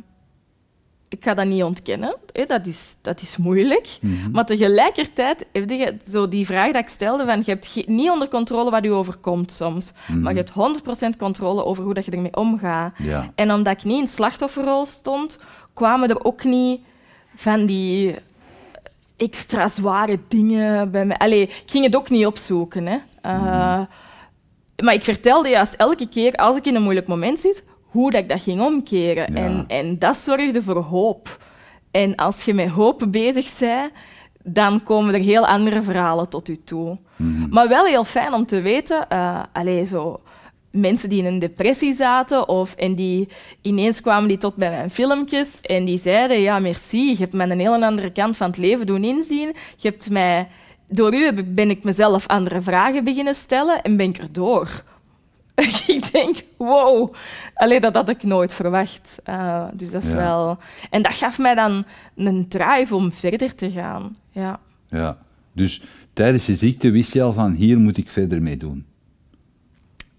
ik 1.10 1.24
ga 1.24 1.34
dat 1.34 1.46
niet 1.46 1.64
ontkennen. 1.64 2.16
Hè, 2.32 2.46
dat, 2.46 2.66
is, 2.66 2.96
dat 3.02 3.22
is 3.22 3.38
moeilijk. 3.38 3.98
Mhm. 4.02 4.32
Maar 4.32 4.46
tegelijkertijd 4.46 5.46
heb 5.52 5.70
je 5.70 5.96
zo 6.10 6.28
die 6.28 6.46
vraag 6.46 6.72
dat 6.72 6.84
ik 6.84 6.90
stelde, 6.90 7.26
van, 7.26 7.38
je 7.38 7.52
hebt 7.52 7.88
niet 7.88 8.10
onder 8.10 8.28
controle 8.28 8.72
wat 8.72 8.84
je 8.84 8.92
overkomt 8.92 9.52
soms, 9.52 9.94
Mhm. 10.08 10.22
maar 10.22 10.32
je 10.32 10.38
hebt 10.38 10.50
100% 10.52 11.18
controle 11.18 11.66
over 11.66 11.84
hoe 11.84 11.94
dat 11.94 12.06
je 12.06 12.12
ermee 12.12 12.36
omgaat. 12.36 12.94
Ja. 12.98 13.32
En 13.36 13.52
omdat 13.54 13.74
ik 13.74 13.84
niet 13.84 14.02
in 14.02 14.08
slachtofferrol 14.08 14.86
stond, 14.86 15.38
kwamen 15.74 16.10
er 16.10 16.24
ook 16.24 16.44
niet 16.44 16.82
van 17.36 17.66
die 17.66 18.16
extra 19.22 19.68
zware 19.68 20.20
dingen 20.28 20.92
bij 20.92 21.06
mij. 21.06 21.18
Allee, 21.18 21.42
ik 21.42 21.64
ging 21.66 21.86
het 21.86 21.96
ook 21.96 22.10
niet 22.10 22.26
opzoeken. 22.26 22.86
Hè. 22.86 22.98
Uh, 23.26 23.82
Maar 24.84 24.94
ik 24.94 25.04
vertelde 25.04 25.50
juist 25.50 25.74
elke 25.74 26.08
keer, 26.10 26.36
als 26.36 26.58
ik 26.58 26.66
in 26.66 26.76
een 26.76 26.82
moeilijk 26.82 27.08
moment 27.08 27.40
zit, 27.40 27.64
hoe 27.86 28.12
dat 28.12 28.22
ik 28.22 28.30
dat 28.30 28.42
ging 28.42 28.62
omkeren. 28.62 29.34
Ja. 29.34 29.40
En, 29.40 29.64
en 29.68 30.00
dat 30.00 30.18
zorgde 30.18 30.62
voor 30.62 30.78
hoop. 30.78 31.38
En 31.92 32.16
als 32.16 32.44
je 32.44 32.54
met 32.54 32.70
hoop 32.70 33.08
bezig 33.10 33.60
bent, 33.60 33.92
dan 34.44 34.84
komen 34.84 35.14
er 35.14 35.20
heel 35.20 35.48
andere 35.48 35.82
verhalen 35.82 36.30
tot 36.30 36.48
je 36.48 36.64
toe. 36.64 36.98
Mhm. 37.16 37.50
Maar 37.50 37.68
wel 37.68 37.86
heel 37.86 38.04
fijn 38.04 38.34
om 38.34 38.46
te 38.46 38.62
weten, 38.62 39.10
eh 39.10 39.44
allee, 39.54 39.86
zo, 39.86 40.20
mensen 40.72 41.10
die 41.10 41.20
in 41.20 41.26
een 41.26 41.40
depressie 41.40 41.94
zaten 41.94 42.48
of, 42.50 42.76
en 42.76 42.96
die 42.96 43.28
ineens 43.62 44.02
kwamen 44.02 44.28
die 44.28 44.38
tot 44.38 44.56
bij 44.56 44.70
mijn 44.70 44.90
filmpjes 44.90 45.58
en 45.62 45.86
die 45.86 45.98
zeiden, 45.98 46.40
ja, 46.40 46.60
merci, 46.60 47.10
je 47.10 47.18
hebt 47.18 47.34
mij 47.34 47.50
een 47.50 47.60
hele 47.60 47.86
andere 47.86 48.12
kant 48.12 48.38
van 48.38 48.48
het 48.48 48.58
leven 48.58 48.86
doen 48.86 49.04
inzien. 49.04 49.56
Je 49.78 49.90
hebt 49.90 50.10
mij, 50.10 50.48
door 50.88 51.14
u 51.14 51.44
ben 51.44 51.70
ik 51.70 51.84
mezelf 51.84 52.28
andere 52.28 52.62
vragen 52.62 53.04
beginnen 53.04 53.36
stellen 53.36 53.82
en 53.82 53.98
ben 53.98 54.10
ik 54.10 54.18
erdoor. 54.18 54.84
ik 55.88 56.12
denk, 56.12 56.44
wow, 56.58 57.14
allee, 57.54 57.80
dat 57.80 57.96
had 57.96 58.10
ik 58.10 58.24
nooit 58.24 58.54
verwacht. 58.54 59.20
Eh, 59.24 59.66
dus 59.74 59.92
dat 59.92 60.04
is 60.04 60.10
Ja. 60.10 60.16
wel... 60.16 60.58
En 60.90 61.02
dat 61.02 61.14
gaf 61.14 61.40
mij 61.40 61.56
dan 61.56 61.84
een 62.16 62.48
drive 62.48 62.96
om 62.96 63.12
verder 63.12 63.56
te 63.56 63.72
gaan. 63.72 64.16
Ja. 64.32 64.60
Ja, 64.88 65.18
dus 65.54 65.82
tijdens 66.14 66.46
je 66.46 66.56
ziekte 66.56 66.90
wist 66.90 67.14
je 67.14 67.22
al 67.22 67.34
van 67.34 67.52
hier 67.54 67.80
moet 67.80 67.98
ik 67.98 68.10
verder 68.10 68.42
mee 68.42 68.58
doen. 68.58 68.86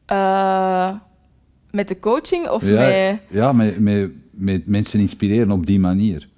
Eh, 0.06 0.94
met 1.70 1.88
de 1.88 1.98
coaching 1.98 2.48
of 2.48 2.68
ja, 2.68 2.74
met... 2.74 3.20
ja 3.28 3.52
met, 3.52 3.78
met, 3.78 4.10
met 4.30 4.66
mensen 4.66 5.00
inspireren 5.00 5.50
op 5.50 5.66
die 5.66 5.80
manier. 5.80 6.28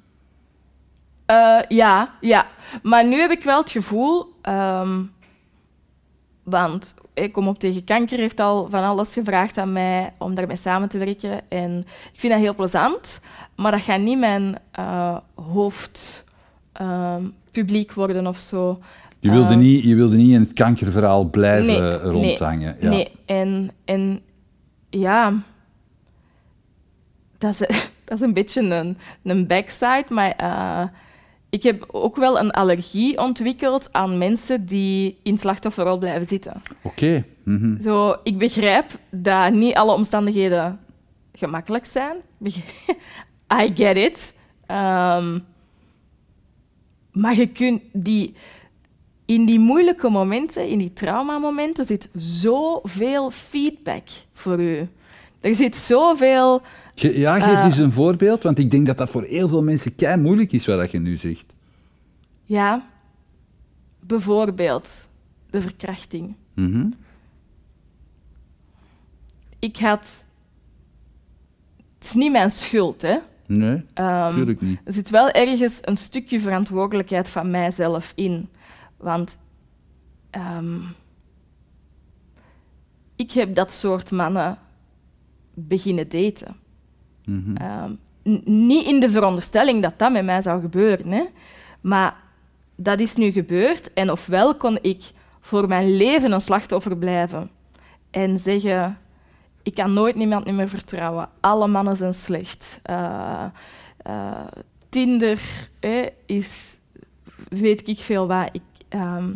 Eh, 1.27 1.61
ja, 1.69 2.15
ja. 2.21 2.47
Maar 2.83 3.07
nu 3.07 3.21
heb 3.21 3.31
ik 3.31 3.45
wel 3.45 3.61
het 3.61 3.71
gevoel... 3.71 4.35
ehm, 4.43 5.01
want 6.45 6.95
ik 7.15 7.33
kom 7.33 7.49
op 7.49 7.59
tegen 7.59 7.85
kanker, 7.85 8.19
heeft 8.19 8.41
al 8.41 8.67
van 8.71 8.83
alles 8.83 9.13
gevraagd 9.13 9.59
aan 9.59 9.73
mij 9.73 10.13
om 10.19 10.35
daarmee 10.35 10.57
samen 10.57 10.89
te 10.89 10.99
werken. 10.99 11.41
En 11.49 11.79
ik 12.13 12.21
vind 12.21 12.33
dat 12.33 12.43
heel 12.43 12.55
plezant, 12.55 13.21
maar 13.57 13.73
dat 13.73 13.83
gaat 13.83 14.01
niet 14.01 14.19
mijn 14.19 14.59
eh, 14.71 15.17
hoofdpubliek 15.35 17.93
worden 17.93 18.27
of 18.27 18.39
zo. 18.39 18.79
Je 19.25 19.31
wilde, 19.31 19.53
Eh, 19.53 19.59
niet, 19.59 19.85
je 19.85 19.95
wilde 19.95 20.17
niet 20.17 20.33
in 20.33 20.41
het 20.41 20.53
kankerverhaal 20.53 21.25
blijven 21.25 21.67
nee, 21.67 21.99
rondhangen. 21.99 22.77
Ja. 22.81 22.89
Nee, 22.89 23.11
en, 23.27 23.71
en 23.85 24.21
ja, 24.91 25.33
dat 27.39 27.51
is, 27.51 27.59
dat 28.05 28.19
is 28.19 28.21
een 28.21 28.33
beetje 28.33 28.61
een, 28.61 28.97
een 29.23 29.47
backside, 29.47 30.05
maar 30.09 30.31
eh, 30.31 30.85
ik 31.51 31.63
heb 31.63 31.85
ook 31.91 32.17
wel 32.17 32.39
een 32.39 32.51
allergie 32.51 33.19
ontwikkeld 33.19 33.89
aan 33.93 34.19
mensen 34.19 34.67
die 34.67 35.19
in 35.23 35.39
slachtofferrol 35.39 35.99
blijven 35.99 36.27
zitten. 36.27 36.63
Oké. 36.83 37.25
Mhm. 37.45 37.81
Zo, 37.81 38.17
ik 38.23 38.39
begrijp 38.39 38.87
dat 39.11 39.53
niet 39.53 39.75
alle 39.75 39.93
omstandigheden 39.93 40.79
gemakkelijk 41.33 41.85
zijn. 41.85 42.17
I 43.63 43.73
get 43.75 43.97
it. 43.97 44.35
Ehm, 44.67 45.39
maar 47.13 47.37
je 47.37 47.47
kunt 47.47 47.83
die, 47.93 48.35
in 49.25 49.45
die 49.45 49.59
moeilijke 49.59 50.09
momenten, 50.11 50.69
in 50.69 50.79
die 50.79 50.93
traumamomenten, 50.93 51.85
zit 51.85 52.09
zoveel 52.15 53.31
feedback 53.31 54.03
voor 54.33 54.61
u. 54.61 54.89
Er 55.41 55.55
zit 55.55 55.77
zoveel... 55.77 56.63
Ge- 56.95 57.19
Ja, 57.19 57.39
geef 57.41 57.59
Eh. 57.59 57.65
eens 57.65 57.79
een 57.79 57.93
voorbeeld, 57.93 58.43
want 58.43 58.59
ik 58.59 58.71
denk 58.71 58.87
dat 58.87 58.99
dat 58.99 59.11
voor 59.11 59.23
heel 59.23 59.49
veel 59.49 59.63
mensen 59.63 59.95
kei 59.95 60.21
moeilijk 60.21 60.53
is 60.53 60.67
wat 60.67 60.91
je 60.91 60.99
nu 60.99 61.17
zegt. 61.17 61.47
Ja, 62.45 62.89
bijvoorbeeld 64.01 65.09
de 65.51 65.61
verkrachting. 65.61 66.35
Mhm. 66.55 66.87
Ik 69.59 69.77
had... 69.77 70.25
Het 71.99 72.05
is 72.09 72.13
niet 72.15 72.33
mijn 72.33 72.51
schuld, 72.51 73.03
hè. 73.03 73.17
Nee, 73.47 73.83
Ehm, 73.95 74.07
natuurlijk 74.07 74.61
niet. 74.61 74.81
Er 74.85 74.93
zit 74.93 75.11
wel 75.11 75.31
ergens 75.31 75.79
een 75.81 75.97
stukje 75.97 76.41
verantwoordelijkheid 76.41 77.29
van 77.29 77.51
mijzelf 77.51 78.13
in. 78.15 78.49
Want 79.05 79.39
ehm, 80.31 80.81
ik 83.17 83.33
heb 83.33 83.55
dat 83.55 83.73
soort 83.73 84.11
mannen 84.11 84.59
beginnen 85.55 86.09
daten. 86.09 86.57
Mhm. 87.25 87.57
Ehm, 87.57 87.93
niet 88.45 88.87
in 88.87 89.01
de 89.01 89.11
veronderstelling 89.11 89.83
dat 89.83 89.99
dat 89.99 90.13
met 90.13 90.25
mij 90.25 90.43
zou 90.43 90.61
gebeuren, 90.61 91.11
hè. 91.11 91.25
maar 91.81 92.17
dat 92.77 93.01
is 93.01 93.15
nu 93.15 93.31
gebeurd. 93.31 93.93
En 93.93 94.11
ofwel 94.11 94.57
kon 94.57 94.79
ik 94.83 95.11
voor 95.41 95.69
mijn 95.69 95.97
leven 95.97 96.33
een 96.33 96.41
slachtoffer 96.41 96.97
blijven 96.97 97.51
en 98.11 98.39
zeggen: 98.39 98.99
Ik 99.63 99.75
kan 99.75 99.93
nooit 99.93 100.15
niemand 100.15 100.53
meer 100.53 100.69
vertrouwen. 100.69 101.29
Alle 101.41 101.67
mannen 101.67 101.97
zijn 101.97 102.15
slecht. 102.15 102.81
Eh, 102.83 103.45
eh, 103.97 104.47
Tinder 104.89 105.41
hè, 105.81 106.09
is 106.27 106.79
weet 107.49 107.89
ik 107.89 107.99
veel 107.99 108.27
wat. 108.27 108.49
Ik, 108.53 108.63
ehm, 108.89 109.33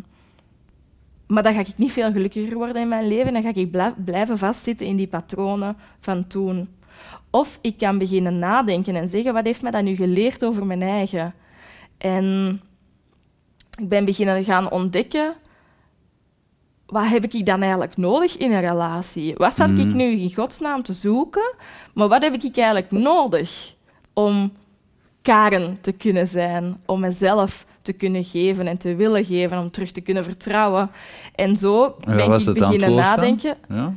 maar 1.27 1.43
dan 1.43 1.55
ga 1.55 1.61
ik 1.61 1.77
niet 1.77 1.93
veel 1.93 2.13
gelukkiger 2.13 2.55
worden 2.55 2.83
in 2.83 2.89
mijn 2.89 3.09
leven. 3.09 3.33
Dan 3.33 3.43
ga 3.43 3.55
ik 3.55 3.71
blij- 3.71 3.95
blijven 4.05 4.39
vastzitten 4.39 4.87
in 4.87 4.97
die 4.97 5.07
patronen 5.07 5.77
van 6.01 6.27
toen. 6.27 6.69
Of 7.31 7.59
ik 7.61 7.79
kan 7.79 7.99
beginnen 7.99 8.39
nadenken 8.39 8.97
en 8.97 9.09
zeggen, 9.09 9.33
wat 9.33 9.45
heeft 9.45 9.63
mij 9.63 9.71
dat 9.71 9.83
nu 9.83 9.95
geleerd 9.97 10.45
over 10.45 10.67
mijn 10.67 10.83
eigen? 10.83 11.35
En 11.99 12.61
ik 13.79 13.89
ben 13.89 14.05
beginnen 14.05 14.45
gaan 14.45 14.71
ontdekken, 14.71 15.35
wat 16.87 17.09
heb 17.09 17.25
ik 17.25 17.47
dan 17.47 17.61
eigenlijk 17.63 17.97
nodig 17.97 18.37
in 18.37 18.53
een 18.53 18.61
relatie? 18.61 19.35
Wat 19.37 19.55
zat 19.57 19.71
ik 19.71 19.77
Mm. 19.77 19.97
nu 19.97 20.05
in 20.05 20.35
godsnaam 20.35 20.83
te 20.83 20.93
zoeken? 20.93 21.55
Maar 21.95 22.09
wat 22.09 22.23
heb 22.23 22.35
ik 22.35 22.57
eigenlijk 22.57 22.91
nodig 22.91 23.75
om 24.13 24.53
Karen 25.23 25.79
te 25.81 25.93
kunnen 25.93 26.27
zijn, 26.29 26.81
om 26.87 27.01
mezelf 27.01 27.67
te 27.89 27.97
kunnen 27.97 28.25
geven 28.25 28.67
en 28.67 28.79
te 28.79 28.95
willen 28.95 29.25
geven, 29.25 29.59
om 29.59 29.71
terug 29.71 29.91
te 29.91 30.01
kunnen 30.01 30.25
vertrouwen. 30.25 30.91
En 31.35 31.57
zo 31.57 31.85
En 32.01 32.17
ben 32.17 32.39
ik 32.41 32.55
beginnen 32.55 32.95
nadenken. 32.95 33.57
Ja? 33.69 33.93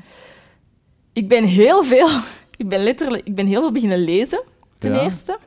Ik 1.13 1.27
ben 1.27 1.43
heel 1.43 1.83
veel, 1.83 2.07
ik 2.61 2.67
ben 2.69 2.83
letterlijk, 2.83 3.27
ik 3.27 3.35
ben 3.35 3.45
heel 3.47 3.59
veel 3.61 3.71
beginnen 3.71 4.03
lezen, 4.03 4.41
ten 4.77 4.93
Ja. 4.93 5.03
eerste. 5.03 5.37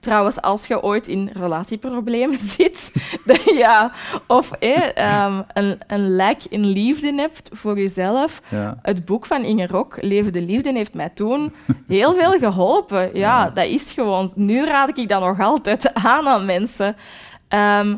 Trouwens, 0.00 0.40
als 0.42 0.66
je 0.66 0.82
ooit 0.82 1.08
in 1.08 1.30
relatieproblemen 1.32 2.38
zit, 2.56 2.92
dat, 3.24 3.40
ja, 3.44 3.92
of 4.26 4.52
eh, 4.52 5.36
een, 5.54 5.78
een 5.86 6.16
lek 6.16 6.44
in 6.48 6.66
liefde 6.66 7.14
hebt 7.14 7.48
voor 7.52 7.78
jezelf, 7.78 8.40
Ja. 8.48 8.78
het 8.82 9.04
boek 9.04 9.26
van 9.26 9.42
Inge 9.44 9.66
Rok, 9.66 10.02
Leven 10.02 10.32
de 10.32 10.42
Liefde, 10.42 10.72
heeft 10.72 10.94
mij 10.94 11.08
toen 11.14 11.52
heel 11.86 12.14
veel 12.14 12.38
geholpen. 12.38 13.00
Ja, 13.02 13.10
Ja. 13.12 13.50
dat 13.50 13.64
is 13.66 13.92
gewoon... 13.92 14.32
Nu 14.36 14.64
raad 14.64 14.98
ik 14.98 15.08
dat 15.08 15.20
nog 15.20 15.40
altijd 15.40 15.94
aan 15.94 16.28
aan 16.28 16.44
mensen. 16.44 16.96
Ehm, 17.48 17.96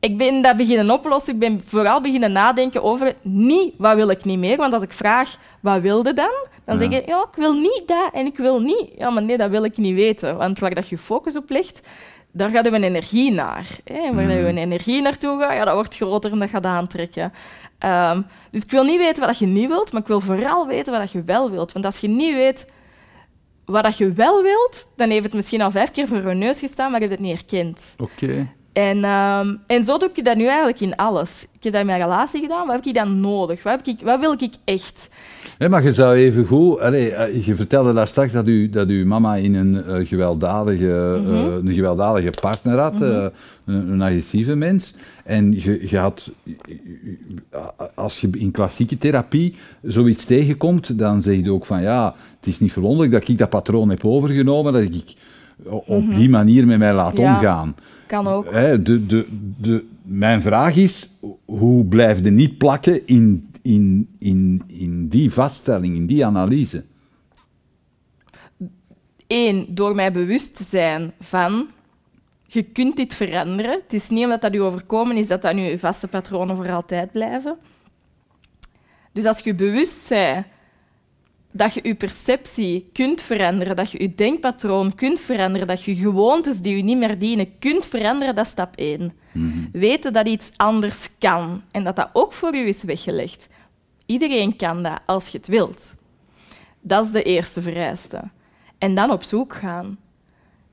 ik 0.00 0.18
ben 0.18 0.42
dat 0.42 0.56
beginnen 0.56 0.90
oplossen. 0.90 1.32
Ik 1.34 1.38
ben 1.38 1.62
vooral 1.66 2.00
beginnen 2.00 2.32
nadenken 2.32 2.82
over 2.82 3.14
niet 3.22 3.74
wat 3.78 3.94
wil 3.96 4.08
ik 4.10 4.24
niet 4.24 4.38
meer. 4.38 4.56
Want 4.56 4.72
als 4.72 4.82
ik 4.82 4.92
vraag 4.92 5.36
wat 5.60 5.80
wilde 5.80 6.12
dan, 6.12 6.32
dan 6.64 6.78
Ja. 6.78 6.80
zeg 6.84 6.90
je 6.90 7.02
ja, 7.06 7.26
ik 7.30 7.36
wil 7.36 7.52
niet 7.52 7.82
dat 7.86 8.10
en 8.12 8.26
ik 8.26 8.36
wil 8.36 8.60
niet. 8.60 8.88
Ja, 8.98 9.10
maar 9.10 9.22
nee, 9.22 9.36
dat 9.36 9.50
wil 9.50 9.64
ik 9.64 9.76
niet 9.76 9.94
weten. 9.94 10.36
Want 10.36 10.58
waar 10.58 10.74
dat 10.74 10.88
je 10.88 10.98
focus 10.98 11.36
op 11.36 11.50
ligt, 11.50 11.80
daar 12.32 12.50
gaat 12.50 12.64
je 12.64 12.72
energie 12.72 13.32
naar. 13.32 13.66
Hè? 13.84 14.00
Waar 14.14 14.24
Mhm. 14.24 14.46
je 14.56 14.60
energie 14.60 15.02
naartoe 15.02 15.40
gaat, 15.40 15.52
ja, 15.52 15.64
dat 15.64 15.74
wordt 15.74 15.96
groter 15.96 16.32
en 16.32 16.38
dat 16.38 16.50
gaat 16.50 16.64
aantrekken. 16.66 17.32
Ehm, 17.78 18.22
dus 18.50 18.62
ik 18.64 18.70
wil 18.70 18.84
niet 18.84 18.98
weten 18.98 19.26
wat 19.26 19.38
je 19.38 19.46
niet 19.46 19.68
wilt, 19.68 19.92
maar 19.92 20.00
ik 20.00 20.06
wil 20.08 20.20
vooral 20.20 20.66
weten 20.66 20.98
wat 20.98 21.10
je 21.12 21.22
wel 21.24 21.50
wilt. 21.50 21.72
Want 21.72 21.84
als 21.84 21.98
je 21.98 22.08
niet 22.08 22.34
weet 22.34 22.66
wat 23.64 23.96
je 23.98 24.12
wel 24.12 24.42
wilt, 24.42 24.88
dan 24.96 25.10
heeft 25.10 25.24
het 25.24 25.34
misschien 25.34 25.60
al 25.62 25.70
vijf 25.70 25.90
keer 25.90 26.08
voor 26.08 26.28
je 26.28 26.34
neus 26.34 26.58
gestaan, 26.58 26.90
maar 26.90 27.00
je 27.00 27.06
hebt 27.06 27.18
het 27.18 27.28
niet 27.28 27.36
herkend. 27.40 27.94
Oké. 27.98 28.48
En, 28.76 29.04
ehm, 29.04 29.54
en 29.66 29.84
zo 29.84 29.98
doe 29.98 30.10
ik 30.14 30.24
dat 30.24 30.36
nu 30.36 30.46
eigenlijk 30.46 30.80
in 30.80 30.96
alles. 30.96 31.42
Ik 31.52 31.62
heb 31.62 31.72
dat 31.72 31.80
in 31.80 31.86
mijn 31.86 32.00
relatie 32.02 32.40
gedaan. 32.40 32.66
Wat 32.66 32.76
heb 32.76 32.84
ik 32.84 32.94
dan 32.94 33.20
nodig? 33.20 33.62
Wat, 33.62 33.72
heb 33.76 33.86
ik, 33.86 34.00
wat 34.04 34.20
wil 34.20 34.32
ik 34.32 34.54
echt? 34.64 35.10
Hé, 35.58 35.68
maar 35.68 35.82
je 35.82 35.92
zou 35.92 36.14
even 36.16 36.46
goed... 36.46 36.80
Allee, 36.80 37.10
eh, 37.12 37.46
je 37.46 37.54
vertelde 37.54 37.92
daar 37.92 38.08
straks 38.08 38.32
dat, 38.32 38.46
u, 38.48 38.68
dat 38.68 38.88
uw 38.88 39.06
mama 39.06 39.34
in 39.34 39.54
een, 39.54 39.84
eh, 39.84 40.06
gewelddadige, 40.06 41.20
Mhm. 41.24 41.34
eh, 41.34 41.54
een 41.64 41.74
gewelddadige 41.74 42.30
partner 42.40 42.78
had, 42.78 43.02
eh, 43.02 43.26
een, 43.64 43.90
een 43.92 44.02
agressieve 44.02 44.54
mens. 44.54 44.94
En 45.24 45.52
je, 45.62 45.88
je 45.88 45.98
had, 45.98 46.30
als 47.94 48.20
je 48.20 48.28
in 48.32 48.50
klassieke 48.50 48.98
therapie 48.98 49.54
zoiets 49.82 50.24
tegenkomt, 50.24 50.98
dan 50.98 51.22
zeg 51.22 51.36
je 51.44 51.52
ook 51.52 51.66
van 51.66 51.82
ja, 51.82 52.14
het 52.38 52.46
is 52.46 52.60
niet 52.60 52.72
verwonderlijk 52.72 53.12
dat 53.12 53.28
ik 53.28 53.38
dat 53.38 53.50
patroon 53.50 53.90
heb 53.90 54.04
overgenomen, 54.04 54.72
dat 54.72 54.82
ik 54.82 55.14
op 55.86 56.14
die 56.14 56.28
manier 56.28 56.66
met 56.66 56.78
mij 56.78 56.94
laat 56.94 57.12
Mhm. 57.12 57.22
Ja. 57.22 57.34
omgaan. 57.34 57.74
Kan 58.06 58.26
ook. 58.26 58.50
Hè, 58.50 58.82
de, 58.82 59.06
de, 59.06 59.26
de, 59.58 59.84
mijn 60.02 60.42
vraag 60.42 60.76
is, 60.76 61.08
hoe 61.44 61.84
blijf 61.84 62.24
je 62.24 62.30
niet 62.30 62.58
plakken 62.58 63.06
in, 63.06 63.50
in, 63.62 64.08
in, 64.18 64.62
in 64.66 65.08
die 65.08 65.32
vaststelling, 65.32 65.94
in 65.96 66.06
die 66.06 66.26
analyse? 66.26 66.84
Eén, 69.26 69.66
door 69.68 69.94
mij 69.94 70.12
bewust 70.12 70.56
te 70.56 70.64
zijn 70.64 71.12
van... 71.20 71.66
Je 72.48 72.62
kunt 72.62 72.96
dit 72.96 73.14
veranderen. 73.14 73.80
Het 73.82 73.92
is 73.92 74.08
niet 74.08 74.24
omdat 74.24 74.40
dat 74.40 74.54
u 74.54 74.58
overkomen 74.58 75.16
is 75.16 75.26
dat 75.26 75.42
dat 75.42 75.54
nu 75.54 75.62
je 75.62 75.78
vaste 75.78 76.08
patronen 76.08 76.56
voor 76.56 76.70
altijd 76.70 77.12
blijven. 77.12 77.56
Dus 79.12 79.24
als 79.24 79.38
je 79.38 79.54
bewust 79.54 80.08
bent 80.08 80.46
dat 81.56 81.74
je 81.74 81.80
je 81.82 81.94
perceptie 81.94 82.90
kunt 82.92 83.22
veranderen, 83.22 83.76
dat 83.76 83.90
je 83.90 84.02
je 84.02 84.14
denkpatroon 84.14 84.94
kunt 84.94 85.20
veranderen, 85.20 85.66
dat 85.66 85.82
je 85.82 85.96
gewoontes 85.96 86.60
die 86.60 86.76
je 86.76 86.82
niet 86.82 86.98
meer 86.98 87.18
dienen 87.18 87.58
kunt 87.58 87.86
veranderen, 87.86 88.34
dat 88.34 88.44
is 88.44 88.50
stap 88.50 88.76
één. 88.76 89.12
Weten 89.72 90.12
dat 90.12 90.28
iets 90.28 90.50
anders 90.56 91.08
kan 91.18 91.62
en 91.70 91.84
dat 91.84 91.96
dat 91.96 92.10
ook 92.12 92.32
voor 92.32 92.54
u 92.54 92.66
is 92.66 92.82
weggelegd. 92.82 93.48
Iedereen 94.06 94.56
kan 94.56 94.82
dat 94.82 95.00
als 95.06 95.28
je 95.28 95.38
het 95.38 95.46
wilt. 95.46 95.94
Dat 96.80 97.04
is 97.04 97.10
de 97.10 97.22
eerste 97.22 97.62
vereiste. 97.62 98.22
En 98.78 98.94
dan 98.94 99.10
op 99.10 99.22
zoek 99.22 99.54
gaan. 99.54 99.98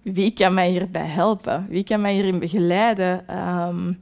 Wie 0.02 0.32
kan 0.32 0.54
mij 0.54 0.70
hierbij 0.70 1.06
helpen? 1.06 1.66
Wie 1.70 1.84
kan 1.84 2.02
mij 2.02 2.14
hierin 2.14 2.40
begeleiden? 2.40 3.28
Ehm, 3.28 3.94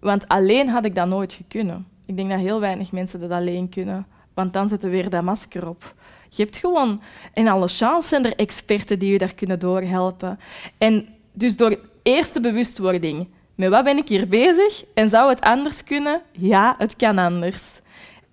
want 0.00 0.28
alleen 0.28 0.68
had 0.68 0.84
ik 0.84 0.94
dat 0.94 1.08
nooit 1.08 1.32
gekunnen. 1.32 1.86
Ik 2.06 2.16
denk 2.16 2.30
dat 2.30 2.38
heel 2.38 2.60
weinig 2.60 2.92
mensen 2.92 3.20
dat 3.20 3.30
alleen 3.30 3.68
kunnen. 3.68 4.06
Want 4.34 4.52
dan 4.52 4.68
zit 4.68 4.82
er 4.82 4.90
weer 4.90 5.10
dat 5.10 5.22
masker 5.22 5.68
op. 5.68 5.94
Je 6.28 6.42
hebt 6.42 6.56
gewoon... 6.56 7.00
En 7.32 7.48
alle 7.48 7.68
chance 7.68 8.08
zijn 8.08 8.24
er 8.24 8.34
experten 8.36 8.98
die 8.98 9.12
je 9.12 9.18
daar 9.18 9.34
kunnen 9.34 9.58
doorhelpen. 9.58 10.38
En 10.78 11.06
dus 11.32 11.56
door 11.56 11.78
eerste 12.02 12.40
bewustwording. 12.40 13.28
Met 13.54 13.68
wat 13.68 13.84
ben 13.84 13.96
ik 13.96 14.08
hier 14.08 14.28
bezig? 14.28 14.84
En 14.94 15.08
zou 15.08 15.28
het 15.28 15.40
anders 15.40 15.84
kunnen? 15.84 16.22
Ja, 16.32 16.74
het 16.78 16.96
kan 16.96 17.18
anders. 17.18 17.80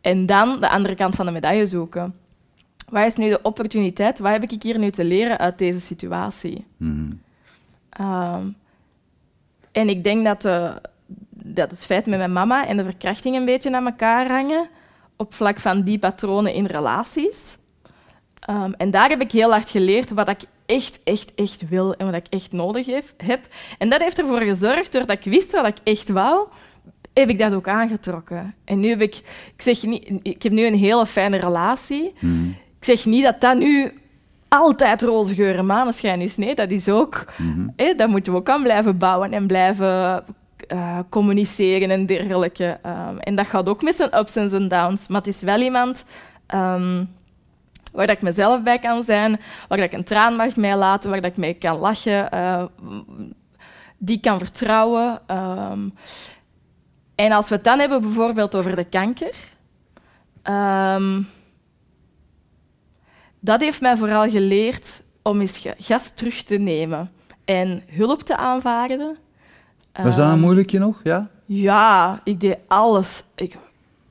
En 0.02 0.26
dan 0.26 0.60
de 0.60 0.70
andere 0.70 0.96
kant 0.96 1.16
van 1.16 1.26
de 1.26 1.32
medaille 1.32 1.66
zoeken. 1.66 2.16
Wat 2.90 3.06
is 3.06 3.16
nu 3.16 3.30
de 3.30 3.42
opportuniteit? 3.42 4.20
Wat 4.20 4.32
heb 4.32 4.44
ik 4.44 4.64
hier 4.64 4.80
nu 4.80 4.92
te 4.92 5.04
leren 5.04 5.38
uit 5.38 5.58
deze 5.58 5.80
situatie? 5.80 6.66
Mhm. 6.78 7.12
Ehm, 7.90 8.48
en 9.72 9.90
ik 9.90 10.04
denk 10.04 10.26
dat, 10.26 10.42
de- 10.42 10.82
dat 11.32 11.72
het 11.72 11.86
feit 11.86 12.06
met 12.06 12.18
mijn 12.18 12.34
mama 12.34 12.68
en 12.68 12.78
de 12.78 12.84
verkrachting 12.84 13.36
een 13.36 13.46
beetje 13.46 13.76
aan 13.76 13.86
elkaar 13.86 14.28
hangen 14.30 14.70
op 15.18 15.34
vlak 15.34 15.60
van 15.60 15.82
die 15.82 16.00
patronen 16.00 16.54
in 16.54 16.66
relaties. 16.66 17.58
Ehm, 18.40 18.72
en 18.78 18.92
daar 18.92 19.10
heb 19.10 19.22
ik 19.22 19.32
heel 19.32 19.52
hard 19.52 19.70
geleerd 19.70 20.10
wat 20.10 20.30
ik 20.30 20.42
echt, 20.66 21.00
echt, 21.04 21.34
echt 21.36 21.70
wil 21.70 21.96
en 21.96 22.06
wat 22.06 22.16
ik 22.16 22.28
echt 22.30 22.52
nodig 22.52 22.86
heb-. 23.18 23.48
En 23.78 23.90
dat 23.90 24.02
heeft 24.02 24.20
ervoor 24.20 24.42
gezorgd, 24.42 24.92
doordat 24.92 25.26
ik 25.26 25.32
wist 25.32 25.52
wat 25.52 25.68
ik 25.68 25.78
echt 25.84 26.10
wou, 26.10 26.48
heb 27.14 27.30
ik 27.30 27.40
dat 27.40 27.54
ook 27.54 27.68
aangetrokken. 27.68 28.56
En 28.66 28.80
nu 28.80 28.90
heb 28.90 29.02
ik... 29.02 29.16
Ik, 29.56 29.62
zeg 29.62 29.84
niet, 29.84 30.12
ik 30.22 30.44
heb 30.44 30.52
nu 30.52 30.66
een 30.66 30.76
hele 30.76 31.06
fijne 31.06 31.38
relatie. 31.38 32.14
Mhm. 32.20 32.50
Ik 32.80 32.86
zeg 32.86 33.06
niet 33.06 33.24
dat 33.24 33.42
dat 33.42 33.58
nu 33.58 33.92
altijd 34.48 35.02
roze 35.02 35.36
geur 35.36 35.58
en 35.58 35.66
maneschijn 35.66 36.22
is. 36.22 36.38
Nee, 36.38 36.56
dat 36.56 36.72
is 36.72 36.90
ook... 36.90 37.26
Mhm. 37.38 37.68
hè, 37.76 37.94
daar 37.96 38.10
moeten 38.10 38.34
we 38.34 38.40
ook 38.40 38.50
aan 38.50 38.64
blijven 38.64 38.98
bouwen 38.98 39.34
en 39.34 39.48
blijven 39.48 40.24
eh, 40.68 41.00
communiceren 41.10 41.90
en 41.90 42.06
dergelijke. 42.06 42.80
Ehm, 42.82 43.18
en 43.18 43.36
dat 43.36 43.48
gaat 43.48 43.70
ook 43.70 43.82
met 43.82 43.96
zijn 43.96 44.18
ups 44.18 44.36
en 44.36 44.68
downs. 44.68 45.08
Maar 45.08 45.18
het 45.18 45.28
is 45.28 45.42
wel 45.42 45.60
iemand... 45.60 46.06
ehm, 46.48 47.06
waar 47.94 48.10
ik 48.10 48.22
mezelf 48.22 48.64
bij 48.64 48.80
kan 48.80 49.04
zijn, 49.04 49.40
waar 49.68 49.78
dat 49.78 49.88
ik 49.88 49.94
een 49.94 50.04
traan 50.04 50.36
mag 50.36 50.56
mee 50.56 50.76
laten, 50.76 51.10
waar 51.10 51.22
dat 51.22 51.32
ik 51.32 51.38
mee 51.38 51.54
kan 51.54 51.78
lachen, 51.80 52.32
eh, 52.32 52.66
die 53.98 54.20
kan 54.20 54.40
vertrouwen. 54.40 55.22
ehm. 55.28 55.90
en 57.16 57.32
als 57.32 57.50
we 57.50 57.56
het 57.56 57.64
dan 57.64 57.80
hebben 57.80 58.02
bijvoorbeeld 58.02 58.56
over 58.56 58.76
de 58.76 58.84
kanker, 58.84 59.34
dat 63.40 63.62
heeft 63.62 63.82
mij 63.82 63.98
vooral 63.98 64.30
geleerd 64.30 65.04
om 65.22 65.42
eens 65.42 65.68
gas 65.78 66.14
terug 66.14 66.44
te 66.44 66.58
nemen 66.58 67.12
en 67.46 67.84
hulp 67.88 68.22
te 68.22 68.38
aanvaarden. 68.38 69.18
Was 70.04 70.16
dat 70.16 70.26
een 70.26 70.32
Ehm, 70.32 70.40
moeilijkje 70.40 70.80
nog? 70.80 71.00
Ja? 71.04 71.30
ja, 71.46 72.22
ik 72.24 72.40
deed 72.40 72.58
alles. 72.68 73.24
Ik, 73.36 73.54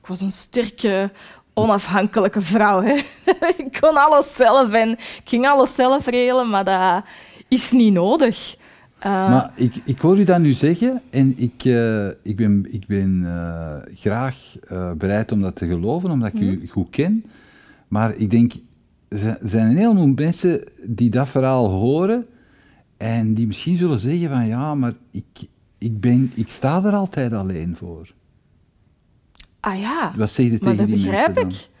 ik 0.01 0.07
was 0.07 0.21
een 0.21 0.31
sterke, 0.31 1.11
onafhankelijke 1.53 2.41
vrouw. 2.41 2.81
Hè. 2.81 2.93
ik 3.63 3.77
kon 3.79 3.95
alles 4.05 4.35
zelf 4.35 4.71
en 4.71 4.89
ik 4.91 5.21
ging 5.23 5.47
alles 5.47 5.75
zelf 5.75 6.05
regelen, 6.05 6.49
maar 6.49 6.63
dat 6.63 7.03
is 7.47 7.71
niet 7.71 7.93
nodig. 7.93 8.55
Eh, 8.99 9.11
Maar 9.29 9.51
ik, 9.55 9.75
ik 9.85 9.99
hoor 9.99 10.19
u 10.19 10.23
dat 10.23 10.39
nu 10.39 10.53
zeggen 10.53 11.01
en 11.09 11.33
ik, 11.37 11.63
eh, 11.65 12.07
ik 12.07 12.35
ben, 12.35 12.65
ik 12.73 12.87
ben 12.87 13.21
eh, 13.25 13.95
graag 13.95 14.55
eh, 14.67 14.91
bereid 14.91 15.31
om 15.31 15.41
dat 15.41 15.55
te 15.55 15.67
geloven, 15.67 16.11
omdat 16.11 16.27
ik 16.33 16.39
u 16.39 16.67
goed 16.71 16.89
ken. 16.89 17.23
Maar 17.87 18.15
ik 18.15 18.29
denk, 18.31 18.53
er 19.07 19.17
zijn- 19.19 19.37
er 19.41 19.49
zijn 19.49 19.69
een 19.69 19.77
heleboel 19.77 20.07
mensen 20.15 20.63
die 20.83 21.09
dat 21.09 21.29
verhaal 21.29 21.69
horen 21.69 22.25
en 22.97 23.33
die 23.33 23.47
misschien 23.47 23.77
zullen 23.77 23.99
zeggen 23.99 24.29
van 24.29 24.47
ja, 24.47 24.75
maar 24.75 24.93
ik, 25.11 25.25
ik, 25.77 25.99
ben, 25.99 26.31
ik 26.35 26.49
sta 26.49 26.83
er 26.83 26.93
altijd 26.93 27.33
alleen 27.33 27.75
voor. 27.75 28.13
ah 29.59 29.79
ja, 29.79 30.13
Wat 30.15 30.29
zeg 30.29 30.45
je 30.45 30.51
maar 30.51 30.59
tegen 30.59 30.77
dat 30.77 30.87
die 30.87 30.95
begrijp 30.95 31.35
mensen 31.35 31.69
ik. 31.69 31.75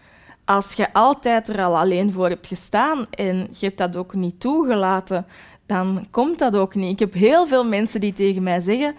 Als 0.45 0.73
je 0.73 0.93
altijd 0.93 1.49
er 1.49 1.63
al 1.63 1.77
alleen 1.77 2.11
voor 2.11 2.29
hebt 2.29 2.47
gestaan 2.47 3.05
en 3.09 3.35
je 3.35 3.65
hebt 3.65 3.77
dat 3.77 3.95
ook 3.95 4.13
niet 4.13 4.39
toegelaten, 4.39 5.25
dan 5.65 6.07
komt 6.11 6.39
dat 6.39 6.55
ook 6.55 6.75
niet. 6.75 6.91
Ik 6.91 6.99
heb 6.99 7.13
heel 7.13 7.47
veel 7.47 7.65
mensen 7.65 7.99
die 7.99 8.13
tegen 8.13 8.43
mij 8.43 8.59
zeggen... 8.59 8.95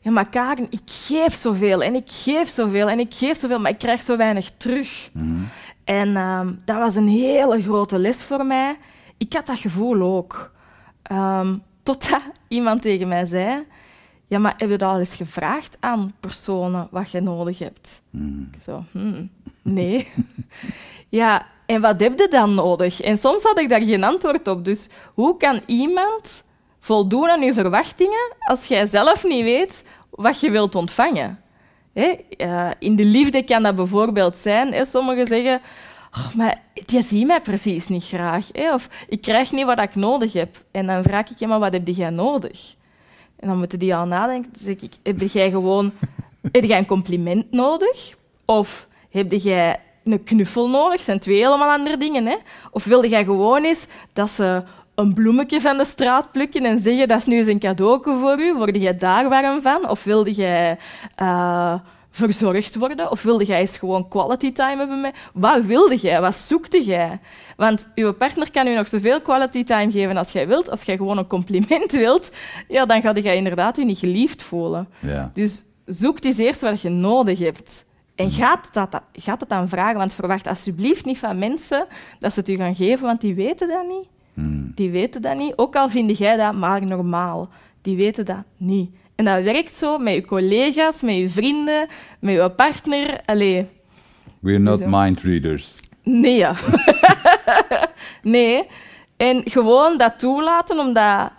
Ja, 0.00 0.10
maar 0.10 0.28
Karen, 0.28 0.66
ik 0.70 0.82
geef 0.84 1.34
zoveel 1.34 1.82
en 1.82 1.94
ik 1.94 2.10
geef 2.10 2.48
zoveel 2.48 2.88
en 2.88 2.98
ik 2.98 3.14
geef 3.14 3.38
zoveel, 3.38 3.60
maar 3.60 3.70
ik 3.70 3.78
krijg 3.78 4.02
zo 4.02 4.16
weinig 4.16 4.50
terug. 4.56 5.10
Mhm. 5.12 5.40
En 5.84 6.16
ehm, 6.16 6.52
dat 6.64 6.76
was 6.76 6.96
een 6.96 7.08
hele 7.08 7.62
grote 7.62 7.98
les 7.98 8.24
voor 8.24 8.46
mij. 8.46 8.76
Ik 9.16 9.32
had 9.32 9.46
dat 9.46 9.58
gevoel 9.58 10.02
ook. 10.02 10.52
Ehm, 11.02 11.56
totdat 11.82 12.20
iemand 12.48 12.82
tegen 12.82 13.08
mij 13.08 13.24
zei... 13.24 13.64
Ja, 14.32 14.38
maar 14.38 14.54
heb 14.56 14.70
je 14.70 14.76
dat 14.76 14.88
al 14.88 14.98
eens 14.98 15.14
gevraagd 15.14 15.76
aan 15.80 16.12
personen 16.20 16.88
wat 16.90 17.10
je 17.10 17.20
nodig 17.20 17.58
hebt? 17.58 18.02
Ik 18.52 18.62
zo, 18.64 18.84
hmm, 18.92 19.30
nee. 19.62 20.12
ja, 21.20 21.46
en 21.66 21.80
wat 21.80 22.00
heb 22.00 22.18
je 22.18 22.28
dan 22.28 22.54
nodig? 22.54 23.00
En 23.00 23.18
soms 23.18 23.42
had 23.42 23.58
ik 23.58 23.68
daar 23.68 23.82
geen 23.82 24.04
antwoord 24.04 24.48
op. 24.48 24.64
Dus 24.64 24.88
hoe 25.14 25.36
kan 25.36 25.62
iemand 25.66 26.44
voldoen 26.80 27.28
aan 27.28 27.40
je 27.40 27.54
verwachtingen 27.54 28.34
als 28.38 28.66
jij 28.66 28.86
zelf 28.86 29.24
niet 29.24 29.42
weet 29.42 29.84
wat 30.10 30.40
je 30.40 30.50
wilt 30.50 30.74
ontvangen? 30.74 31.40
Hè? 31.92 32.14
in 32.78 32.96
de 32.96 33.04
liefde 33.04 33.42
kan 33.42 33.62
dat 33.62 33.74
bijvoorbeeld 33.74 34.36
zijn. 34.36 34.72
Hè? 34.72 34.84
Sommigen 34.84 35.26
zeggen, 35.26 35.60
"Oh, 36.16 36.34
maar 36.34 36.62
je 36.86 37.02
ziet 37.02 37.26
mij 37.26 37.40
precies 37.40 37.88
niet 37.88 38.04
graag. 38.04 38.48
Hè? 38.52 38.74
Of 38.74 38.88
ik 39.08 39.20
krijg 39.20 39.52
niet 39.52 39.66
wat 39.66 39.80
ik 39.80 39.94
nodig 39.94 40.32
heb. 40.32 40.64
En 40.70 40.86
dan 40.86 41.02
vraag 41.02 41.30
ik 41.30 41.38
je, 41.38 41.46
maar 41.46 41.58
wat 41.58 41.72
heb 41.72 41.88
jij 41.88 42.10
nodig? 42.10 42.74
En 43.42 43.48
dan 43.48 43.58
moeten 43.58 43.78
die 43.78 43.94
al 43.94 44.06
nadenken. 44.06 44.52
Zeg 44.58 44.76
ik, 44.80 44.92
heb 45.02 45.20
jij 45.20 45.50
gewoon 45.50 45.92
heb 46.52 46.64
jij 46.64 46.78
een 46.78 46.86
compliment 46.86 47.50
nodig? 47.50 48.16
Of 48.44 48.88
heb 49.10 49.32
jij 49.32 49.80
een 50.04 50.24
knuffel 50.24 50.68
nodig? 50.68 50.96
Dat 50.96 51.04
zijn 51.04 51.18
twee 51.18 51.36
helemaal 51.36 51.70
andere 51.70 51.96
dingen. 51.96 52.26
Hè? 52.26 52.36
Of 52.70 52.84
wilde 52.84 53.08
jij 53.08 53.24
gewoon 53.24 53.64
eens 53.64 53.86
dat 54.12 54.30
ze 54.30 54.62
een 54.94 55.14
bloemetje 55.14 55.60
van 55.60 55.76
de 55.76 55.84
straat 55.84 56.32
plukken 56.32 56.64
en 56.64 56.78
zeggen 56.78 57.08
dat 57.08 57.18
is 57.18 57.26
nu 57.26 57.36
eens 57.36 57.46
een 57.46 57.58
cadeauke 57.58 58.16
voor 58.16 58.40
u? 58.40 58.54
Word 58.54 58.80
jij 58.80 58.96
daar 58.96 59.28
warm 59.28 59.62
van? 59.62 59.88
Of 59.88 60.04
wilde 60.04 60.32
jij 60.32 60.78
eh, 61.16 61.74
verzorgd 62.12 62.74
worden? 62.74 63.10
Of 63.10 63.22
wilde 63.22 63.44
jij 63.44 63.60
eens 63.60 63.76
gewoon 63.76 64.08
quality 64.08 64.52
time 64.52 64.76
hebben 64.76 65.00
met 65.00 65.14
Wat 65.32 65.64
wilde 65.64 65.96
jij? 65.96 66.20
Wat 66.20 66.34
zoekte 66.34 66.84
jij? 66.84 67.20
Want 67.56 67.88
uw 67.94 68.12
partner 68.12 68.50
kan 68.50 68.66
u 68.66 68.74
nog 68.74 68.88
zoveel 68.88 69.20
quality 69.20 69.64
time 69.64 69.90
geven 69.90 70.16
als 70.16 70.32
jij 70.32 70.46
wilt. 70.46 70.70
Als 70.70 70.82
jij 70.82 70.96
gewoon 70.96 71.18
een 71.18 71.26
compliment 71.26 71.92
wilt, 72.06 72.30
ja, 72.68 72.86
dan 72.86 73.02
ga 73.02 73.12
je 73.14 73.34
inderdaad 73.34 73.76
je 73.76 73.84
niet 73.84 73.98
geliefd 73.98 74.42
voelen. 74.42 74.88
Ja. 74.98 75.30
Dus 75.34 75.64
zoek 75.84 76.24
eens 76.24 76.38
eerst 76.38 76.60
wat 76.60 76.80
je 76.80 76.88
nodig 76.88 77.38
hebt. 77.38 77.84
En 78.14 78.30
gaat 78.30 78.68
dat, 78.72 79.00
gaat 79.12 79.40
het 79.40 79.48
dan 79.48 79.68
vragen, 79.68 79.98
want 79.98 80.12
verwacht 80.12 80.46
alsjeblieft 80.46 81.04
niet 81.04 81.18
van 81.18 81.38
mensen 81.38 81.86
dat 82.18 82.32
ze 82.32 82.40
het 82.40 82.48
u 82.48 82.56
gaan 82.56 82.74
geven, 82.74 83.06
want 83.06 83.20
die 83.20 83.34
weten 83.34 83.68
dat 83.68 83.86
niet. 83.88 84.08
Hmm. 84.34 84.72
Die 84.74 84.90
weten 84.90 85.22
dat 85.22 85.36
niet. 85.36 85.52
Ook 85.56 85.76
al 85.76 85.88
vind 85.88 86.18
jij 86.18 86.36
dat 86.36 86.54
maar 86.54 86.86
normaal. 86.86 87.48
Die 87.82 87.96
weten 87.96 88.24
dat 88.24 88.44
niet. 88.56 88.90
En 89.14 89.24
dat 89.24 89.42
werkt 89.42 89.76
zo 89.76 89.98
met 89.98 90.14
je 90.14 90.26
collega's, 90.26 91.02
met 91.02 91.16
je 91.16 91.28
vrienden, 91.28 91.88
met 92.20 92.34
je 92.34 92.50
partner. 92.50 93.20
Allee, 93.26 93.66
We're 94.40 94.58
not 94.58 94.78
Zo. 94.78 94.84
mind 94.88 95.20
readers. 95.20 95.80
nee. 96.02 96.36
Ja. 96.36 96.54
nee. 98.22 98.66
En 99.16 99.42
gewoon 99.50 99.98
dat 99.98 100.18
toelaten, 100.18 100.78
omdat, 100.78 101.30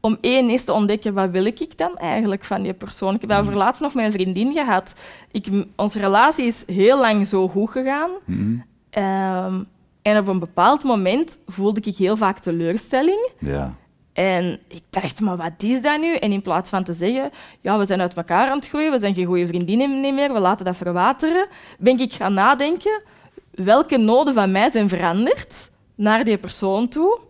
om 0.00 0.16
één 0.20 0.50
is 0.50 0.64
te 0.64 0.72
ontdekken, 0.72 1.14
wat 1.14 1.30
wil 1.30 1.44
ik 1.44 1.78
dan 1.78 1.96
eigenlijk 1.96 2.44
van 2.44 2.62
die 2.62 2.72
persoon? 2.74 3.14
Ik 3.14 3.20
heb 3.20 3.30
dat 3.30 3.38
over 3.40 3.56
laatst 3.56 3.80
nog 3.82 3.94
met 3.94 4.04
een 4.04 4.12
vriendin 4.12 4.52
gehad. 4.52 4.94
Ik, 5.30 5.46
onze 5.76 5.98
relatie 5.98 6.46
is 6.46 6.62
heel 6.66 6.98
lang 7.00 7.26
zo 7.26 7.48
goed 7.48 7.70
gegaan. 7.70 8.10
Mhm. 8.24 8.56
Ehm, 8.90 9.62
en 10.02 10.18
op 10.18 10.26
een 10.28 10.38
bepaald 10.38 10.84
moment 10.84 11.38
voelde 11.46 11.80
ik 11.84 11.96
heel 11.96 12.16
vaak 12.16 12.38
teleurstelling. 12.38 13.28
Ja. 13.38 13.74
En 14.12 14.60
ik 14.68 14.82
dacht, 14.90 15.20
maar 15.20 15.36
wat 15.36 15.62
is 15.62 15.82
dat 15.82 16.00
nu? 16.00 16.14
En 16.14 16.32
in 16.32 16.42
plaats 16.42 16.70
van 16.70 16.84
te 16.84 16.92
zeggen, 16.92 17.30
ja, 17.60 17.78
we 17.78 17.84
zijn 17.84 18.00
uit 18.00 18.14
elkaar 18.14 18.48
aan 18.50 18.56
het 18.56 18.68
groeien, 18.68 18.90
we 18.90 18.98
zijn 18.98 19.14
geen 19.14 19.26
goede 19.26 19.46
vriendinnen 19.46 20.14
meer, 20.14 20.32
we 20.32 20.38
laten 20.38 20.64
dat 20.64 20.76
verwateren, 20.76 21.46
ben 21.78 21.98
ik 21.98 22.12
gaan 22.12 22.34
nadenken 22.34 23.02
welke 23.50 23.96
noden 23.96 24.34
van 24.34 24.52
mij 24.52 24.70
zijn 24.70 24.88
veranderd 24.88 25.70
naar 25.94 26.24
die 26.24 26.38
persoon 26.38 26.88
toe. 26.88 27.20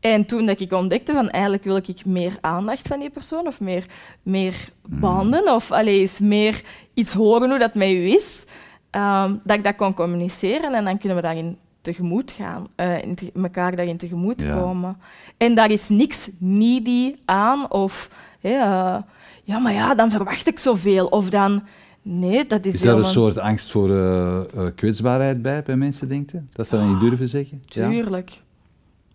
En 0.00 0.26
toen 0.26 0.46
dat 0.46 0.60
ik 0.60 0.72
ontdekte 0.72 1.12
van 1.12 1.30
eigenlijk 1.30 1.64
wil 1.64 1.76
ik 1.76 2.04
meer 2.04 2.38
aandacht 2.40 2.88
van 2.88 3.00
die 3.00 3.10
persoon 3.10 3.46
of 3.46 3.60
meer, 3.60 3.84
meer 4.22 4.68
banden 4.86 5.54
of 5.54 5.70
eens 5.70 6.18
meer 6.18 6.62
iets 6.94 7.12
horen 7.12 7.50
hoe 7.50 7.58
dat 7.58 7.74
met 7.74 7.88
u 7.88 8.08
is, 8.10 8.44
ehm, 8.90 9.36
dat 9.44 9.56
ik 9.56 9.64
dat 9.64 9.76
kon 9.76 9.94
communiceren 9.94 10.74
en 10.74 10.84
dan 10.84 10.98
kunnen 10.98 11.16
we 11.16 11.22
daarin 11.22 11.58
tegemoet 11.92 12.32
gaan, 12.32 12.66
in 13.02 13.14
te- 13.14 13.32
elkaar 13.34 13.76
daarin 13.76 13.96
tegemoet 13.96 14.42
Ja. 14.42 14.58
komen. 14.60 14.96
En 15.36 15.54
daar 15.54 15.70
is 15.70 15.88
niks 15.88 16.30
needy 16.38 17.14
aan 17.24 17.70
of 17.70 18.10
eh, 18.40 18.96
ja, 19.44 19.58
maar 19.62 19.72
ja, 19.72 19.94
dan 19.94 20.10
verwacht 20.10 20.46
ik 20.46 20.58
zoveel 20.58 21.06
of 21.06 21.30
dan 21.30 21.62
nee, 22.02 22.46
dat 22.46 22.66
is, 22.66 22.74
Is 22.74 22.80
daar 22.80 22.98
een 22.98 23.04
soort 23.04 23.38
angst 23.38 23.70
voor 23.70 23.90
eh, 23.96 24.40
kwetsbaarheid 24.74 25.42
bij, 25.42 25.62
bij 25.62 25.76
mensen, 25.76 26.08
denkt 26.08 26.32
u? 26.32 26.44
Dat 26.52 26.68
ze 26.68 26.76
dat 26.76 26.86
niet 26.86 27.00
durven 27.00 27.28
zeggen? 27.28 27.62
Ja? 27.66 27.88
Tuurlijk. 27.88 28.42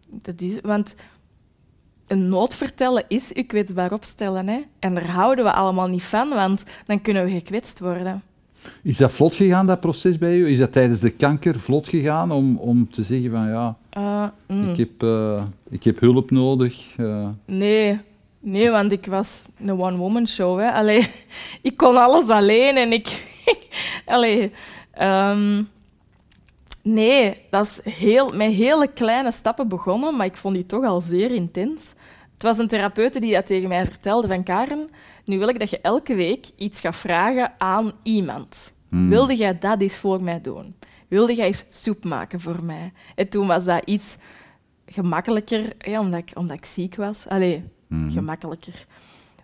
Dat 0.10 0.42
is, 0.42 0.60
want 0.62 0.96
een 2.08 2.30
nood 2.30 2.56
vertellen 2.56 3.04
is 3.08 3.30
je 3.34 3.44
kwetsbaar 3.44 3.92
opstellen. 3.94 4.48
Hè? 4.48 4.62
En 4.80 4.94
daar 4.94 5.10
houden 5.10 5.46
we 5.46 5.54
allemaal 5.54 5.88
niet 5.88 6.04
van, 6.04 6.30
want 6.30 6.64
dan 6.86 7.02
kunnen 7.02 7.24
we 7.26 7.32
gekwetst 7.32 7.80
worden. 7.80 8.22
Is 8.84 8.98
dat 8.98 9.12
vlot 9.12 9.36
gegaan, 9.36 9.68
dat 9.68 9.80
proces 9.80 10.18
bij 10.18 10.36
u? 10.36 10.48
Is 10.50 10.58
dat 10.58 10.72
tijdens 10.72 11.00
de 11.00 11.10
kanker 11.10 11.60
vlot 11.60 11.88
gegaan 11.88 12.32
om, 12.32 12.58
om 12.58 12.92
te 12.92 13.04
zeggen 13.04 13.32
van 13.32 13.48
ja, 13.48 13.78
Eh, 13.90 14.26
mm, 14.48 14.70
ik, 14.70 14.78
heb, 14.78 15.04
eh, 15.04 15.44
ik 15.70 15.84
heb 15.84 16.00
hulp 16.00 16.32
nodig? 16.32 16.84
eh. 16.98 17.28
nee. 17.46 18.00
nee, 18.40 18.70
want 18.70 18.92
ik 18.92 19.06
was 19.06 19.42
een 19.60 19.80
one-woman 19.82 20.28
show. 20.28 20.60
Hè? 20.60 20.72
Allee, 20.72 21.08
ik 21.62 21.78
kon 21.78 21.98
alles 21.98 22.30
alleen 22.30 22.78
en 22.78 22.92
ik... 23.00 23.22
Allee, 24.06 24.52
ehm, 24.92 25.64
nee, 26.82 27.38
dat 27.50 27.66
is 27.66 27.94
heel, 27.94 28.32
met 28.32 28.54
hele 28.54 28.88
kleine 28.88 29.32
stappen 29.32 29.68
begonnen, 29.68 30.16
maar 30.16 30.26
ik 30.26 30.38
vond 30.38 30.56
die 30.56 30.66
toch 30.66 30.86
al 30.86 31.02
zeer 31.02 31.32
intens. 31.32 31.94
Het 32.34 32.44
was 32.44 32.58
een 32.58 32.68
therapeute 32.68 33.20
die 33.20 33.34
dat 33.34 33.46
tegen 33.46 33.70
mij 33.70 33.86
vertelde 33.86 34.28
van 34.28 34.44
Karen, 34.44 34.90
nu 35.26 35.40
wil 35.40 35.48
ik 35.48 35.60
dat 35.60 35.70
je 35.70 35.80
elke 35.82 36.16
week 36.16 36.46
iets 36.58 36.80
gaat 36.80 36.96
vragen 36.96 37.52
aan 37.58 37.92
iemand. 38.04 38.74
Hmm. 38.90 39.10
Wilde 39.10 39.36
jij 39.36 39.58
dat 39.58 39.82
eens 39.82 39.98
voor 39.98 40.24
mij 40.24 40.42
doen? 40.42 40.76
Wilde 41.08 41.36
jij 41.36 41.46
eens 41.46 41.66
soep 41.70 42.04
maken 42.04 42.40
voor 42.40 42.64
mij? 42.64 42.92
En 43.16 43.30
toen 43.30 43.48
was 43.48 43.64
dat 43.66 43.82
iets 43.86 44.18
gemakkelijker, 44.86 45.66
ja, 45.80 46.00
omdat, 46.00 46.20
ik, 46.20 46.32
omdat 46.34 46.58
ik 46.58 46.66
ziek 46.66 46.96
was. 46.96 47.28
Allee, 47.28 47.64
Mhm. 47.88 48.10
gemakkelijker. 48.12 48.86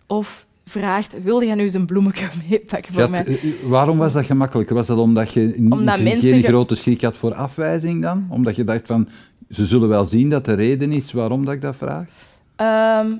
Of 0.08 0.46
vraagt, 0.66 1.24
wilde 1.24 1.46
jij 1.46 1.56
nu 1.56 1.62
eens 1.62 1.74
een 1.74 1.86
bloemetje 1.86 2.28
meepakken 2.50 2.94
voor 2.94 3.10
mij? 3.10 3.20
had- 3.20 3.28
eh, 3.28 3.52
waarom 3.64 3.98
was 3.98 4.14
dat 4.14 4.26
gemakkelijker? 4.26 4.76
Was 4.76 4.88
dat 4.88 4.98
omdat 4.98 5.34
je 5.34 5.54
niet, 5.58 5.72
Omdat 5.72 5.96
geen 6.00 6.44
grote 6.44 6.76
schrik 6.76 7.02
had 7.02 7.18
voor 7.18 7.34
afwijzing 7.34 8.02
dan? 8.02 8.28
Omdat 8.30 8.56
je 8.56 8.64
dacht 8.64 8.88
van, 8.88 9.10
ze 9.50 9.66
zullen 9.66 9.90
wel 9.90 10.06
zien 10.06 10.30
dat 10.30 10.46
de 10.46 10.54
reden 10.54 10.92
is 10.92 11.12
waarom 11.12 11.46
dat 11.46 11.54
ik 11.54 11.62
dat 11.62 11.76
vraag? 11.76 12.08
Ehm, 12.56 13.18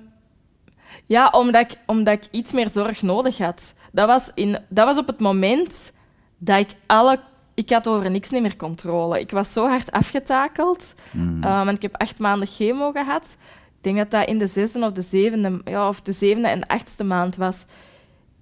ja, 1.10 1.30
omdat 1.32 1.72
ik, 1.72 1.78
omdat 1.86 2.14
ik 2.14 2.28
iets 2.32 2.52
meer 2.52 2.70
zorg 2.70 3.02
nodig 3.02 3.38
had. 3.38 3.74
Dat 3.92 4.08
was, 4.08 4.32
in, 4.34 4.58
dat 4.68 4.86
was 4.86 4.98
op 4.98 5.08
het 5.08 5.20
moment 5.20 5.94
dat 6.38 6.60
ik 6.60 6.70
alle... 6.86 7.20
Ik 7.54 7.70
had 7.70 7.88
over 7.88 8.12
niks 8.12 8.30
meer 8.30 8.56
controle. 8.56 9.20
Ik 9.20 9.32
was 9.32 9.54
zo 9.54 9.68
hard 9.68 9.92
afgetakeld. 9.92 10.96
Mhm. 11.12 11.44
Uh, 11.44 11.66
want 11.66 11.76
ik 11.76 11.82
heb 11.82 11.98
acht 11.98 12.20
maanden 12.20 12.48
chemo 12.48 12.92
gehad. 12.92 13.38
Ik 13.78 13.84
denk 13.84 13.98
dat 13.98 14.12
dat 14.12 14.28
in 14.28 14.38
de 14.38 14.48
zesde 14.48 14.86
of 14.86 14.92
de 14.92 15.02
zevende, 15.02 15.62
ja, 15.66 15.88
of 15.88 16.02
de 16.02 16.12
zevende 16.12 16.48
en 16.48 16.60
de 16.60 16.68
achtste 16.68 17.04
maand 17.04 17.36
was. 17.36 17.66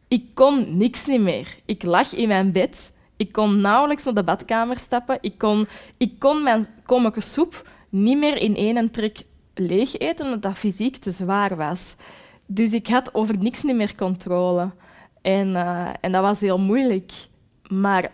Ik 0.08 0.24
kon 0.34 0.78
niks 0.78 1.06
niet 1.06 1.22
meer. 1.22 1.48
Ik 1.66 1.84
lag 1.84 2.14
in 2.14 2.28
mijn 2.28 2.52
bed. 2.52 2.92
Ik 3.18 3.32
kon 3.32 3.62
nauwelijks 3.62 4.04
naar 4.04 4.14
de 4.14 4.24
badkamer 4.24 4.78
stappen. 4.78 5.18
Ik 5.22 5.38
kon, 5.38 5.68
ik 5.98 6.20
kon 6.20 6.44
mijn 6.44 6.68
kommetje 6.86 7.22
soep 7.22 7.70
niet 7.90 8.18
meer 8.18 8.38
in 8.38 8.56
één 8.56 8.92
trek 8.92 9.24
leeg 9.54 9.98
eten, 9.98 10.26
omdat 10.26 10.42
dat 10.42 10.58
fysiek 10.58 10.98
te 10.98 11.12
zwaar 11.12 11.56
was. 11.56 11.96
Dus 12.48 12.74
ik 12.74 12.88
had 12.88 13.14
over 13.14 13.38
niks 13.38 13.64
niet 13.64 13.76
meer 13.76 13.96
controle. 13.96 14.72
En, 15.22 15.48
uh, 15.48 15.90
en 16.02 16.12
dat 16.12 16.22
was 16.22 16.40
heel 16.40 16.60
moeilijk. 16.60 17.28
Maar 17.68 18.12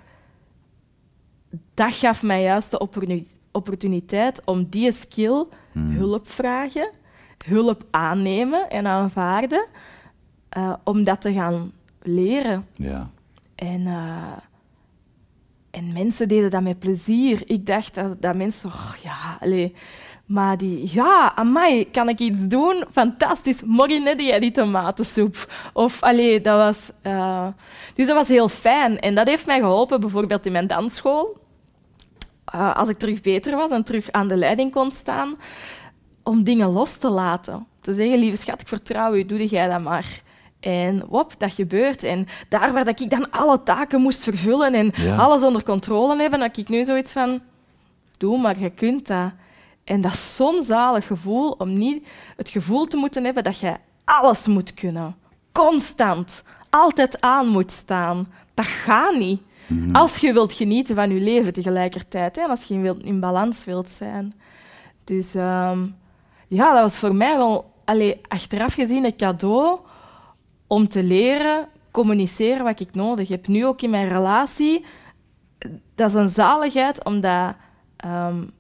dat 1.74 1.96
gaf 1.96 2.24
mij 2.24 2.42
juist 2.42 2.72
de 2.72 2.88
opportuniteit 3.52 4.42
om 4.46 4.66
die 4.70 4.92
skill, 4.92 5.46
Hmm. 5.72 5.92
hulp 5.92 6.30
vragen, 6.30 6.92
hulp 7.46 7.84
aannemen 7.92 8.70
en 8.70 8.88
aanvaarden, 8.88 9.66
uh, 10.58 10.74
om 10.84 11.04
dat 11.04 11.22
te 11.22 11.34
gaan 11.34 11.72
leren. 12.02 12.68
Ja. 12.76 13.10
En, 13.56 13.82
uh, 13.82 14.38
en 15.72 15.94
mensen 15.94 16.28
deden 16.28 16.50
dat 16.52 16.62
met 16.62 16.80
plezier. 16.80 17.42
Ik 17.46 17.66
dacht 17.66 17.96
dat, 17.96 18.22
dat 18.22 18.36
mensen... 18.36 18.70
Oh, 18.70 18.94
ja, 19.04 19.38
allez, 19.40 19.72
maar 20.26 20.58
die... 20.58 20.90
Ja, 20.94 21.36
amai, 21.36 21.92
kan 21.92 22.10
ik 22.10 22.20
iets 22.20 22.48
doen? 22.48 22.86
Fantastisch. 22.92 23.64
Morgen 23.64 24.04
net 24.04 24.18
die, 24.18 24.40
die 24.40 24.52
tomatensoep. 24.52 25.54
Of, 25.74 26.04
allee, 26.04 26.42
dat 26.42 26.58
was... 26.58 26.92
Uh, 27.04 27.48
dus 27.96 28.08
dat 28.08 28.16
was 28.16 28.28
heel 28.28 28.50
fijn. 28.50 29.00
En 29.00 29.16
dat 29.16 29.28
heeft 29.28 29.46
mij 29.46 29.60
geholpen, 29.60 30.00
bijvoorbeeld 30.00 30.46
in 30.46 30.52
mijn 30.52 30.68
dansschool. 30.68 31.38
Uh, 32.56 32.76
als 32.76 32.90
ik 32.90 32.98
terug 32.98 33.22
beter 33.22 33.56
was 33.56 33.72
en 33.72 33.84
terug 33.84 34.12
aan 34.12 34.28
de 34.28 34.38
leiding 34.38 34.72
kon 34.72 34.92
staan, 34.92 35.36
om 36.24 36.44
dingen 36.44 36.70
los 36.72 36.96
te 36.98 37.10
laten. 37.10 37.68
Te 37.82 37.94
zeggen, 37.94 38.20
lieve 38.20 38.38
schat, 38.38 38.62
ik 38.62 38.68
vertrouw 38.68 39.14
u, 39.14 39.26
doe 39.26 39.46
jij 39.46 39.68
dat 39.68 39.82
maar. 39.82 40.22
En 40.60 41.04
wop, 41.08 41.34
dat 41.38 41.54
gebeurt. 41.54 42.04
En 42.04 42.28
daar 42.50 42.74
waar 42.74 42.86
dat 42.86 43.02
ik 43.02 43.10
dan 43.10 43.32
alle 43.32 43.64
taken 43.64 44.02
moest 44.02 44.24
vervullen 44.24 44.74
en 44.74 44.92
Ja. 44.96 45.16
alles 45.16 45.44
onder 45.44 45.64
controle 45.64 46.22
hebben, 46.22 46.42
had 46.42 46.58
ik 46.58 46.70
nu 46.70 46.84
zoiets 46.84 47.12
van, 47.12 47.42
doe 48.18 48.38
maar, 48.38 48.60
je 48.60 48.70
kunt 48.70 49.08
dat. 49.08 49.32
En 49.84 50.02
dat 50.02 50.12
is 50.12 50.36
zo'n 50.36 50.64
zalig 50.64 51.08
gevoel 51.08 51.52
om 51.52 51.74
niet 51.74 52.08
het 52.36 52.50
gevoel 52.50 52.86
te 52.86 52.98
moeten 52.98 53.24
hebben 53.24 53.44
dat 53.44 53.60
je 53.60 53.76
alles 54.04 54.48
moet 54.48 54.74
kunnen. 54.74 55.16
Constant. 55.52 56.44
Altijd 56.70 57.22
aan 57.22 57.48
moet 57.48 57.72
staan. 57.72 58.28
Dat 58.54 58.66
gaat 58.66 59.16
niet. 59.16 59.42
Als 59.92 60.18
je 60.18 60.34
wilt 60.34 60.54
genieten 60.54 60.96
van 60.96 61.14
je 61.14 61.22
leven 61.22 61.54
tegelijkertijd. 61.54 62.36
Hè, 62.36 62.42
en 62.42 62.50
als 62.50 62.64
je 62.64 62.74
in, 62.74 63.02
in 63.04 63.20
balans 63.20 63.66
wilt 63.66 63.90
zijn. 63.90 64.34
Dus 65.04 65.36
ehm, 65.36 65.88
ja, 66.48 66.74
dat 66.74 66.82
was 66.82 66.98
voor 66.98 67.16
mij 67.16 67.38
wel 67.38 67.74
allee, 67.86 68.22
achteraf 68.28 68.74
gezien 68.74 69.06
een 69.06 69.16
cadeau 69.16 69.80
om 70.68 70.88
te 70.88 71.04
leren 71.04 71.68
communiceren 71.92 72.64
wat 72.64 72.80
ik 72.80 72.94
nodig 72.94 73.28
heb. 73.28 73.48
Nu 73.48 73.66
ook 73.66 73.82
in 73.82 73.90
mijn 73.90 74.08
relatie. 74.08 74.86
Dat 75.96 76.10
is 76.10 76.16
een 76.16 76.30
zaligheid, 76.30 77.04
omdat 77.04 77.56
um, 78.06 78.52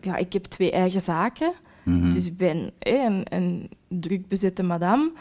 ja, 0.00 0.16
ik 0.16 0.32
heb 0.32 0.44
twee 0.44 0.70
eigen 0.70 1.00
zaken. 1.00 1.52
Mhm. 1.82 2.12
Dus 2.12 2.26
ik 2.26 2.36
ben 2.36 2.70
eh, 2.78 3.02
een, 3.04 3.24
een 3.28 3.70
druk 3.88 4.28
bezette 4.28 4.62
madame. 4.62 5.12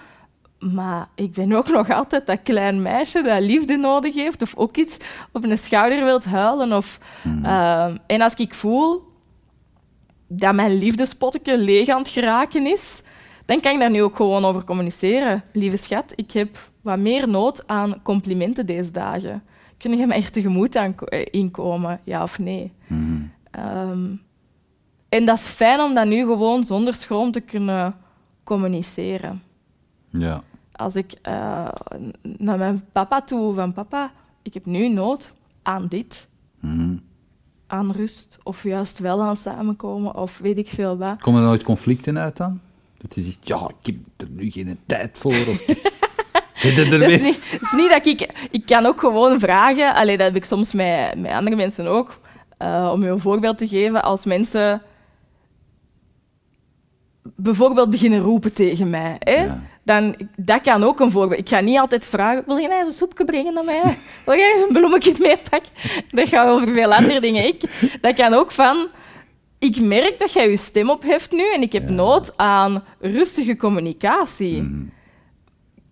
Maar 0.60 1.08
ik 1.16 1.32
ben 1.34 1.54
ook 1.54 1.70
nog 1.70 1.90
altijd 1.90 2.26
dat 2.26 2.40
klein 2.44 2.82
meisje 2.82 3.22
dat 3.22 3.42
liefde 3.42 3.76
nodig 3.78 4.16
heeft 4.16 4.42
of 4.42 4.56
ook 4.56 4.78
iets 4.78 4.98
op 5.32 5.44
een 5.44 5.58
schouder 5.58 6.04
wilt 6.06 6.26
huilen. 6.26 6.74
Of, 6.74 7.00
Mhm. 7.24 7.46
uh, 7.46 7.98
en 8.08 8.22
als 8.22 8.34
ik 8.34 8.54
voel 8.54 9.04
dat 10.28 10.54
mijn 10.54 10.78
liefdespotje 10.78 11.58
leeg 11.58 11.88
aan 11.90 11.98
het 11.98 12.10
geraken 12.10 12.66
is, 12.68 13.02
dan 13.46 13.60
kan 13.60 13.74
ik 13.74 13.80
daar 13.80 13.90
nu 13.90 14.04
ook 14.04 14.16
gewoon 14.16 14.46
over 14.46 14.64
communiceren. 14.64 15.44
Lieve 15.54 15.78
schat, 15.78 16.14
ik 16.16 16.32
heb 16.32 16.70
wat 16.82 16.98
meer 17.00 17.28
nood 17.28 17.68
aan 17.68 18.02
complimenten 18.04 18.66
deze 18.66 18.92
dagen. 18.92 19.44
Kun 19.78 19.98
je 19.98 20.08
mij 20.08 20.18
er 20.18 20.32
tegemoet 20.32 20.76
aan 20.76 20.96
inkomen, 21.32 22.00
ja 22.04 22.24
of 22.24 22.40
nee? 22.40 22.72
Mm. 22.88 23.32
Um, 23.60 24.22
en 25.10 25.26
dat 25.26 25.38
is 25.38 25.48
fijn 25.48 25.80
om 25.80 25.94
dat 25.94 26.06
nu 26.06 26.26
gewoon 26.26 26.64
zonder 26.64 26.94
schroom 26.94 27.32
te 27.32 27.40
kunnen 27.40 27.96
communiceren. 28.44 29.44
Ja. 30.10 30.42
Als 30.72 30.96
ik 30.96 31.14
uh, 31.28 31.68
naar 32.22 32.58
mijn 32.58 32.84
papa 32.92 33.22
toe 33.22 33.54
van 33.54 33.74
papa, 33.74 34.12
ik 34.42 34.54
heb 34.54 34.66
nu 34.66 34.90
nood 34.90 35.34
aan 35.62 35.88
dit. 35.88 36.28
Mm. 36.60 37.02
Aan 37.68 37.92
rust, 37.92 38.38
of 38.44 38.64
juist 38.64 39.00
wel 39.00 39.22
aan 39.22 39.38
samenkomen, 39.38 40.16
of 40.16 40.38
weet 40.38 40.58
ik 40.58 40.68
veel 40.68 40.98
wat. 40.98 41.22
Komen 41.22 41.42
er 41.42 41.48
nooit 41.48 41.64
conflicten 41.64 42.18
uit 42.18 42.38
dan? 42.38 42.60
Dat 42.98 43.14
hij 43.14 43.24
zegt, 43.24 43.48
ja, 43.48 43.70
ik 43.82 43.86
heb 43.86 43.96
er 44.18 44.30
nu 44.30 44.52
geen 44.52 44.80
tijd 44.86 45.18
voor. 45.18 45.32
Of... 45.32 45.66
Zit 46.54 46.78
er 46.78 46.90
dat 46.90 47.00
weer? 47.00 47.10
is, 47.10 47.22
niet, 47.22 47.40
dat 47.52 47.62
is 47.62 47.72
niet 47.72 47.90
dat 47.90 48.06
ik... 48.06 48.48
Ik 48.52 48.66
kan 48.66 48.86
ook 48.86 49.00
gewoon 49.00 49.40
vragen, 49.40 49.96
allee, 49.96 50.18
dat 50.18 50.28
heb 50.28 50.36
ik 50.36 50.46
soms 50.46 50.74
met, 50.74 51.20
met 51.20 51.32
andere 51.32 51.56
mensen 51.56 51.88
ook, 51.88 52.20
uh, 52.60 52.90
om 52.94 53.04
je 53.04 53.10
een 53.10 53.20
voorbeeld 53.20 53.58
te 53.58 53.68
geven, 53.68 54.04
als 54.04 54.26
mensen 54.26 54.82
bijvoorbeeld 57.40 57.90
beginnen 57.90 58.20
roepen 58.20 58.54
tegen 58.54 58.90
mij, 58.90 59.16
hè, 59.20 59.44
Ja. 59.44 59.62
dan 59.84 60.16
dat 60.36 60.62
kan 60.62 60.84
ook 60.84 61.00
een 61.00 61.12
voorbeeld. 61.12 61.40
Ik 61.40 61.50
ga 61.50 61.60
niet 61.60 61.78
altijd 61.78 62.08
vragen, 62.08 62.44
wil 62.46 62.58
je 62.58 62.68
nou 62.68 62.86
een 62.86 62.92
soepje 62.92 63.26
brengen 63.26 63.54
naar 63.54 63.64
mij? 63.64 63.98
Wil 64.26 64.36
jij 64.36 64.66
een 64.68 64.74
bloemetje 64.74 65.14
meepakken? 65.20 65.72
Dat 66.12 66.30
gaat 66.30 66.48
over 66.48 66.68
veel 66.68 66.94
andere 66.94 67.22
dingen. 67.22 67.46
Ik, 67.48 67.62
dat 68.02 68.16
kan 68.16 68.34
ook 68.34 68.52
van, 68.52 68.88
ik 69.60 69.82
merk 69.82 70.20
dat 70.20 70.34
jij 70.34 70.50
je 70.50 70.58
stem 70.58 70.90
opheft 70.90 71.32
nu 71.32 71.54
en 71.54 71.62
ik 71.62 71.74
heb 71.74 71.88
Ja. 71.88 71.94
nood 71.94 72.38
aan 72.38 72.84
rustige 73.00 73.56
communicatie. 73.56 74.62
Mhm. 74.62 74.84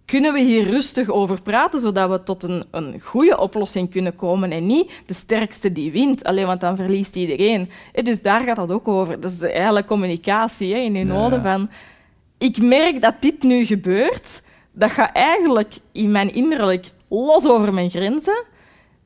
Kunnen 0.08 0.34
we 0.34 0.40
hier 0.42 0.64
rustig 0.64 1.10
over 1.10 1.42
praten, 1.42 1.80
zodat 1.80 2.10
we 2.10 2.24
tot 2.24 2.44
een, 2.44 2.66
een 2.72 3.00
goede 3.02 3.38
oplossing 3.38 3.92
kunnen 3.92 4.16
komen 4.16 4.52
en 4.52 4.66
niet 4.66 4.92
de 5.06 5.14
sterkste 5.14 5.72
die 5.72 5.92
wint, 5.92 6.24
alleen 6.24 6.46
want 6.46 6.62
dan 6.62 6.76
verliest 6.76 7.16
iedereen. 7.16 7.70
Hè, 7.92 8.02
Dus 8.02 8.22
daar 8.22 8.42
gaat 8.42 8.56
dat 8.56 8.72
ook 8.72 8.88
over. 8.88 9.20
Dat 9.20 9.32
is 9.32 9.42
eigenlijk 9.42 9.88
communicatie 9.88 10.74
hè, 10.74 10.80
in 10.80 10.94
je 10.94 11.06
Ja. 11.06 11.42
van... 11.42 11.70
Ik 12.38 12.62
merk 12.62 13.02
dat 13.02 13.14
dit 13.20 13.44
nu 13.44 13.66
gebeurt. 13.66 14.42
Dat 14.72 14.92
gaat 14.92 15.12
eigenlijk 15.14 15.74
in 15.92 16.12
mijn 16.12 16.34
innerlijk 16.34 16.90
los 17.10 17.48
over 17.48 17.74
mijn 17.74 17.90
grenzen. 17.90 18.44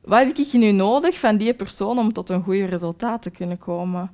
Wat 0.04 0.18
heb 0.18 0.36
ik 0.36 0.52
nu 0.52 0.70
nodig 0.70 1.18
van 1.18 1.36
die 1.36 1.54
persoon 1.54 1.98
om 1.98 2.12
tot 2.12 2.28
een 2.28 2.42
goed 2.42 2.68
resultaat 2.68 3.22
te 3.22 3.30
kunnen 3.30 3.58
komen? 3.58 4.10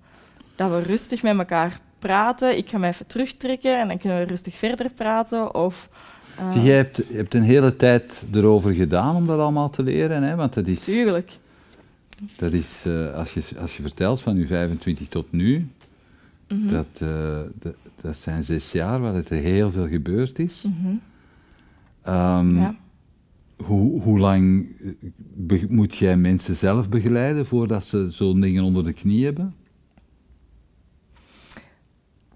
Dat 0.56 0.70
we 0.70 0.82
rustig 0.82 1.22
met 1.22 1.38
elkaar 1.38 1.78
praten. 1.98 2.56
Ik 2.56 2.68
ga 2.68 2.78
mij 2.78 2.88
even 2.88 3.06
terugtrekken 3.06 3.78
en 3.80 3.88
dan 3.88 3.98
kunnen 3.98 4.18
we 4.18 4.24
rustig 4.24 4.54
verder 4.54 4.90
praten. 4.90 5.54
Of, 5.54 5.88
uh, 6.40 6.52
Zie, 6.52 6.62
Jij 6.62 6.76
hebt, 6.76 6.96
je 6.96 7.16
hebt 7.16 7.34
een 7.34 7.42
hele 7.42 7.76
tijd 7.76 8.24
erover 8.32 8.72
gedaan 8.72 9.16
om 9.16 9.26
dat 9.26 9.38
allemaal 9.38 9.70
te 9.70 9.82
leren, 9.82 10.22
hè? 10.22 10.36
want 10.36 10.54
dat 10.54 10.66
is, 10.66 10.80
Tuurlijk. 10.80 11.38
dat 12.36 12.52
is 12.52 12.84
uh, 12.86 13.14
als, 13.14 13.34
je, 13.34 13.42
als 13.60 13.76
je 13.76 13.82
vertelt 13.82 14.20
van 14.20 14.36
je 14.36 14.46
25 14.46 15.08
tot 15.08 15.32
nu, 15.32 15.66
Mm 16.48 16.60
-hmm. 16.60 16.70
dat, 16.70 16.86
uh, 17.02 17.40
dat, 17.54 17.74
dat, 18.00 18.16
zijn 18.16 18.44
zes 18.44 18.72
jaar 18.72 19.00
waar 19.00 19.14
het 19.14 19.30
er 19.30 19.36
heel 19.36 19.70
veel 19.70 19.88
gebeurd 19.88 20.38
is. 20.38 20.62
Mm 20.62 20.76
-hmm. 20.82 21.00
um, 22.14 22.56
ja. 22.56 22.74
hoe, 23.56 24.02
hoe 24.02 24.18
lang 24.18 24.66
moet 25.68 25.96
jij 25.96 26.16
mensen 26.16 26.56
zelf 26.56 26.88
begeleiden 26.88 27.46
voordat 27.46 27.84
ze 27.84 28.10
zo'n 28.10 28.40
dingen 28.40 28.64
onder 28.64 28.84
de 28.84 28.92
knie 28.92 29.24
hebben? 29.24 29.54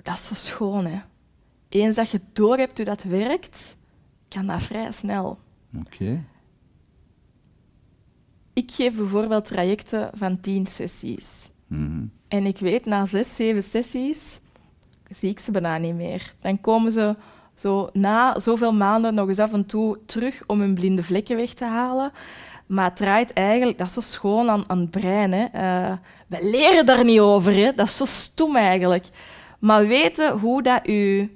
Dat 0.02 0.14
is 0.14 0.26
zo 0.26 0.34
schoon, 0.34 0.86
hè. 0.86 1.00
Eens 1.68 1.96
dat 1.96 2.10
je 2.10 2.20
door 2.32 2.56
hebt 2.56 2.76
hoe 2.76 2.86
dat 2.86 3.02
werkt, 3.02 3.76
kan 4.34 4.46
dat 4.46 4.62
vrij 4.62 4.92
snel. 4.92 5.38
Oké. 5.78 5.86
Okay. 6.02 6.24
Ik 8.52 8.70
geef 8.70 8.96
bijvoorbeeld 8.96 9.44
trajecten 9.44 10.10
van 10.12 10.40
tien 10.40 10.66
sessies. 10.66 11.50
Mm 11.66 11.86
-hmm. 11.86 12.10
En 12.28 12.46
ik 12.46 12.58
weet, 12.58 12.84
na 12.84 13.06
zes, 13.06 13.36
zeven 13.36 13.62
sessies 13.62 14.40
zie 15.16 15.30
ik 15.30 15.38
ze 15.38 15.50
bijna 15.50 15.78
niet 15.78 15.94
meer. 15.94 16.34
Dan 16.40 16.60
komen 16.60 16.92
ze 16.92 17.16
zo 17.54 17.88
na 17.92 18.38
zoveel 18.38 18.72
maanden 18.72 19.14
nog 19.14 19.28
eens 19.28 19.38
af 19.38 19.52
en 19.52 19.66
toe 19.66 19.98
terug 20.06 20.42
om 20.46 20.60
hun 20.60 20.74
blinde 20.74 21.02
vlekken 21.02 21.36
weg 21.36 21.52
te 21.52 21.64
halen. 21.64 22.12
Maar 22.66 22.84
het 22.84 22.96
draait 22.96 23.32
eigenlijk, 23.32 23.78
dat 23.78 23.86
is 23.86 23.92
zo 23.92 24.00
schoon 24.00 24.50
aan, 24.50 24.64
aan 24.66 24.78
het 24.78 24.90
brein. 24.90 25.32
Hè. 25.32 25.44
Uh, 25.54 25.96
we 26.26 26.50
leren 26.50 26.86
daar 26.86 27.04
niet 27.04 27.20
over, 27.20 27.54
hè. 27.54 27.72
dat 27.72 27.86
is 27.86 27.96
zo 27.96 28.04
stom 28.04 28.56
eigenlijk. 28.56 29.06
Maar 29.58 29.86
weten 29.86 30.38
hoe 30.38 30.62
dat 30.62 30.88
u 30.88 31.30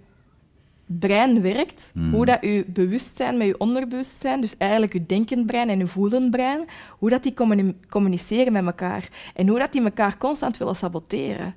brein 0.86 1.42
werkt, 1.42 1.90
Mhm. 1.94 2.10
hoe 2.14 2.26
dat 2.26 2.38
je 2.40 2.64
bewustzijn 2.66 3.36
met 3.36 3.46
je 3.46 3.58
onderbewustzijn, 3.58 4.40
dus 4.40 4.56
eigenlijk 4.56 4.92
je 4.92 5.06
denkend 5.06 5.46
brein 5.46 5.68
en 5.68 5.78
je 5.78 5.86
voelend 5.86 6.30
brein, 6.30 6.64
hoe 6.98 7.10
dat 7.10 7.22
die 7.22 7.34
communi- 7.34 7.76
communiceren 7.88 8.52
met 8.52 8.64
elkaar 8.66 9.08
en 9.34 9.48
hoe 9.48 9.58
dat 9.58 9.72
die 9.72 9.82
elkaar 9.82 10.18
constant 10.18 10.56
willen 10.56 10.76
saboteren. 10.76 11.54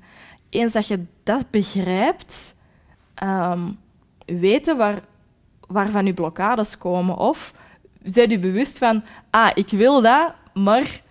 Eens 0.49 0.73
dat 0.73 0.87
je 0.87 1.03
dat 1.23 1.45
begrijpt, 1.49 2.55
ehm, 3.15 3.59
weten 4.25 4.77
waar, 4.77 5.01
waarvan 5.67 6.05
je 6.05 6.13
blokkades 6.13 6.77
komen 6.77 7.17
of 7.17 7.53
zijn 8.03 8.29
je 8.29 8.39
bewust 8.39 8.77
van, 8.77 9.03
ah, 9.29 9.51
ik 9.53 9.69
wil 9.69 10.01
dat, 10.01 10.33
maar 10.53 11.01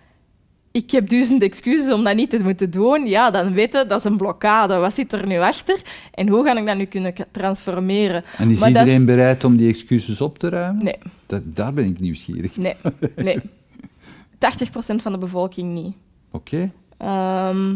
ik 0.71 0.91
heb 0.91 1.09
duizend 1.09 1.41
excuses 1.41 1.91
om 1.93 2.03
dat 2.03 2.15
niet 2.15 2.29
te 2.29 2.39
moeten 2.39 2.69
doen, 2.71 3.05
ja, 3.07 3.29
dan 3.29 3.53
weten 3.53 3.87
dat 3.87 3.99
is 3.99 4.03
een 4.05 4.17
blokkade. 4.17 4.75
Wat 4.75 4.93
zit 4.93 5.13
er 5.13 5.27
nu 5.27 5.37
achter? 5.39 5.81
En 6.13 6.27
hoe 6.27 6.43
ga 6.43 6.57
ik 6.57 6.65
dat 6.65 6.77
nu 6.77 6.85
kunnen 6.85 7.13
transformeren? 7.31 8.23
En 8.37 8.49
is 8.49 8.59
Maar 8.59 8.67
iedereen 8.67 9.05
bereid 9.05 9.43
om 9.43 9.57
die 9.57 9.69
excuses 9.69 10.21
op 10.21 10.39
te 10.39 10.49
ruimen? 10.49 10.83
Nee, 10.83 10.97
Dat, 11.25 11.41
daar 11.45 11.73
ben 11.73 11.85
ik 11.85 11.99
nieuwsgierig. 11.99 12.55
nee, 12.57 12.75
nee. 13.15 13.39
80% 13.41 14.95
van 14.95 15.11
de 15.11 15.17
bevolking 15.17 15.73
niet. 15.73 15.95
Oké. 16.31 16.71
Ehm, 16.97 17.75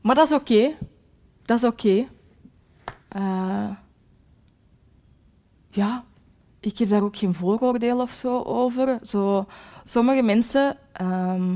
maar 0.00 0.14
dat 0.14 0.26
is 0.30 0.32
oké. 0.32 0.70
Dat 1.44 1.56
is 1.58 1.64
oké. 1.64 2.04
Eh, 3.08 3.70
ja, 5.70 6.04
ik 6.60 6.78
heb 6.78 6.88
daar 6.88 7.02
ook 7.02 7.16
geen 7.16 7.34
vooroordeel 7.34 8.00
of 8.00 8.10
zo 8.10 8.42
over. 8.42 8.98
Zo, 9.02 9.46
sommige 9.84 10.22
mensen 10.22 10.76
ehm, 10.92 11.52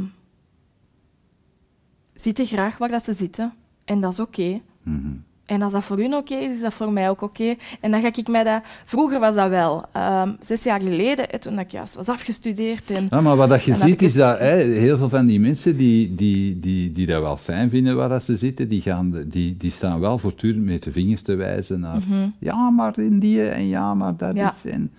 zitten 2.20 2.46
graag 2.46 2.78
waar 2.78 2.88
dat 2.90 3.04
ze 3.04 3.12
zitten. 3.12 3.52
En 3.84 4.00
dat 4.00 4.12
is 4.12 4.20
oké. 4.20 4.60
Mhm. 4.82 5.08
En 5.46 5.62
als 5.62 5.72
dat 5.72 5.84
voor 5.84 5.96
hun 5.98 6.14
oké 6.14 6.34
is, 6.34 6.52
is 6.52 6.60
dat 6.60 6.72
voor 6.74 6.92
mij 6.92 7.10
ook 7.10 7.20
oké. 7.22 7.54
En 7.80 7.90
dan 7.90 8.00
ga 8.00 8.06
ik 8.14 8.28
mij 8.28 8.44
dat... 8.44 8.62
Vroeger 8.84 9.20
was 9.20 9.34
dat 9.34 9.48
wel. 9.48 9.84
Ehm, 9.92 10.32
zes 10.42 10.62
jaar 10.62 10.80
geleden, 10.80 11.26
hè, 11.28 11.38
toen 11.38 11.58
ik 11.58 11.70
juist 11.70 11.94
was 11.94 12.08
afgestudeerd. 12.08 12.90
En, 12.90 13.06
Ja, 13.10 13.20
maar 13.20 13.36
wat 13.36 13.48
dat 13.48 13.62
je 13.62 13.70
dat 13.70 13.80
ziet 13.80 14.02
is 14.02 14.12
dat 14.12 14.38
hè, 14.38 14.54
heel 14.56 14.96
veel 14.96 15.08
van 15.08 15.26
die 15.26 15.40
mensen 15.40 15.76
die, 15.76 16.14
die, 16.14 16.60
die, 16.60 16.92
die 16.92 17.06
dat 17.06 17.22
wel 17.22 17.36
fijn 17.36 17.68
vinden 17.68 17.96
waar 17.96 18.08
dat 18.08 18.24
ze 18.24 18.36
zitten, 18.36 18.68
die, 18.68 18.80
gaan, 18.80 19.24
die, 19.26 19.56
die 19.56 19.70
staan 19.70 20.00
wel 20.00 20.18
voortdurend 20.18 20.64
met 20.64 20.82
de 20.82 20.92
vingers 20.92 21.22
te 21.22 21.34
wijzen 21.34 21.80
naar 21.80 22.00
ja, 22.38 22.70
maar 22.70 22.98
in 22.98 23.18
die 23.18 23.42
en 23.48 23.68
ja, 23.68 23.94
maar 23.94 24.16
dat 24.16 24.28
Mhm. 24.34 24.38
Ja. 24.38 24.54
is... 24.64 24.70
En, 24.70 24.90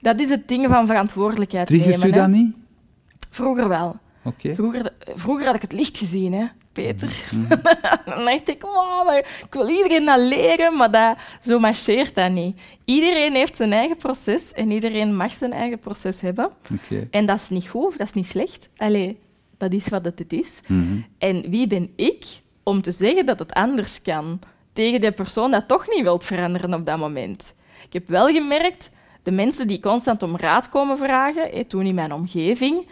dat 0.00 0.20
is 0.20 0.30
het 0.30 0.48
ding 0.48 0.66
van 0.68 0.86
verantwoordelijkheid 0.86 1.66
triggert 1.66 1.90
nemen. 1.96 2.08
u 2.08 2.12
hè. 2.12 2.18
dat 2.18 2.28
niet? 2.28 2.56
Vroeger 3.30 3.68
wel. 3.68 3.96
Vroeger, 4.38 4.92
vroeger 5.14 5.46
had 5.46 5.54
ik 5.54 5.62
het 5.62 5.72
licht 5.72 5.98
gezien, 5.98 6.32
hè, 6.32 6.46
Peter. 6.72 7.24
Mhm. 7.32 7.48
dan 8.04 8.24
dacht 8.24 8.48
ik, 8.48 8.62
wow, 8.62 9.16
ik 9.16 9.46
wil 9.50 9.68
iedereen 9.68 10.04
dat 10.04 10.18
leren, 10.18 10.76
maar 10.76 10.90
dat, 10.90 11.16
zo 11.40 11.58
marcheert 11.58 12.14
dat 12.14 12.30
niet. 12.30 12.60
Iedereen 12.84 13.34
heeft 13.34 13.56
zijn 13.56 13.72
eigen 13.72 13.96
proces 13.96 14.52
en 14.52 14.70
iedereen 14.70 15.16
mag 15.16 15.32
zijn 15.32 15.52
eigen 15.52 15.78
proces 15.78 16.20
hebben. 16.20 16.50
En 17.10 17.26
dat 17.26 17.36
is 17.36 17.48
niet 17.48 17.68
goed 17.68 17.84
of 17.84 17.96
dat 17.96 18.06
is 18.06 18.12
niet 18.12 18.26
slecht. 18.26 18.68
Allee, 18.76 19.18
dat 19.56 19.72
is 19.72 19.88
wat 19.88 20.04
het 20.04 20.32
is. 20.32 20.60
Mhm. 20.66 21.00
En 21.18 21.50
wie 21.50 21.66
ben 21.66 21.92
ik 21.96 22.24
om 22.62 22.82
te 22.82 22.90
zeggen 22.90 23.26
dat 23.26 23.38
het 23.38 23.52
anders 23.52 24.02
kan 24.02 24.38
tegen 24.72 25.00
de 25.00 25.12
persoon 25.12 25.50
dat 25.50 25.68
toch 25.68 25.88
niet 25.88 26.02
wilt 26.02 26.24
veranderen 26.24 26.74
op 26.74 26.86
dat 26.86 26.98
moment? 26.98 27.54
Ik 27.86 27.92
heb 27.92 28.08
wel 28.08 28.28
gemerkt, 28.28 28.90
de 29.22 29.30
mensen 29.30 29.66
die 29.66 29.80
constant 29.80 30.22
om 30.22 30.36
raad 30.36 30.68
komen 30.68 30.98
vragen, 30.98 31.50
hè, 31.50 31.64
toen 31.64 31.86
in 31.86 31.94
mijn 31.94 32.12
omgeving, 32.12 32.86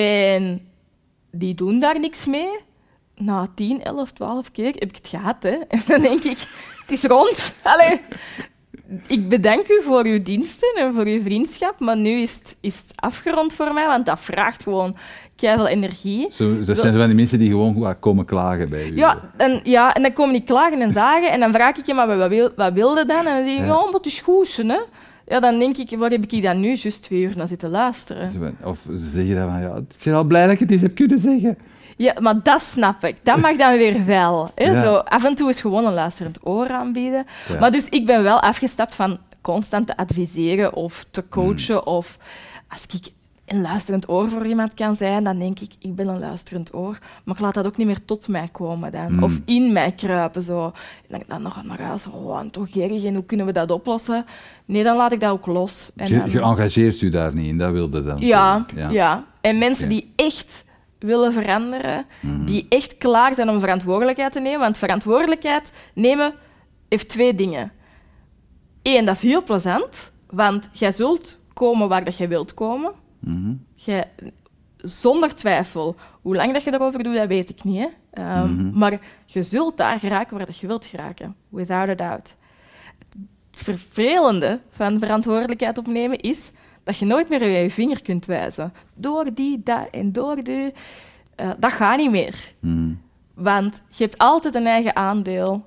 en 0.00 0.68
die 1.30 1.54
doen 1.54 1.78
daar 1.78 2.00
niks 2.00 2.26
mee. 2.26 2.58
Na 3.16 3.48
10, 3.54 3.82
11, 3.82 4.10
12 4.12 4.50
keer 4.50 4.66
heb 4.66 4.88
ik 4.88 4.96
het 4.96 5.08
gehad. 5.08 5.42
Hè. 5.42 5.50
En 5.68 5.82
dan 5.86 6.02
denk 6.02 6.24
ik, 6.24 6.38
het 6.80 6.90
is 6.90 7.04
rond. 7.04 7.56
Allee, 7.62 8.00
ik 9.06 9.28
bedank 9.28 9.68
u 9.68 9.82
voor 9.82 10.04
uw 10.04 10.22
diensten 10.22 10.74
en 10.74 10.94
voor 10.94 11.04
uw 11.04 11.22
vriendschap, 11.22 11.80
maar 11.80 11.96
nu 11.96 12.20
is 12.20 12.34
het, 12.34 12.56
is 12.60 12.78
het 12.78 12.92
afgerond 13.00 13.54
voor 13.54 13.72
mij, 13.72 13.86
want 13.86 14.06
dat 14.06 14.20
vraagt 14.20 14.62
gewoon 14.62 14.96
veel 15.36 15.66
energie. 15.66 16.28
Zo, 16.32 16.64
dat 16.64 16.78
zijn 16.78 16.96
van 16.96 17.06
die 17.06 17.14
mensen 17.14 17.38
die 17.38 17.48
gewoon 17.50 17.96
komen 18.00 18.24
klagen 18.24 18.68
bij 18.68 18.88
u. 18.88 18.96
Ja 18.96 19.20
en, 19.36 19.60
ja, 19.64 19.94
en 19.94 20.02
dan 20.02 20.12
komen 20.12 20.32
die 20.32 20.44
klagen 20.44 20.80
en 20.80 20.92
zagen 20.92 21.30
en 21.30 21.40
dan 21.40 21.52
vraag 21.52 21.76
ik 21.76 21.86
je, 21.86 21.94
maar 21.94 22.18
wat, 22.18 22.28
wil, 22.28 22.50
wat 22.56 22.72
wilde 22.72 23.04
dan? 23.04 23.18
En 23.18 23.24
dan 23.24 23.44
zeg 23.44 23.54
je, 23.58 23.64
Ja. 23.64 23.90
dat 23.90 24.06
is 24.06 24.20
goed, 24.20 24.56
hè. 24.56 24.78
Ja, 25.26 25.40
dan 25.40 25.58
denk 25.58 25.76
ik, 25.76 25.98
waar 25.98 26.10
heb 26.10 26.32
ik 26.32 26.42
dan 26.42 26.60
nu 26.60 26.74
juist 26.74 27.02
twee 27.02 27.20
uur 27.20 27.36
naar 27.36 27.48
zitten 27.48 27.70
luisteren? 27.70 28.56
Of 28.64 28.78
ze 28.88 29.10
zeggen 29.14 29.34
dan 29.34 29.50
van, 29.50 29.60
ja, 29.60 29.76
ik 29.76 30.04
ben 30.04 30.14
al 30.14 30.24
blij 30.24 30.44
dat 30.44 30.52
ik 30.52 30.58
het 30.58 30.70
eens 30.70 30.82
heb 30.82 30.94
kunnen 30.94 31.18
zeggen. 31.18 31.58
Ja, 31.96 32.14
maar 32.20 32.42
dat 32.42 32.62
snap 32.62 33.04
ik. 33.04 33.16
Dat 33.22 33.40
mag 33.40 33.56
dan 33.56 33.76
weer 33.76 34.04
wel. 34.04 34.50
Hè? 34.54 34.64
Ja. 34.64 34.82
Zo, 34.82 34.94
af 34.94 35.24
en 35.24 35.34
toe 35.34 35.48
is 35.48 35.60
gewoon 35.60 35.86
een 35.86 35.92
luisterend 35.92 36.38
oor 36.42 36.70
aanbieden. 36.70 37.26
Ja. 37.48 37.58
Maar 37.58 37.70
dus 37.70 37.88
ik 37.88 38.06
ben 38.06 38.22
wel 38.22 38.40
afgestapt 38.40 38.94
van 38.94 39.18
constant 39.40 39.86
te 39.86 39.96
adviseren 39.96 40.74
of 40.74 41.06
te 41.10 41.28
coachen. 41.28 41.82
Hmm. 41.82 41.92
Of 41.92 42.18
als 42.68 42.86
ik 42.88 43.12
een 43.46 43.60
luisterend 43.60 44.08
oor 44.08 44.30
voor 44.30 44.46
iemand 44.46 44.74
kan 44.74 44.96
zijn, 44.96 45.24
dan 45.24 45.38
denk 45.38 45.60
ik, 45.60 45.72
ik 45.78 45.94
ben 45.94 46.08
een 46.08 46.18
luisterend 46.18 46.74
oor. 46.74 46.98
Maar 47.24 47.34
ik 47.34 47.40
laat 47.40 47.54
dat 47.54 47.66
ook 47.66 47.76
niet 47.76 47.86
meer 47.86 48.04
tot 48.04 48.28
mij 48.28 48.48
komen 48.52 48.92
dan. 48.92 49.06
Hmm. 49.06 49.22
Of 49.22 49.40
in 49.44 49.72
mij 49.72 49.92
kruipen. 49.92 50.42
Zo. 50.42 50.64
En 50.64 50.72
dan, 51.08 51.22
dan 51.28 51.42
nog 51.42 51.64
naar 51.64 51.80
huis, 51.80 52.06
oh, 52.06 52.38
en 52.40 52.50
toch 52.50 52.68
erg, 52.68 53.04
en 53.04 53.14
hoe 53.14 53.24
kunnen 53.24 53.46
we 53.46 53.52
dat 53.52 53.70
oplossen? 53.70 54.24
Nee, 54.64 54.82
dan 54.84 54.96
laat 54.96 55.12
ik 55.12 55.20
dat 55.20 55.30
ook 55.30 55.46
los. 55.46 55.90
En 55.96 56.08
Je, 56.08 56.18
dan- 56.18 56.30
je 56.30 56.40
engageert 56.40 57.00
u 57.00 57.08
daar 57.08 57.34
niet 57.34 57.46
in, 57.46 57.58
dat 57.58 57.72
wilde 57.72 58.02
dan 58.04 58.18
ja, 58.18 58.66
ja. 58.90 59.24
En 59.40 59.58
mensen 59.58 59.88
die 59.88 60.12
echt 60.16 60.64
willen 60.98 61.32
veranderen, 61.32 62.04
Mhm. 62.20 62.44
die 62.44 62.66
echt 62.68 62.96
klaar 62.96 63.34
zijn 63.34 63.48
om 63.50 63.60
verantwoordelijkheid 63.60 64.32
te 64.32 64.40
nemen. 64.40 64.60
Want 64.60 64.78
verantwoordelijkheid 64.78 65.72
nemen 65.94 66.34
heeft 66.88 67.08
twee 67.08 67.34
dingen. 67.34 67.72
Eén, 68.82 69.04
dat 69.04 69.14
is 69.16 69.22
heel 69.22 69.42
plezant, 69.42 70.12
want 70.30 70.68
jij 70.72 70.92
zult 70.92 71.38
komen 71.52 71.88
waar 71.88 72.04
dat 72.04 72.16
je 72.16 72.28
wilt 72.28 72.54
komen. 72.54 72.92
Mhm. 73.26 73.54
Jij, 73.74 74.08
zonder 74.76 75.34
twijfel. 75.34 75.96
Hoe 76.22 76.36
lang 76.36 76.52
dat 76.52 76.64
je 76.64 76.72
erover 76.72 77.02
doet, 77.02 77.14
dat 77.16 77.28
weet 77.28 77.50
ik 77.50 77.64
niet. 77.64 77.78
Hè? 77.78 77.88
Ehm, 78.22 78.54
Mhm. 78.54 78.78
Maar 78.78 78.98
je 79.24 79.42
zult 79.42 79.76
daar 79.76 79.98
geraken 79.98 80.36
waar 80.36 80.46
dat 80.46 80.58
je 80.58 80.66
wilt 80.66 80.84
geraken. 80.84 81.34
Without 81.48 81.88
a 81.88 81.94
doubt. 81.94 82.36
Het 83.50 83.62
vervelende 83.62 84.60
van 84.70 84.98
verantwoordelijkheid 84.98 85.78
opnemen 85.78 86.18
is 86.18 86.52
dat 86.82 86.96
je 86.98 87.04
nooit 87.04 87.28
meer 87.28 87.50
je 87.50 87.70
vinger 87.70 88.02
kunt 88.02 88.26
wijzen. 88.26 88.72
Door 88.94 89.34
die, 89.34 89.60
dat 89.62 89.88
en 89.90 90.12
door 90.12 90.36
die. 90.42 90.72
Eh, 91.34 91.50
dat 91.58 91.72
gaat 91.72 91.96
niet 91.96 92.10
meer. 92.10 92.52
Mhm. 92.60 92.92
Want 93.34 93.82
je 93.88 94.04
hebt 94.04 94.18
altijd 94.18 94.54
een 94.54 94.66
eigen 94.66 94.96
aandeel. 94.96 95.66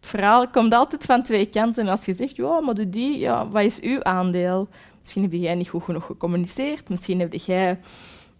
Het 0.00 0.08
verhaal 0.08 0.48
komt 0.48 0.74
altijd 0.74 1.04
van 1.04 1.22
twee 1.22 1.46
kanten. 1.46 1.84
En 1.84 1.90
als 1.90 2.04
je 2.04 2.14
zegt, 2.14 2.36
ja, 2.36 2.60
maar 2.60 2.74
doe 2.74 2.88
die, 2.88 3.18
ja, 3.18 3.48
wat 3.48 3.62
is 3.62 3.80
uw 3.80 4.02
aandeel? 4.04 4.68
Misschien 5.00 5.22
heb 5.22 5.32
jij 5.32 5.54
niet 5.54 5.68
goed 5.68 5.82
genoeg 5.82 6.06
gecommuniceerd. 6.06 6.88
Misschien 6.88 7.20
heb 7.20 7.32
jij 7.32 7.78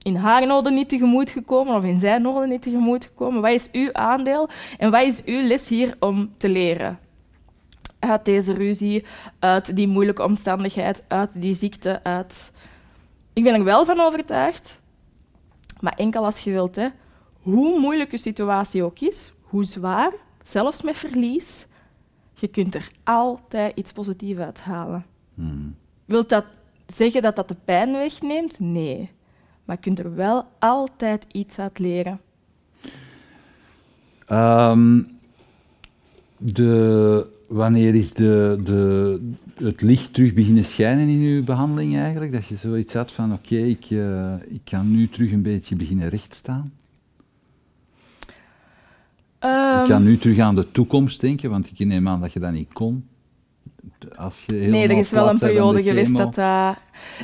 in 0.02 0.16
haar 0.16 0.46
noden 0.46 0.74
niet 0.74 0.88
tegemoet 0.88 1.30
gekomen 1.30 1.74
of 1.74 1.84
in 1.84 1.98
zijn 1.98 2.22
noden 2.22 2.48
niet 2.48 2.62
tegemoet 2.62 3.04
gekomen. 3.04 3.40
Wat 3.42 3.50
is 3.50 3.70
uw 3.72 3.92
aandeel 3.92 4.48
en 4.78 4.90
wat 4.90 5.02
is 5.02 5.24
uw 5.24 5.46
les 5.46 5.68
hier 5.68 5.96
om 5.98 6.32
te 6.36 6.48
leren? 6.48 6.98
Uit 7.98 8.24
deze 8.24 8.52
ruzie, 8.52 9.04
uit 9.38 9.76
die 9.76 9.88
moeilijke 9.88 10.24
omstandigheid, 10.24 11.04
uit 11.08 11.30
die 11.34 11.54
ziekte, 11.54 12.00
uit... 12.02 12.52
Ik 13.32 13.42
ben 13.42 13.54
er 13.54 13.64
wel 13.64 13.84
van 13.84 14.00
overtuigd, 14.00 14.80
maar 15.80 15.92
enkel 15.92 16.24
als 16.24 16.40
je 16.40 16.50
wilt, 16.50 16.76
hè, 16.76 16.88
hoe 17.40 17.80
moeilijk 17.80 18.10
je 18.10 18.18
situatie 18.18 18.82
ook 18.82 18.98
is, 18.98 19.32
hoe 19.42 19.64
zwaar, 19.64 20.12
zelfs 20.42 20.82
met 20.82 20.96
verlies, 20.96 21.66
je 22.34 22.48
kunt 22.48 22.74
er 22.74 22.90
altijd 23.04 23.76
iets 23.76 23.92
positiefs 23.92 24.38
uithalen. 24.38 25.06
Mhm. 25.34 25.68
Wilt 26.10 26.28
dat 26.28 26.44
zeggen 26.86 27.22
dat 27.22 27.36
dat 27.36 27.48
de 27.48 27.56
pijn 27.64 27.92
wegneemt? 27.92 28.60
Nee. 28.60 29.10
Maar 29.64 29.76
je 29.76 29.82
kunt 29.82 29.98
er 29.98 30.14
wel 30.14 30.44
altijd 30.58 31.26
iets 31.32 31.58
uit 31.58 31.78
leren. 31.78 32.20
Ehm, 34.26 35.02
de, 36.36 37.26
wanneer 37.48 37.94
is 37.94 38.12
de, 38.12 38.60
de, 38.64 39.20
het 39.54 39.80
licht 39.80 40.14
terug 40.14 40.34
beginnen 40.34 40.64
schijnen 40.64 41.08
in 41.08 41.20
uw 41.20 41.44
behandeling 41.44 41.96
eigenlijk? 41.96 42.32
Dat 42.32 42.46
je 42.46 42.56
zoiets 42.56 42.92
had 42.92 43.12
van, 43.12 43.32
oké, 43.32 43.56
ik, 43.56 43.84
eh, 43.90 44.34
ik 44.48 44.60
kan 44.64 44.90
nu 44.90 45.08
terug 45.08 45.32
een 45.32 45.42
beetje 45.42 45.76
beginnen 45.76 46.08
rechtstaan. 46.08 46.72
Ehm, 49.38 49.80
ik 49.80 49.88
kan 49.88 50.02
nu 50.02 50.18
terug 50.18 50.38
aan 50.38 50.54
de 50.54 50.72
toekomst 50.72 51.20
denken, 51.20 51.50
want 51.50 51.70
ik 51.70 51.86
neem 51.86 52.08
aan 52.08 52.20
dat 52.20 52.32
je 52.32 52.40
dat 52.40 52.52
niet 52.52 52.72
kon. 52.72 53.09
Als 54.16 54.42
je 54.46 54.54
nee, 54.54 54.88
er 54.88 54.98
is 54.98 55.10
wel 55.10 55.28
een 55.28 55.38
periode 55.38 55.76
de 55.82 55.82
geweest 55.82 56.16
dat... 56.16 56.34
dat- 56.34 56.76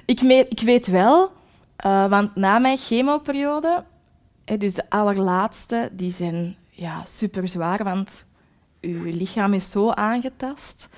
ik, 0.05 0.21
ik 0.49 0.61
weet 0.61 0.87
wel, 0.87 1.31
eh, 1.77 2.09
want 2.09 2.35
na 2.35 2.59
mijn 2.59 2.77
chemoperiode, 2.77 3.85
hè, 4.45 4.57
dus 4.57 4.75
de 4.75 4.85
allerlaatste, 4.89 5.89
die 5.93 6.11
zijn 6.11 6.57
ja, 6.71 7.05
super 7.05 7.49
zwaar, 7.49 7.85
want 7.85 8.25
je 8.81 9.15
lichaam 9.15 9.53
is 9.53 9.71
zo 9.71 9.91
aangetast. 9.91 10.89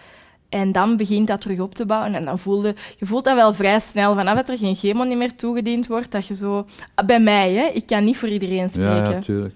En 0.48 0.72
dan 0.72 0.96
begint 0.96 1.26
dat 1.26 1.40
terug 1.40 1.60
op 1.60 1.74
te 1.74 1.86
bouwen. 1.86 2.14
En 2.14 2.24
dan 2.24 2.38
voelde, 2.38 2.74
je 2.96 3.06
voelt 3.06 3.24
dat 3.24 3.34
wel 3.34 3.54
vrij 3.54 3.80
snel, 3.80 4.14
vanaf 4.14 4.36
dat 4.36 4.48
er 4.48 4.58
geen 4.58 4.74
chemo 4.74 5.04
niet 5.04 5.16
meer 5.16 5.36
toegediend 5.36 5.86
wordt, 5.86 6.12
dat 6.12 6.26
je 6.26 6.34
zo... 6.34 6.66
Bij 7.06 7.20
mij, 7.20 7.52
hè, 7.52 7.66
ik 7.66 7.86
kan 7.86 8.04
niet 8.04 8.16
voor 8.16 8.28
iedereen 8.28 8.68
spreken. 8.68 8.90
Ja, 9.04 9.10
ja, 9.10 9.20
tuurlijk. 9.20 9.54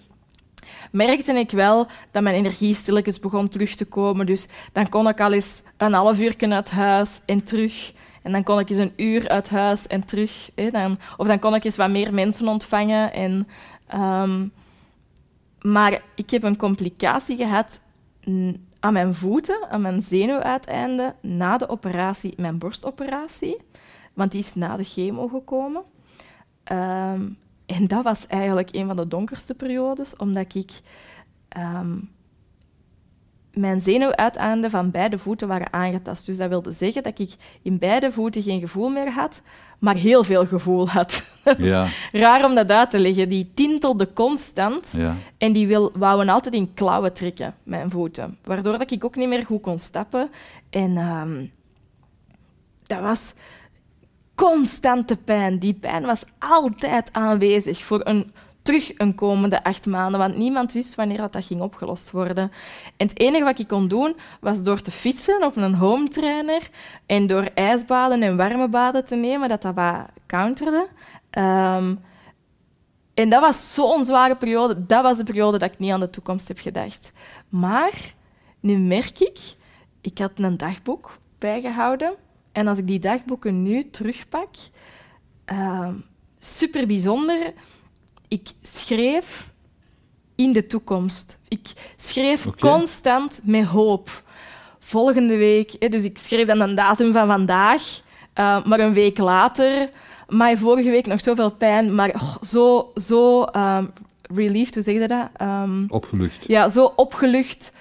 Merkte 0.90 1.32
ik 1.32 1.50
wel 1.50 1.86
dat 2.10 2.22
mijn 2.22 2.36
energie 2.36 2.74
stilletjes 2.74 3.18
begon 3.18 3.48
terug 3.48 3.74
te 3.74 3.84
komen. 3.84 4.26
Dus 4.26 4.48
dan 4.72 4.88
kon 4.88 5.08
ik 5.08 5.20
al 5.20 5.32
eens 5.32 5.62
een 5.76 5.92
half 5.92 6.20
uur 6.20 6.34
uit 6.38 6.70
huis 6.70 7.20
en 7.26 7.44
terug. 7.44 7.92
En 8.22 8.32
dan 8.32 8.42
kon 8.42 8.58
ik 8.58 8.70
eens 8.70 8.78
een 8.78 8.92
uur 8.96 9.28
uit 9.28 9.50
huis 9.50 9.86
en 9.86 10.04
terug. 10.04 10.50
Hè, 10.54 10.70
dan, 10.70 10.98
of 11.16 11.26
dan 11.26 11.38
kon 11.38 11.54
ik 11.54 11.64
eens 11.64 11.76
wat 11.76 11.90
meer 11.90 12.14
mensen 12.14 12.48
ontvangen. 12.48 13.12
En, 13.12 13.48
ehm, 13.86 14.48
maar 15.60 16.02
ik 16.14 16.30
heb 16.30 16.42
een 16.42 16.56
complicatie 16.56 17.36
gehad 17.36 17.80
aan 18.80 18.92
mijn 18.92 19.14
voeten, 19.14 19.70
aan 19.70 19.80
mijn 19.80 20.02
zenuwuiteinden, 20.02 21.14
na 21.20 21.56
de 21.56 21.68
operatie, 21.68 22.34
mijn 22.36 22.58
borstoperatie. 22.58 23.56
Want 24.12 24.30
die 24.30 24.40
is 24.40 24.54
na 24.54 24.76
de 24.76 24.84
chemo 24.84 25.28
gekomen. 25.28 25.82
Ehm, 26.64 27.28
en 27.72 27.86
dat 27.86 28.04
was 28.04 28.26
eigenlijk 28.26 28.68
een 28.72 28.86
van 28.86 28.96
de 28.96 29.08
donkerste 29.08 29.54
periodes, 29.54 30.16
omdat 30.16 30.54
ik 30.54 30.80
um, 31.56 32.10
mijn 33.54 33.80
zenuwuiteinden 33.80 34.70
van 34.70 34.90
beide 34.90 35.18
voeten 35.18 35.48
waren 35.48 35.72
aangetast. 35.72 36.26
Dus 36.26 36.36
dat 36.36 36.48
wilde 36.48 36.72
zeggen 36.72 37.02
dat 37.02 37.18
ik 37.18 37.34
in 37.62 37.78
beide 37.78 38.12
voeten 38.12 38.42
geen 38.42 38.60
gevoel 38.60 38.88
meer 38.88 39.10
had, 39.10 39.42
maar 39.78 39.94
heel 39.94 40.24
veel 40.24 40.46
gevoel 40.46 40.88
had. 40.88 41.26
ja. 41.58 41.86
raar 42.12 42.44
om 42.44 42.54
dat 42.54 42.70
uit 42.70 42.90
te 42.90 42.98
leggen. 42.98 43.28
Die 43.28 43.50
tintelde 43.54 44.12
constant 44.12 44.94
ja. 44.96 45.14
en 45.38 45.52
die 45.52 45.66
wil, 45.66 45.92
wouden 45.94 46.28
altijd 46.28 46.54
in 46.54 46.74
klauwen 46.74 47.12
trekken, 47.12 47.54
mijn 47.62 47.90
voeten. 47.90 48.38
Waardoor 48.44 48.78
dat 48.78 48.90
ik 48.90 49.04
ook 49.04 49.16
niet 49.16 49.28
meer 49.28 49.44
goed 49.44 49.62
kon 49.62 49.78
stappen. 49.78 50.30
En 50.70 50.96
um, 50.96 51.50
dat 52.86 53.00
was 53.00 53.34
constante 54.34 55.16
pijn. 55.16 55.58
Die 55.58 55.74
pijn 55.74 56.06
was 56.06 56.24
altijd 56.38 57.12
aanwezig 57.12 57.84
voor 57.84 58.00
een 58.06 58.32
terug 58.62 58.98
een 58.98 59.14
komende 59.14 59.64
acht 59.64 59.86
maanden, 59.86 60.20
want 60.20 60.36
niemand 60.36 60.72
wist 60.72 60.94
wanneer 60.94 61.16
dat, 61.16 61.44
ging 61.44 61.60
opgelost 61.60 62.10
worden. 62.10 62.52
En 62.96 63.06
het 63.06 63.20
enige 63.20 63.44
wat 63.44 63.58
ik 63.58 63.68
kon 63.68 63.88
doen, 63.88 64.16
was 64.40 64.62
door 64.62 64.80
te 64.80 64.90
fietsen 64.90 65.44
op 65.44 65.56
een 65.56 65.74
home 65.74 66.08
trainer 66.08 66.70
en 67.06 67.26
door 67.26 67.48
ijsbaden 67.54 68.22
en 68.22 68.36
warme 68.36 68.68
baden 68.68 69.04
te 69.04 69.16
nemen, 69.16 69.48
dat 69.48 69.62
dat 69.62 69.74
wat 69.74 70.06
counterde. 70.26 70.88
Um, 71.38 72.00
en 73.14 73.28
dat 73.28 73.40
was 73.40 73.74
zo'n 73.74 74.04
zware 74.04 74.36
periode. 74.36 74.86
Dat 74.86 75.02
was 75.02 75.16
de 75.16 75.24
periode 75.24 75.58
dat 75.58 75.72
ik 75.72 75.78
niet 75.78 75.92
aan 75.92 76.00
de 76.00 76.10
toekomst 76.10 76.48
heb 76.48 76.58
gedacht. 76.58 77.12
Maar 77.48 78.14
nu 78.60 78.78
merk 78.78 79.20
ik, 79.20 79.38
ik 80.00 80.18
had 80.18 80.30
een 80.34 80.56
dagboek 80.56 81.18
bijgehouden. 81.38 82.14
En 82.52 82.66
als 82.66 82.78
ik 82.78 82.86
die 82.86 82.98
dagboeken 82.98 83.62
nu 83.62 83.90
terugpak, 83.90 84.48
uh, 85.52 85.88
super 86.38 86.86
bijzonder 86.86 87.52
ik 88.32 88.48
schreef 88.62 89.52
in 90.34 90.52
de 90.52 90.66
toekomst. 90.66 91.38
Ik 91.48 91.72
schreef 91.96 92.46
constant 92.60 93.40
met 93.42 93.64
hoop. 93.64 94.22
Volgende 94.78 95.36
week, 95.36 95.76
hè, 95.78 95.88
dus 95.88 96.04
ik 96.04 96.18
schreef 96.18 96.46
dan 96.46 96.60
een 96.60 96.74
datum 96.74 97.12
van 97.12 97.26
vandaag, 97.26 97.82
uh, 98.38 98.64
maar 98.64 98.80
een 98.80 98.92
week 98.92 99.18
later, 99.18 99.90
maar 100.28 100.56
vorige 100.56 100.90
week 100.90 101.06
nog 101.06 101.20
zoveel 101.20 101.50
pijn, 101.50 101.94
maar 101.94 102.10
oh, 102.14 102.36
zo, 102.42 102.92
zo 102.94 103.46
um, 103.56 103.92
relieved, 104.22 104.74
hoe 104.74 104.82
zeg 104.82 104.94
je 104.94 105.08
dat? 105.08 105.28
Um, 105.40 105.86
opgelucht. 105.88 106.44
Ja, 106.46 106.68
zo 106.68 106.92
opgelucht 106.96 107.72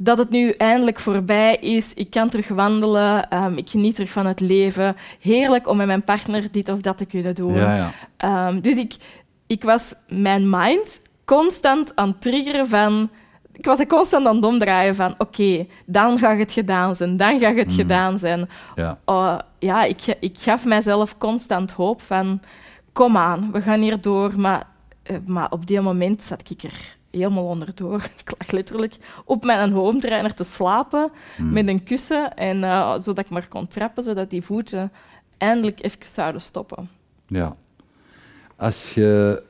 dat 0.00 0.18
het 0.18 0.30
nu 0.30 0.50
eindelijk 0.50 1.00
voorbij 1.00 1.56
is. 1.56 1.94
Ik 1.94 2.10
kan 2.10 2.28
terug 2.28 2.48
wandelen. 2.48 3.36
Um, 3.36 3.56
ik 3.56 3.68
geniet 3.68 3.94
terug 3.94 4.10
van 4.10 4.26
het 4.26 4.40
leven. 4.40 4.96
Heerlijk 5.20 5.68
om 5.68 5.76
met 5.76 5.86
mijn 5.86 6.04
partner 6.04 6.50
dit 6.50 6.68
of 6.68 6.80
dat 6.80 6.98
te 6.98 7.04
kunnen 7.04 7.34
doen. 7.34 7.54
Ja, 7.54 7.92
ja. 8.18 8.48
Um, 8.48 8.60
dus 8.60 8.76
ik, 8.76 8.94
ik 9.46 9.62
was 9.62 9.94
mijn 10.08 10.50
mind 10.50 11.00
constant 11.24 11.96
aan 11.96 12.08
het 12.08 12.20
triggeren 12.20 12.68
van... 12.68 13.10
Ik 13.52 13.64
was 13.64 13.80
er 13.80 13.86
constant 13.86 14.26
aan 14.26 14.36
het 14.36 14.44
omdraaien 14.44 14.94
van... 14.94 15.14
Oké, 15.18 15.66
dan 15.86 16.18
gaat 16.18 16.38
het 16.38 16.52
gedaan 16.52 16.96
zijn. 16.96 17.16
Dan 17.16 17.38
gaat 17.38 17.56
het 17.56 17.70
mm. 17.70 17.74
gedaan 17.74 18.18
zijn. 18.18 18.48
Ja, 18.74 18.98
uh, 19.06 19.38
ja 19.58 19.84
ik, 19.84 20.16
ik 20.20 20.38
gaf 20.38 20.64
mijzelf 20.64 21.18
constant 21.18 21.72
hoop 21.72 22.02
van... 22.02 22.40
Kom 22.92 23.16
aan, 23.16 23.48
we 23.52 23.62
gaan 23.62 23.80
hier 23.80 24.00
door. 24.00 24.40
Maar, 24.40 24.66
uh, 25.10 25.16
maar 25.26 25.50
op 25.50 25.66
die 25.66 25.80
moment 25.80 26.22
zat 26.22 26.50
ik 26.50 26.62
er 26.62 26.96
helemaal 27.10 27.44
onderdoor. 27.44 28.02
Ik 28.24 28.34
lag 28.38 28.50
letterlijk 28.50 28.96
op 29.24 29.44
mijn 29.44 29.72
home 29.72 29.98
trainer 29.98 30.34
te 30.34 30.44
slapen 30.44 31.10
mm. 31.38 31.52
met 31.52 31.68
een 31.68 31.84
kussen. 31.84 32.34
En, 32.34 32.56
uh, 32.56 32.98
zodat 32.98 33.18
ik 33.24 33.30
maar 33.30 33.48
kon 33.48 33.66
trappen, 33.66 34.02
zodat 34.02 34.30
die 34.30 34.42
voeten 34.42 34.92
eindelijk 35.38 35.82
even 35.82 36.06
zouden 36.06 36.40
stoppen. 36.40 36.88
Ja. 37.26 37.56
Als 38.56 38.94
je 38.94 39.42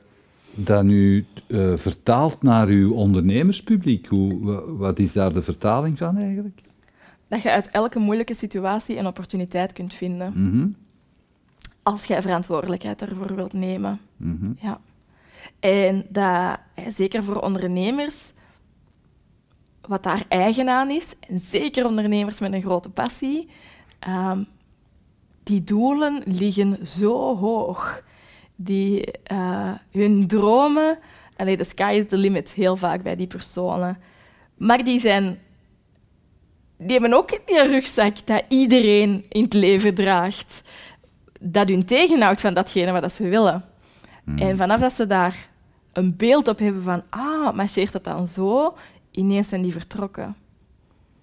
dat 0.53 0.83
nu 0.83 1.25
uh, 1.47 1.77
vertaalt 1.77 2.41
naar 2.41 2.67
uw 2.67 2.93
ondernemerspubliek, 2.93 4.07
hoe, 4.07 4.63
wat 4.77 4.99
is 4.99 5.13
daar 5.13 5.33
de 5.33 5.41
vertaling 5.41 5.97
van 5.97 6.17
eigenlijk? 6.17 6.61
Dat 7.27 7.41
je 7.41 7.51
uit 7.51 7.69
elke 7.69 7.99
moeilijke 7.99 8.33
situatie 8.33 8.97
een 8.97 9.07
opportuniteit 9.07 9.73
kunt 9.73 9.93
vinden. 9.93 10.33
Mm 10.35 10.75
Als 11.83 12.05
jij 12.05 12.21
verantwoordelijkheid 12.21 12.99
daarvoor 12.99 13.35
wilt 13.35 13.53
nemen. 13.53 13.99
Mm 14.17 14.57
ja. 14.61 14.79
En 15.59 16.05
dat, 16.09 16.57
zeker 16.87 17.23
voor 17.23 17.41
ondernemers, 17.41 18.31
wat 19.81 20.03
daar 20.03 20.25
eigen 20.27 20.69
aan 20.69 20.89
is, 20.89 21.15
en 21.19 21.39
zeker 21.39 21.85
ondernemers 21.85 22.39
met 22.39 22.53
een 22.53 22.61
grote 22.61 22.89
passie, 22.89 23.49
um, 24.07 24.47
die 25.43 25.63
doelen 25.63 26.23
liggen 26.25 26.87
zo 26.87 27.37
hoog 27.37 28.03
die 28.55 29.13
uh, 29.31 29.71
hun 29.91 30.27
dromen, 30.27 30.99
allee, 31.35 31.57
the 31.57 31.63
sky 31.63 31.93
is 31.95 32.07
the 32.07 32.17
limit 32.17 32.51
heel 32.51 32.75
vaak 32.75 33.03
bij 33.03 33.15
die 33.15 33.27
personen, 33.27 33.97
maar 34.57 34.83
die 34.83 34.99
zijn 34.99 35.39
die 36.77 36.91
hebben 36.91 37.13
ook 37.13 37.29
die 37.45 37.67
rugzak 37.67 38.27
dat 38.27 38.43
iedereen 38.47 39.25
in 39.29 39.43
het 39.43 39.53
leven 39.53 39.95
draagt, 39.95 40.61
dat 41.39 41.69
hun 41.69 41.85
tegenhoudt 41.85 42.41
van 42.41 42.53
datgene 42.53 43.01
wat 43.01 43.13
ze 43.13 43.27
willen. 43.27 43.68
Hmm. 44.29 44.47
En 44.47 44.57
vanaf 44.57 44.79
dat 44.79 44.93
ze 44.93 45.05
daar 45.05 45.49
een 45.93 46.15
beeld 46.15 46.47
op 46.47 46.59
hebben 46.59 46.83
van, 46.83 47.03
ah, 47.09 47.55
marcheert 47.55 47.91
dat 47.91 48.03
dan 48.03 48.27
zo, 48.27 48.75
ineens 49.11 49.47
zijn 49.47 49.61
die 49.61 49.71
vertrokken. 49.71 50.35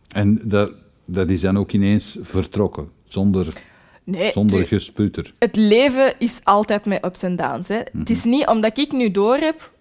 En 0.09 0.41
dat, 0.45 0.73
dat 1.05 1.31
is 1.31 1.41
dan 1.41 1.59
ook 1.59 1.73
ineens 1.73 2.17
vertrokken, 2.21 2.91
zonder 3.05 3.65
Nee, 4.07 4.33
Zonder 4.33 4.67
gesputer. 4.67 5.35
Het 5.39 5.57
leven 5.57 6.15
is 6.19 6.41
altijd 6.45 6.85
met 6.85 7.05
ups 7.05 7.23
en 7.23 7.37
downs. 7.37 7.69
Hè. 7.69 7.81
Het 7.99 8.11
is 8.11 8.21
mhm. 8.21 8.29
niet 8.29 8.47
omdat 8.47 8.79
ik 8.79 8.93
nu 8.93 9.11
door 9.11 9.37
heb 9.37 9.73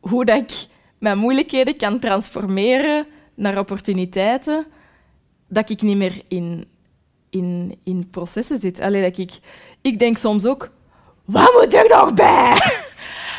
hoe 0.00 0.24
dat 0.24 0.38
ik 0.38 0.66
mijn 0.98 1.18
moeilijkheden 1.18 1.76
kan 1.76 1.98
transformeren 1.98 3.06
naar 3.34 3.58
opportuniteiten, 3.58 4.66
dat 5.48 5.70
ik 5.70 5.82
niet 5.82 5.96
meer 5.96 6.22
in, 6.28 6.64
in, 7.30 7.76
in 7.84 8.10
processen 8.10 8.58
zit. 8.58 8.80
Alleen 8.80 9.02
dat 9.02 9.18
ik, 9.18 9.38
ik 9.80 9.98
denk 9.98 10.16
soms 10.16 10.46
ook, 10.46 10.70
wat 11.26 11.52
moet 11.52 11.74
er 11.74 11.88
nog 11.88 12.14
bij? 12.14 12.58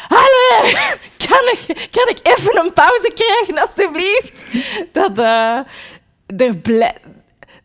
Allee, 0.08 0.74
kan 1.28 1.48
ik, 1.52 1.88
kan 1.92 2.08
ik 2.08 2.20
even 2.24 2.58
een 2.58 2.74
pauze 2.74 3.12
krijgen, 3.16 3.62
alstublieft? 3.62 4.44
Dat, 4.92 5.18
uh, 5.18 5.60
er 6.38 6.58
blij, 6.58 6.96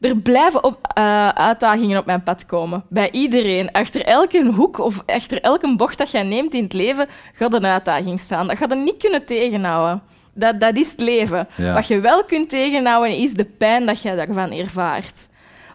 er 0.01 0.17
blijven 0.17 0.65
op, 0.65 0.93
uh, 0.99 1.29
uitdagingen 1.29 1.99
op 1.99 2.07
mijn 2.07 2.23
pad 2.23 2.47
komen. 2.47 2.85
Bij 2.89 3.11
iedereen. 3.11 3.73
Achter 3.73 4.05
elke 4.05 4.45
hoek 4.45 4.79
of 4.79 5.03
achter 5.07 5.41
elke 5.41 5.77
bocht 5.77 5.99
dat 5.99 6.11
je 6.11 6.19
neemt 6.19 6.55
in 6.55 6.63
het 6.63 6.73
leven, 6.73 7.09
gaat 7.35 7.55
een 7.55 7.67
uitdaging 7.67 8.21
staan. 8.21 8.47
Dat 8.47 8.57
gaat 8.57 8.71
je 8.71 8.77
niet 8.77 8.97
kunnen 8.97 9.25
tegenhouden. 9.25 10.03
Dat, 10.35 10.61
dat 10.61 10.77
is 10.77 10.91
het 10.91 11.01
leven. 11.01 11.49
Wat 11.75 11.87
je 11.87 12.01
wel 12.01 12.25
kunt 12.25 12.49
tegenhouden, 12.49 13.17
is 13.17 13.33
de 13.33 13.45
pijn 13.45 13.87
dat 13.87 14.03
je 14.03 14.15
daarvan 14.15 14.53
ervaart. 14.53 15.29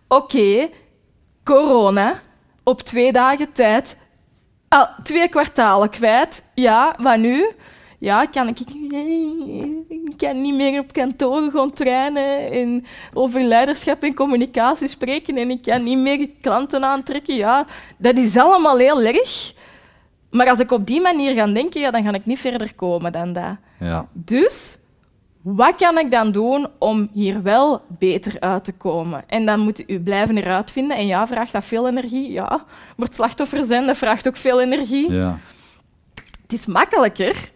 Oké, 0.07 0.69
corona, 1.43 2.19
op 2.63 2.81
twee 2.81 3.11
dagen 3.11 3.51
tijd, 3.51 3.96
al 4.67 4.87
twee 5.03 5.29
kwartalen 5.29 5.89
kwijt. 5.89 6.43
Ja, 6.53 6.95
wat 6.97 7.17
nu? 7.17 7.55
ja, 7.97 8.25
kan 8.25 8.47
ik, 8.47 8.59
ik 9.89 10.17
kan 10.17 10.41
niet 10.41 10.55
meer 10.55 10.79
op 10.79 10.93
kantoor 10.93 11.51
gewoon 11.51 11.71
trainen 11.71 12.51
en 12.51 12.85
over 13.13 13.41
leiderschap 13.41 14.03
en 14.03 14.13
communicatie 14.13 14.87
spreken 14.87 15.37
en 15.37 15.49
ik 15.49 15.61
kan 15.61 15.83
niet 15.83 15.97
meer 15.97 16.29
klanten 16.41 16.83
aantrekken. 16.83 17.35
Ja, 17.35 17.65
dat 17.97 18.17
is 18.17 18.37
allemaal 18.37 18.77
heel 18.77 19.01
erg. 19.01 19.53
Maar 20.29 20.49
als 20.49 20.59
ik 20.59 20.71
op 20.71 20.87
die 20.87 21.01
manier 21.01 21.33
ga 21.33 21.47
denken, 21.47 21.81
ja, 21.81 21.91
dan 21.91 22.03
ga 22.03 22.13
ik 22.13 22.25
niet 22.25 22.39
verder 22.39 22.75
komen 22.75 23.11
dan 23.11 23.33
dat. 23.33 23.55
Ja. 23.79 24.07
Dus 24.11 24.77
wat 25.55 25.75
kan 25.75 25.97
ik 25.97 26.11
dan 26.11 26.31
doen 26.31 26.67
om 26.79 27.09
hier 27.13 27.43
wel 27.43 27.81
beter 27.87 28.39
uit 28.39 28.63
te 28.63 28.71
komen? 28.71 29.23
En 29.27 29.45
dan 29.45 29.59
moet 29.59 29.89
u 29.89 29.99
blijven 29.99 30.37
eruit 30.37 30.71
vinden. 30.71 30.97
En 30.97 31.07
ja, 31.07 31.27
vraagt 31.27 31.51
dat 31.51 31.63
veel 31.63 31.87
energie? 31.87 32.31
Ja. 32.31 32.65
Wordt 32.95 33.15
slachtoffer 33.15 33.63
zijn, 33.63 33.85
dat 33.85 33.97
vraagt 33.97 34.27
ook 34.27 34.35
veel 34.35 34.61
energie. 34.61 35.11
Ja. 35.11 35.37
Het 36.41 36.53
is 36.53 36.65
makkelijker 36.65 37.51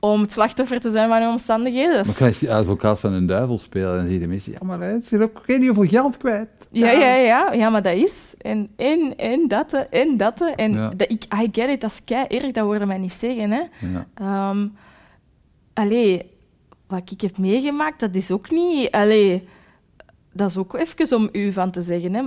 om 0.00 0.20
het 0.20 0.32
slachtoffer 0.32 0.80
te 0.80 0.90
zijn 0.90 1.08
van 1.08 1.20
hun 1.20 1.30
omstandigheden. 1.30 2.06
Maar 2.06 2.14
kan 2.14 2.32
je 2.40 2.52
advocaat 2.52 3.00
van 3.00 3.12
een 3.12 3.26
duivel 3.26 3.58
spelen 3.58 4.00
en 4.00 4.08
zie 4.08 4.18
de 4.18 4.26
mensen, 4.26 4.52
ja, 4.52 4.58
maar 4.62 4.80
hij 4.80 5.00
is 5.10 5.18
ook 5.18 5.40
geen 5.44 5.64
hoeveel 5.64 5.86
geld 5.86 6.16
kwijt. 6.16 6.48
Ja, 6.70 6.90
ja, 6.90 7.14
ja, 7.14 7.52
ja, 7.52 7.68
maar 7.68 7.82
dat 7.82 7.94
is. 7.94 8.34
En, 8.38 8.68
en, 8.76 9.16
en 9.16 9.48
dat, 9.48 9.86
en 9.90 10.16
dat. 10.16 10.52
En 10.56 10.74
dat, 10.96 11.10
ik, 11.10 11.24
I 11.42 11.48
get 11.52 11.68
it, 11.68 11.80
dat 11.80 11.90
is 11.90 12.04
kei 12.04 12.24
erg, 12.26 12.52
dat 12.52 12.64
hoorde 12.64 12.86
mij 12.86 12.98
niet 12.98 13.12
zeggen. 13.12 13.50
Hè. 13.50 13.62
Ja. 14.16 14.50
Um, 14.50 14.76
allee, 15.74 16.34
wat 16.86 17.10
ik 17.10 17.20
heb 17.20 17.38
meegemaakt, 17.38 18.00
dat 18.00 18.14
is 18.14 18.30
ook 18.30 18.50
niet... 18.50 18.90
Allee, 18.90 19.48
dat 20.32 20.50
is 20.50 20.56
ook 20.56 20.74
even 20.74 21.16
om 21.16 21.28
u 21.32 21.52
van 21.52 21.70
te 21.70 21.80
zeggen. 21.80 22.14
Hè. 22.14 22.22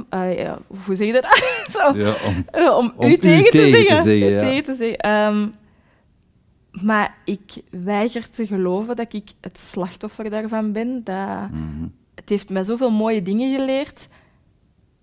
Hoe 0.86 0.95
zeg 0.95 1.07
je 1.07 1.14
dat? 1.14 1.26
Zo. 1.76 1.97
Ja, 1.97 2.14
om, 2.28 2.45
Eh, 2.51 2.78
om, 2.78 2.93
Om 2.95 3.12
u 3.12 3.18
tegen 3.18 3.43
te 3.43 3.51
tegen 3.51 3.97
te 3.97 4.03
zeggen. 4.03 4.30
ja. 4.30 4.39
tegen 4.39 4.64
te 4.64 4.74
zeggen. 4.74 4.97
Ehm, 4.97 5.47
maar 6.86 7.18
ik 7.26 7.41
weiger 7.70 8.30
te 8.30 8.47
geloven 8.47 8.95
dat 8.95 9.14
ik 9.14 9.30
het 9.41 9.60
slachtoffer 9.60 10.30
daarvan 10.30 10.72
ben. 10.72 11.01
Dat, 11.03 11.49
Mhm. 11.51 11.88
Het 12.16 12.30
heeft 12.30 12.49
mij 12.49 12.64
zoveel 12.64 12.91
mooie 12.91 13.22
dingen 13.22 13.55
geleerd. 13.57 14.07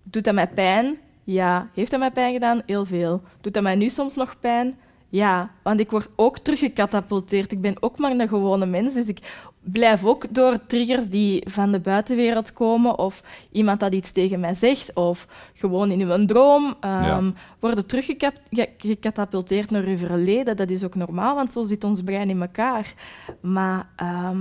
Doet 0.09 0.23
dat 0.23 0.33
mij 0.33 0.47
pijn? 0.47 0.97
Ja. 1.23 1.69
Heeft 1.73 1.91
dat 1.91 1.99
mij 1.99 2.11
pijn 2.11 2.33
gedaan? 2.33 2.61
Heel 2.65 2.85
veel. 2.85 3.21
Doet 3.41 3.53
dat 3.53 3.63
mij 3.63 3.75
nu 3.75 3.89
soms 3.89 4.15
nog 4.15 4.39
pijn? 4.39 4.73
Ja. 5.09 5.51
Want 5.63 5.79
ik 5.79 5.89
word 5.89 6.09
ook 6.15 6.37
teruggecatapulteerd. 6.37 7.51
Ik 7.51 7.61
ben 7.61 7.75
ook 7.79 7.97
maar 7.97 8.11
een 8.11 8.27
gewone 8.27 8.65
mens. 8.65 8.93
Dus 8.93 9.07
ik 9.07 9.49
blijf 9.59 10.05
ook 10.05 10.33
door 10.33 10.65
triggers 10.65 11.07
die 11.09 11.43
van 11.49 11.71
de 11.71 11.79
buitenwereld 11.79 12.53
komen, 12.53 12.99
of 12.99 13.23
iemand 13.51 13.79
dat 13.79 13.93
iets 13.93 14.11
tegen 14.11 14.39
mij 14.39 14.53
zegt, 14.53 14.93
of 14.93 15.27
gewoon 15.53 15.91
in 15.91 16.01
uw 16.01 16.25
droom, 16.25 16.75
ehm, 16.79 17.03
Ja. 17.03 17.33
worden 17.59 17.85
teruggecatapulteerd 17.85 19.69
naar 19.69 19.83
uw 19.83 19.97
verleden. 19.97 20.55
Dat 20.55 20.69
is 20.69 20.83
ook 20.83 20.95
normaal, 20.95 21.35
want 21.35 21.51
zo 21.51 21.63
zit 21.63 21.83
ons 21.83 22.01
brein 22.01 22.29
in 22.29 22.41
elkaar. 22.41 22.93
Maar 23.41 23.89
ehm, 23.95 24.39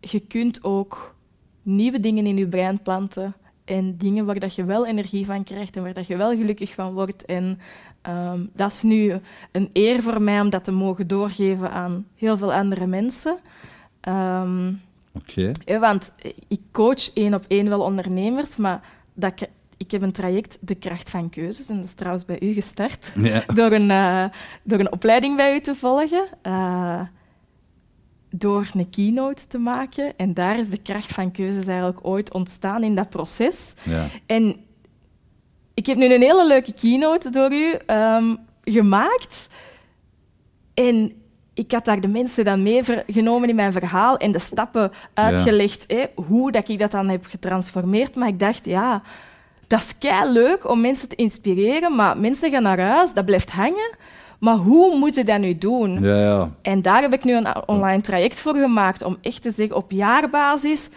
je 0.00 0.20
kunt 0.20 0.64
ook 0.64 1.14
nieuwe 1.62 2.00
dingen 2.00 2.26
in 2.26 2.36
je 2.36 2.48
brein 2.48 2.82
planten 2.82 3.34
en 3.64 3.96
dingen 3.96 4.24
waar 4.26 4.38
dat 4.38 4.54
je 4.54 4.64
wel 4.64 4.86
energie 4.86 5.26
van 5.26 5.44
krijgt 5.44 5.76
en 5.76 5.82
waar 5.82 5.94
dat 5.94 6.06
je 6.06 6.16
wel 6.16 6.36
gelukkig 6.36 6.74
van 6.74 6.92
wordt. 6.92 7.24
En 7.24 7.58
ehm, 8.02 8.46
dat 8.54 8.70
is 8.72 8.82
nu 8.82 9.14
een 9.52 9.70
eer 9.72 10.02
voor 10.02 10.22
mij 10.22 10.40
om 10.40 10.50
dat 10.50 10.64
te 10.64 10.72
mogen 10.72 11.06
doorgeven 11.06 11.70
aan 11.70 12.06
heel 12.16 12.36
veel 12.36 12.52
andere 12.54 12.86
mensen. 12.86 13.38
Ehm, 14.00 14.72
Oké. 15.14 15.52
want 15.78 16.12
ik 16.48 16.60
coach 16.72 17.12
één 17.14 17.34
op 17.34 17.44
één 17.48 17.68
wel 17.68 17.80
ondernemers, 17.80 18.56
maar 18.56 18.80
dat, 19.14 19.40
ik- 19.40 19.48
ik 19.76 19.90
heb 19.90 20.02
een 20.02 20.12
traject, 20.12 20.58
De 20.60 20.74
Kracht 20.74 21.10
van 21.10 21.30
Keuzes, 21.30 21.68
en 21.68 21.76
dat 21.76 21.84
is 21.84 21.92
trouwens 21.94 22.24
bij 22.24 22.40
u 22.40 22.52
gestart 22.52 23.12
Ja. 23.16 23.42
door 23.54 23.72
een, 23.72 23.90
eh, 23.90 24.24
door 24.62 24.78
een 24.78 24.92
opleiding 24.92 25.36
bij 25.36 25.54
u 25.54 25.60
te 25.60 25.74
volgen. 25.74 26.24
eh, 26.42 27.00
door 28.34 28.68
een 28.72 28.90
keynote 28.90 29.46
te 29.46 29.58
maken. 29.58 30.16
En 30.16 30.34
daar 30.34 30.58
is 30.58 30.68
de 30.68 30.82
kracht 30.82 31.12
van 31.12 31.30
keuzes 31.30 31.66
eigenlijk 31.66 31.98
ooit 32.02 32.32
ontstaan 32.32 32.82
in 32.82 32.94
dat 32.94 33.08
proces. 33.08 33.74
Ja. 33.82 34.06
En 34.26 34.56
ik 35.74 35.86
heb 35.86 35.96
nu 35.96 36.14
een 36.14 36.22
hele 36.22 36.46
leuke 36.46 36.72
keynote 36.72 37.30
door 37.30 37.52
u 37.52 37.74
ehm, 37.86 38.36
gemaakt. 38.64 39.48
En 40.74 41.12
ik 41.54 41.72
had 41.72 41.84
daar 41.84 42.00
de 42.00 42.08
mensen 42.08 42.44
dan 42.44 42.62
mee 42.62 42.82
genomen 43.06 43.48
in 43.48 43.54
mijn 43.54 43.72
verhaal 43.72 44.16
en 44.16 44.32
de 44.32 44.38
stappen 44.38 44.92
uitgelegd, 45.14 45.84
hè, 45.86 46.04
hoe 46.14 46.52
dat 46.52 46.68
ik 46.68 46.78
dat 46.78 46.90
dan 46.90 47.08
heb 47.08 47.26
getransformeerd. 47.26 48.14
Maar 48.14 48.28
ik 48.28 48.38
dacht, 48.38 48.64
ja, 48.64 49.02
dat 49.66 49.78
is 49.80 49.98
kei 49.98 50.30
leuk 50.30 50.68
om 50.68 50.80
mensen 50.80 51.08
te 51.08 51.16
inspireren, 51.16 51.94
maar 51.94 52.18
mensen 52.18 52.50
gaan 52.50 52.62
naar 52.62 52.80
huis, 52.80 53.12
dat 53.12 53.24
blijft 53.24 53.50
hangen. 53.50 53.96
Maar 54.38 54.56
hoe 54.56 54.98
moet 54.98 55.14
je 55.14 55.24
dat 55.24 55.38
nu 55.38 55.58
doen? 55.58 56.02
Ja, 56.02 56.20
ja. 56.20 56.50
En 56.62 56.82
daar 56.82 57.02
heb 57.02 57.12
ik 57.12 57.24
nu 57.24 57.34
een 57.36 57.68
online 57.68 58.02
traject 58.02 58.40
voor 58.40 58.56
gemaakt 58.56 59.02
om 59.02 59.16
echt 59.20 59.42
te 59.42 59.50
zeggen 59.50 59.76
op 59.76 59.90
jaarbasis, 59.90 60.88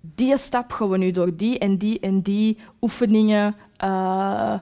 die 0.00 0.36
stap 0.36 0.72
gaan 0.72 0.88
we 0.88 0.98
nu 0.98 1.10
door 1.10 1.36
die 1.36 1.58
en 1.58 1.76
die 1.76 2.00
en 2.00 2.20
die 2.20 2.58
oefeningen, 2.80 3.54
eh, 3.78 4.54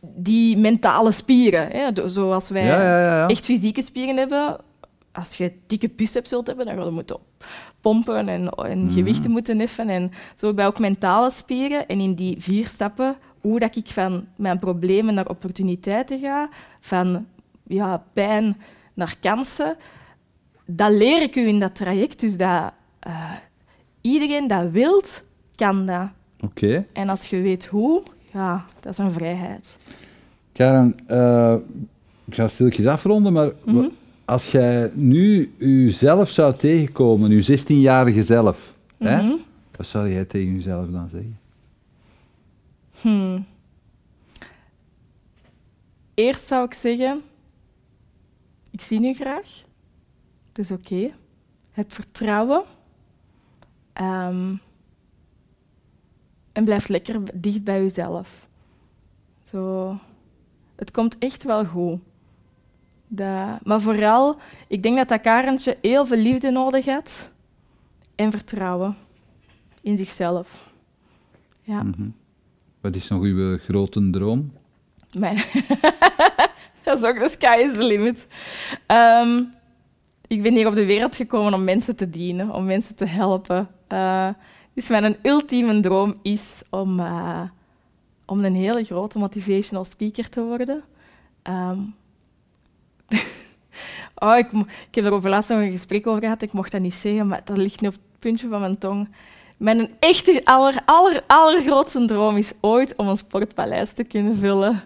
die 0.00 0.56
mentale 0.56 1.10
spieren. 1.12 1.68
Hè, 1.70 2.08
zoals 2.08 2.48
wij 2.50 2.64
Ja, 2.64 2.80
ja, 2.82 2.98
ja, 3.00 3.16
ja. 3.16 3.28
echt 3.28 3.44
fysieke 3.44 3.82
spieren 3.82 4.16
hebben. 4.16 4.56
Als 5.12 5.34
je 5.36 5.52
dikke 5.66 5.88
biceps 5.96 6.30
wilt 6.30 6.46
hebben, 6.46 6.66
dan 6.66 6.76
ga 6.76 6.84
je 6.84 6.90
moeten 6.90 7.16
pompen 7.80 8.28
en, 8.28 8.48
en 8.48 8.82
Mhm. 8.82 8.92
gewichten 8.92 9.30
moeten 9.30 9.58
heffen. 9.58 9.88
En 9.88 10.10
zo 10.12 10.46
hebben 10.46 10.56
wij 10.56 10.66
ook 10.66 10.78
mentale 10.78 11.30
spieren. 11.30 11.86
En 11.86 12.00
in 12.00 12.14
die 12.14 12.34
vier 12.40 12.66
stappen, 12.66 13.16
hoe 13.40 13.58
dat 13.58 13.76
ik 13.76 13.88
van 13.88 14.26
mijn 14.36 14.58
problemen 14.58 15.14
naar 15.14 15.28
opportuniteiten 15.28 16.18
ga, 16.18 16.48
van 16.80 17.26
ja, 17.66 18.04
pijn 18.12 18.56
naar 18.94 19.16
kansen, 19.20 19.76
dat 20.66 20.90
leer 20.90 21.22
ik 21.22 21.36
u 21.36 21.46
in 21.48 21.60
dat 21.60 21.74
traject. 21.74 22.20
Dus 22.20 22.36
dat 22.36 22.72
eh, 23.00 23.32
iedereen 24.00 24.46
dat 24.46 24.70
wilt, 24.70 25.22
kan 25.54 25.86
dat. 25.86 26.08
Oké. 26.40 26.86
En 26.92 27.08
als 27.08 27.26
je 27.26 27.40
weet 27.40 27.66
hoe, 27.66 28.02
ja, 28.34 28.64
dat 28.80 28.92
is 28.92 28.98
een 28.98 29.10
vrijheid. 29.10 29.78
Karen, 30.52 30.94
eh, 31.06 31.54
ik 32.24 32.34
ga 32.34 32.48
stilletjes 32.48 32.86
afronden, 32.86 33.32
maar 33.32 33.50
Mhm. 33.64 33.86
als 34.24 34.50
jij 34.50 34.90
nu 34.94 35.52
jezelf 35.58 36.28
zou 36.30 36.56
tegenkomen, 36.56 37.30
je 37.30 37.42
16-jarige 37.42 38.24
zelf, 38.24 38.74
hè, 38.98 39.22
Mhm. 39.22 39.36
wat 39.76 39.86
zou 39.86 40.10
jij 40.10 40.24
tegen 40.24 40.54
jezelf 40.54 40.88
dan 40.90 41.08
zeggen? 41.08 41.38
Hmm. 43.00 43.46
Eerst 46.14 46.46
zou 46.46 46.64
ik 46.64 46.74
zeggen, 46.74 47.22
ik 48.70 48.80
zie 48.80 49.00
u 49.08 49.12
graag, 49.12 49.62
dus 50.52 50.70
oké. 50.70 51.10
Heb 51.70 51.92
vertrouwen. 51.92 52.62
Ehm, 53.92 54.54
en 56.54 56.64
blijf 56.64 56.88
lekker 56.88 57.20
dicht 57.34 57.64
bij 57.64 57.82
uzelf. 57.82 58.48
Zo, 59.42 59.96
het 60.76 60.90
komt 60.90 61.18
echt 61.18 61.44
wel 61.44 61.64
goed. 61.64 61.98
Dat, 63.08 63.64
maar 63.64 63.80
vooral, 63.80 64.36
ik 64.68 64.82
denk 64.82 64.96
dat 64.96 65.08
dat 65.08 65.20
Karentje 65.20 65.78
heel 65.80 66.06
veel 66.06 66.18
liefde 66.18 66.50
nodig 66.50 66.84
had 66.84 67.32
en 68.14 68.30
vertrouwen 68.30 68.96
in 69.80 69.96
zichzelf. 69.96 70.72
Ja. 71.62 71.82
Mhm. 71.82 72.08
Wat 72.80 72.96
is 72.96 73.08
nog 73.08 73.22
uw 73.22 73.58
grote 73.58 74.10
droom? 74.10 74.52
Mijn 75.18 75.36
dat 76.84 76.98
is 76.98 77.04
ook 77.04 77.18
de 77.18 77.28
sky 77.28 77.56
is 77.68 77.72
the 77.72 77.84
limit. 77.84 78.26
Ehm, 78.86 79.42
ik 80.26 80.42
ben 80.42 80.54
hier 80.54 80.66
op 80.66 80.74
de 80.74 80.84
wereld 80.84 81.16
gekomen 81.16 81.54
om 81.54 81.64
mensen 81.64 81.96
te 81.96 82.10
dienen, 82.10 82.50
om 82.50 82.64
mensen 82.64 82.94
te 82.94 83.06
helpen. 83.06 83.68
Eh, 83.86 84.28
dus 84.74 84.88
mijn 84.88 85.16
ultieme 85.22 85.80
droom 85.80 86.14
is 86.22 86.62
om, 86.70 87.00
eh, 87.00 87.42
om 88.26 88.44
een 88.44 88.54
hele 88.54 88.84
grote 88.84 89.18
motivational 89.18 89.84
speaker 89.84 90.28
te 90.28 90.42
worden. 90.42 90.82
Ehm, 91.42 91.78
oh, 94.24 94.36
ik, 94.36 94.50
heb 94.90 95.04
er 95.04 95.12
over 95.12 95.30
laatst 95.30 95.50
nog 95.50 95.60
een 95.60 95.70
gesprek 95.70 96.06
over 96.06 96.22
gehad. 96.22 96.42
Ik 96.42 96.52
mocht 96.52 96.72
dat 96.72 96.80
niet 96.80 96.94
zeggen, 96.94 97.26
maar 97.26 97.40
dat 97.44 97.56
ligt 97.56 97.80
nu 97.80 97.88
op 97.88 97.94
het 97.94 98.18
puntje 98.18 98.48
van 98.48 98.60
mijn 98.60 98.78
tong. 98.78 99.08
Mijn 99.56 99.90
echte 99.98 100.40
aller, 100.44 100.82
aller, 100.84 101.22
allergrootste 101.26 102.04
droom 102.04 102.36
is 102.36 102.52
ooit 102.60 102.96
om 102.96 103.08
een 103.08 103.16
sportpaleis 103.16 103.92
te 103.92 104.04
kunnen 104.04 104.36
vullen. 104.36 104.82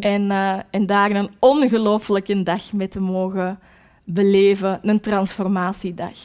En, 0.00 0.30
eh, 0.30 0.58
en 0.70 0.86
daar 0.86 1.10
een 1.10 1.30
ongelooflijke 1.38 2.42
dag 2.42 2.72
mee 2.72 2.88
te 2.88 3.00
mogen 3.00 3.58
beleven. 4.04 4.80
Een 4.82 5.00
transformatiedag. 5.00 6.18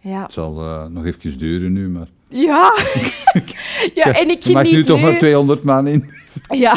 Ja. 0.00 0.22
Het 0.22 0.32
zal 0.32 0.60
eh, 0.60 0.86
nog 0.86 1.04
even 1.04 1.38
duren 1.38 1.72
nu, 1.72 1.88
maar... 1.88 2.08
Ja. 2.28 2.72
ja, 3.94 4.04
en 4.14 4.30
ik 4.30 4.44
geniet 4.44 4.72
nu 4.72 4.84
toch 4.84 5.00
maar 5.00 5.18
200 5.18 5.62
man 5.62 5.86
in. 5.86 6.10
Ja, 6.48 6.74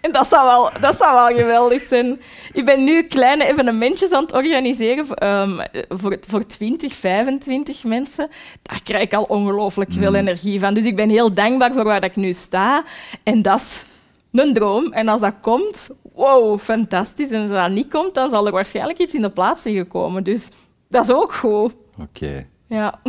en 0.00 0.12
dat 0.12 0.26
zou, 0.26 0.44
wel, 0.46 0.70
dat 0.80 0.96
zou 0.96 1.14
wel 1.14 1.38
geweldig 1.42 1.82
zijn. 1.88 2.20
Ik 2.52 2.64
ben 2.64 2.84
nu 2.84 3.02
kleine 3.02 3.46
evenementjes 3.46 4.10
aan 4.12 4.22
het 4.22 4.32
organiseren 4.32 5.06
voor, 5.06 5.16
ehm, 5.16 5.66
voor, 5.88 6.18
voor 6.28 6.46
20, 6.46 6.94
25 6.94 7.84
mensen. 7.84 8.28
Daar 8.62 8.80
krijg 8.84 9.02
ik 9.02 9.14
al 9.14 9.22
ongelooflijk 9.22 9.92
veel 9.92 10.10
Mm. 10.10 10.16
energie 10.16 10.60
van. 10.60 10.74
Dus 10.74 10.84
ik 10.84 10.96
ben 10.96 11.08
heel 11.08 11.34
dankbaar 11.34 11.72
voor 11.72 11.84
waar 11.84 12.04
ik 12.04 12.16
nu 12.16 12.32
sta. 12.32 12.84
En 13.22 13.42
dat 13.42 13.60
is 13.60 13.84
een 14.32 14.52
droom. 14.52 14.92
En 14.92 15.08
als 15.08 15.20
dat 15.20 15.34
komt, 15.40 15.88
wow, 16.14 16.58
fantastisch. 16.58 17.30
En 17.30 17.40
als 17.40 17.50
dat 17.50 17.70
niet 17.70 17.90
komt, 17.90 18.14
dan 18.14 18.30
zal 18.30 18.46
er 18.46 18.52
waarschijnlijk 18.52 18.98
iets 18.98 19.14
in 19.14 19.22
de 19.22 19.30
plaats 19.30 19.62
zijn 19.62 19.74
gekomen. 19.74 20.24
Dus 20.24 20.48
dat 20.88 21.02
is 21.08 21.14
ook 21.14 21.34
goed. 21.34 21.74
Oké, 22.00 22.46
Ja, 22.68 23.00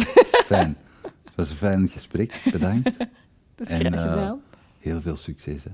fijn. 0.45 0.77
Was 1.35 1.49
een 1.49 1.55
fijn 1.55 1.87
gesprek, 1.87 2.41
bedankt. 2.51 2.97
dat 3.55 3.69
is 3.69 3.79
En, 3.79 3.93
graag 3.93 4.15
eh. 4.15 4.31
Heel 4.79 5.01
veel 5.01 5.15
succes. 5.15 5.63
Hè. 5.63 5.69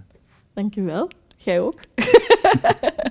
Dank 0.53 0.74
je 0.74 0.82
wel. 0.82 1.09
Jij 1.38 1.59
ook. 1.59 1.80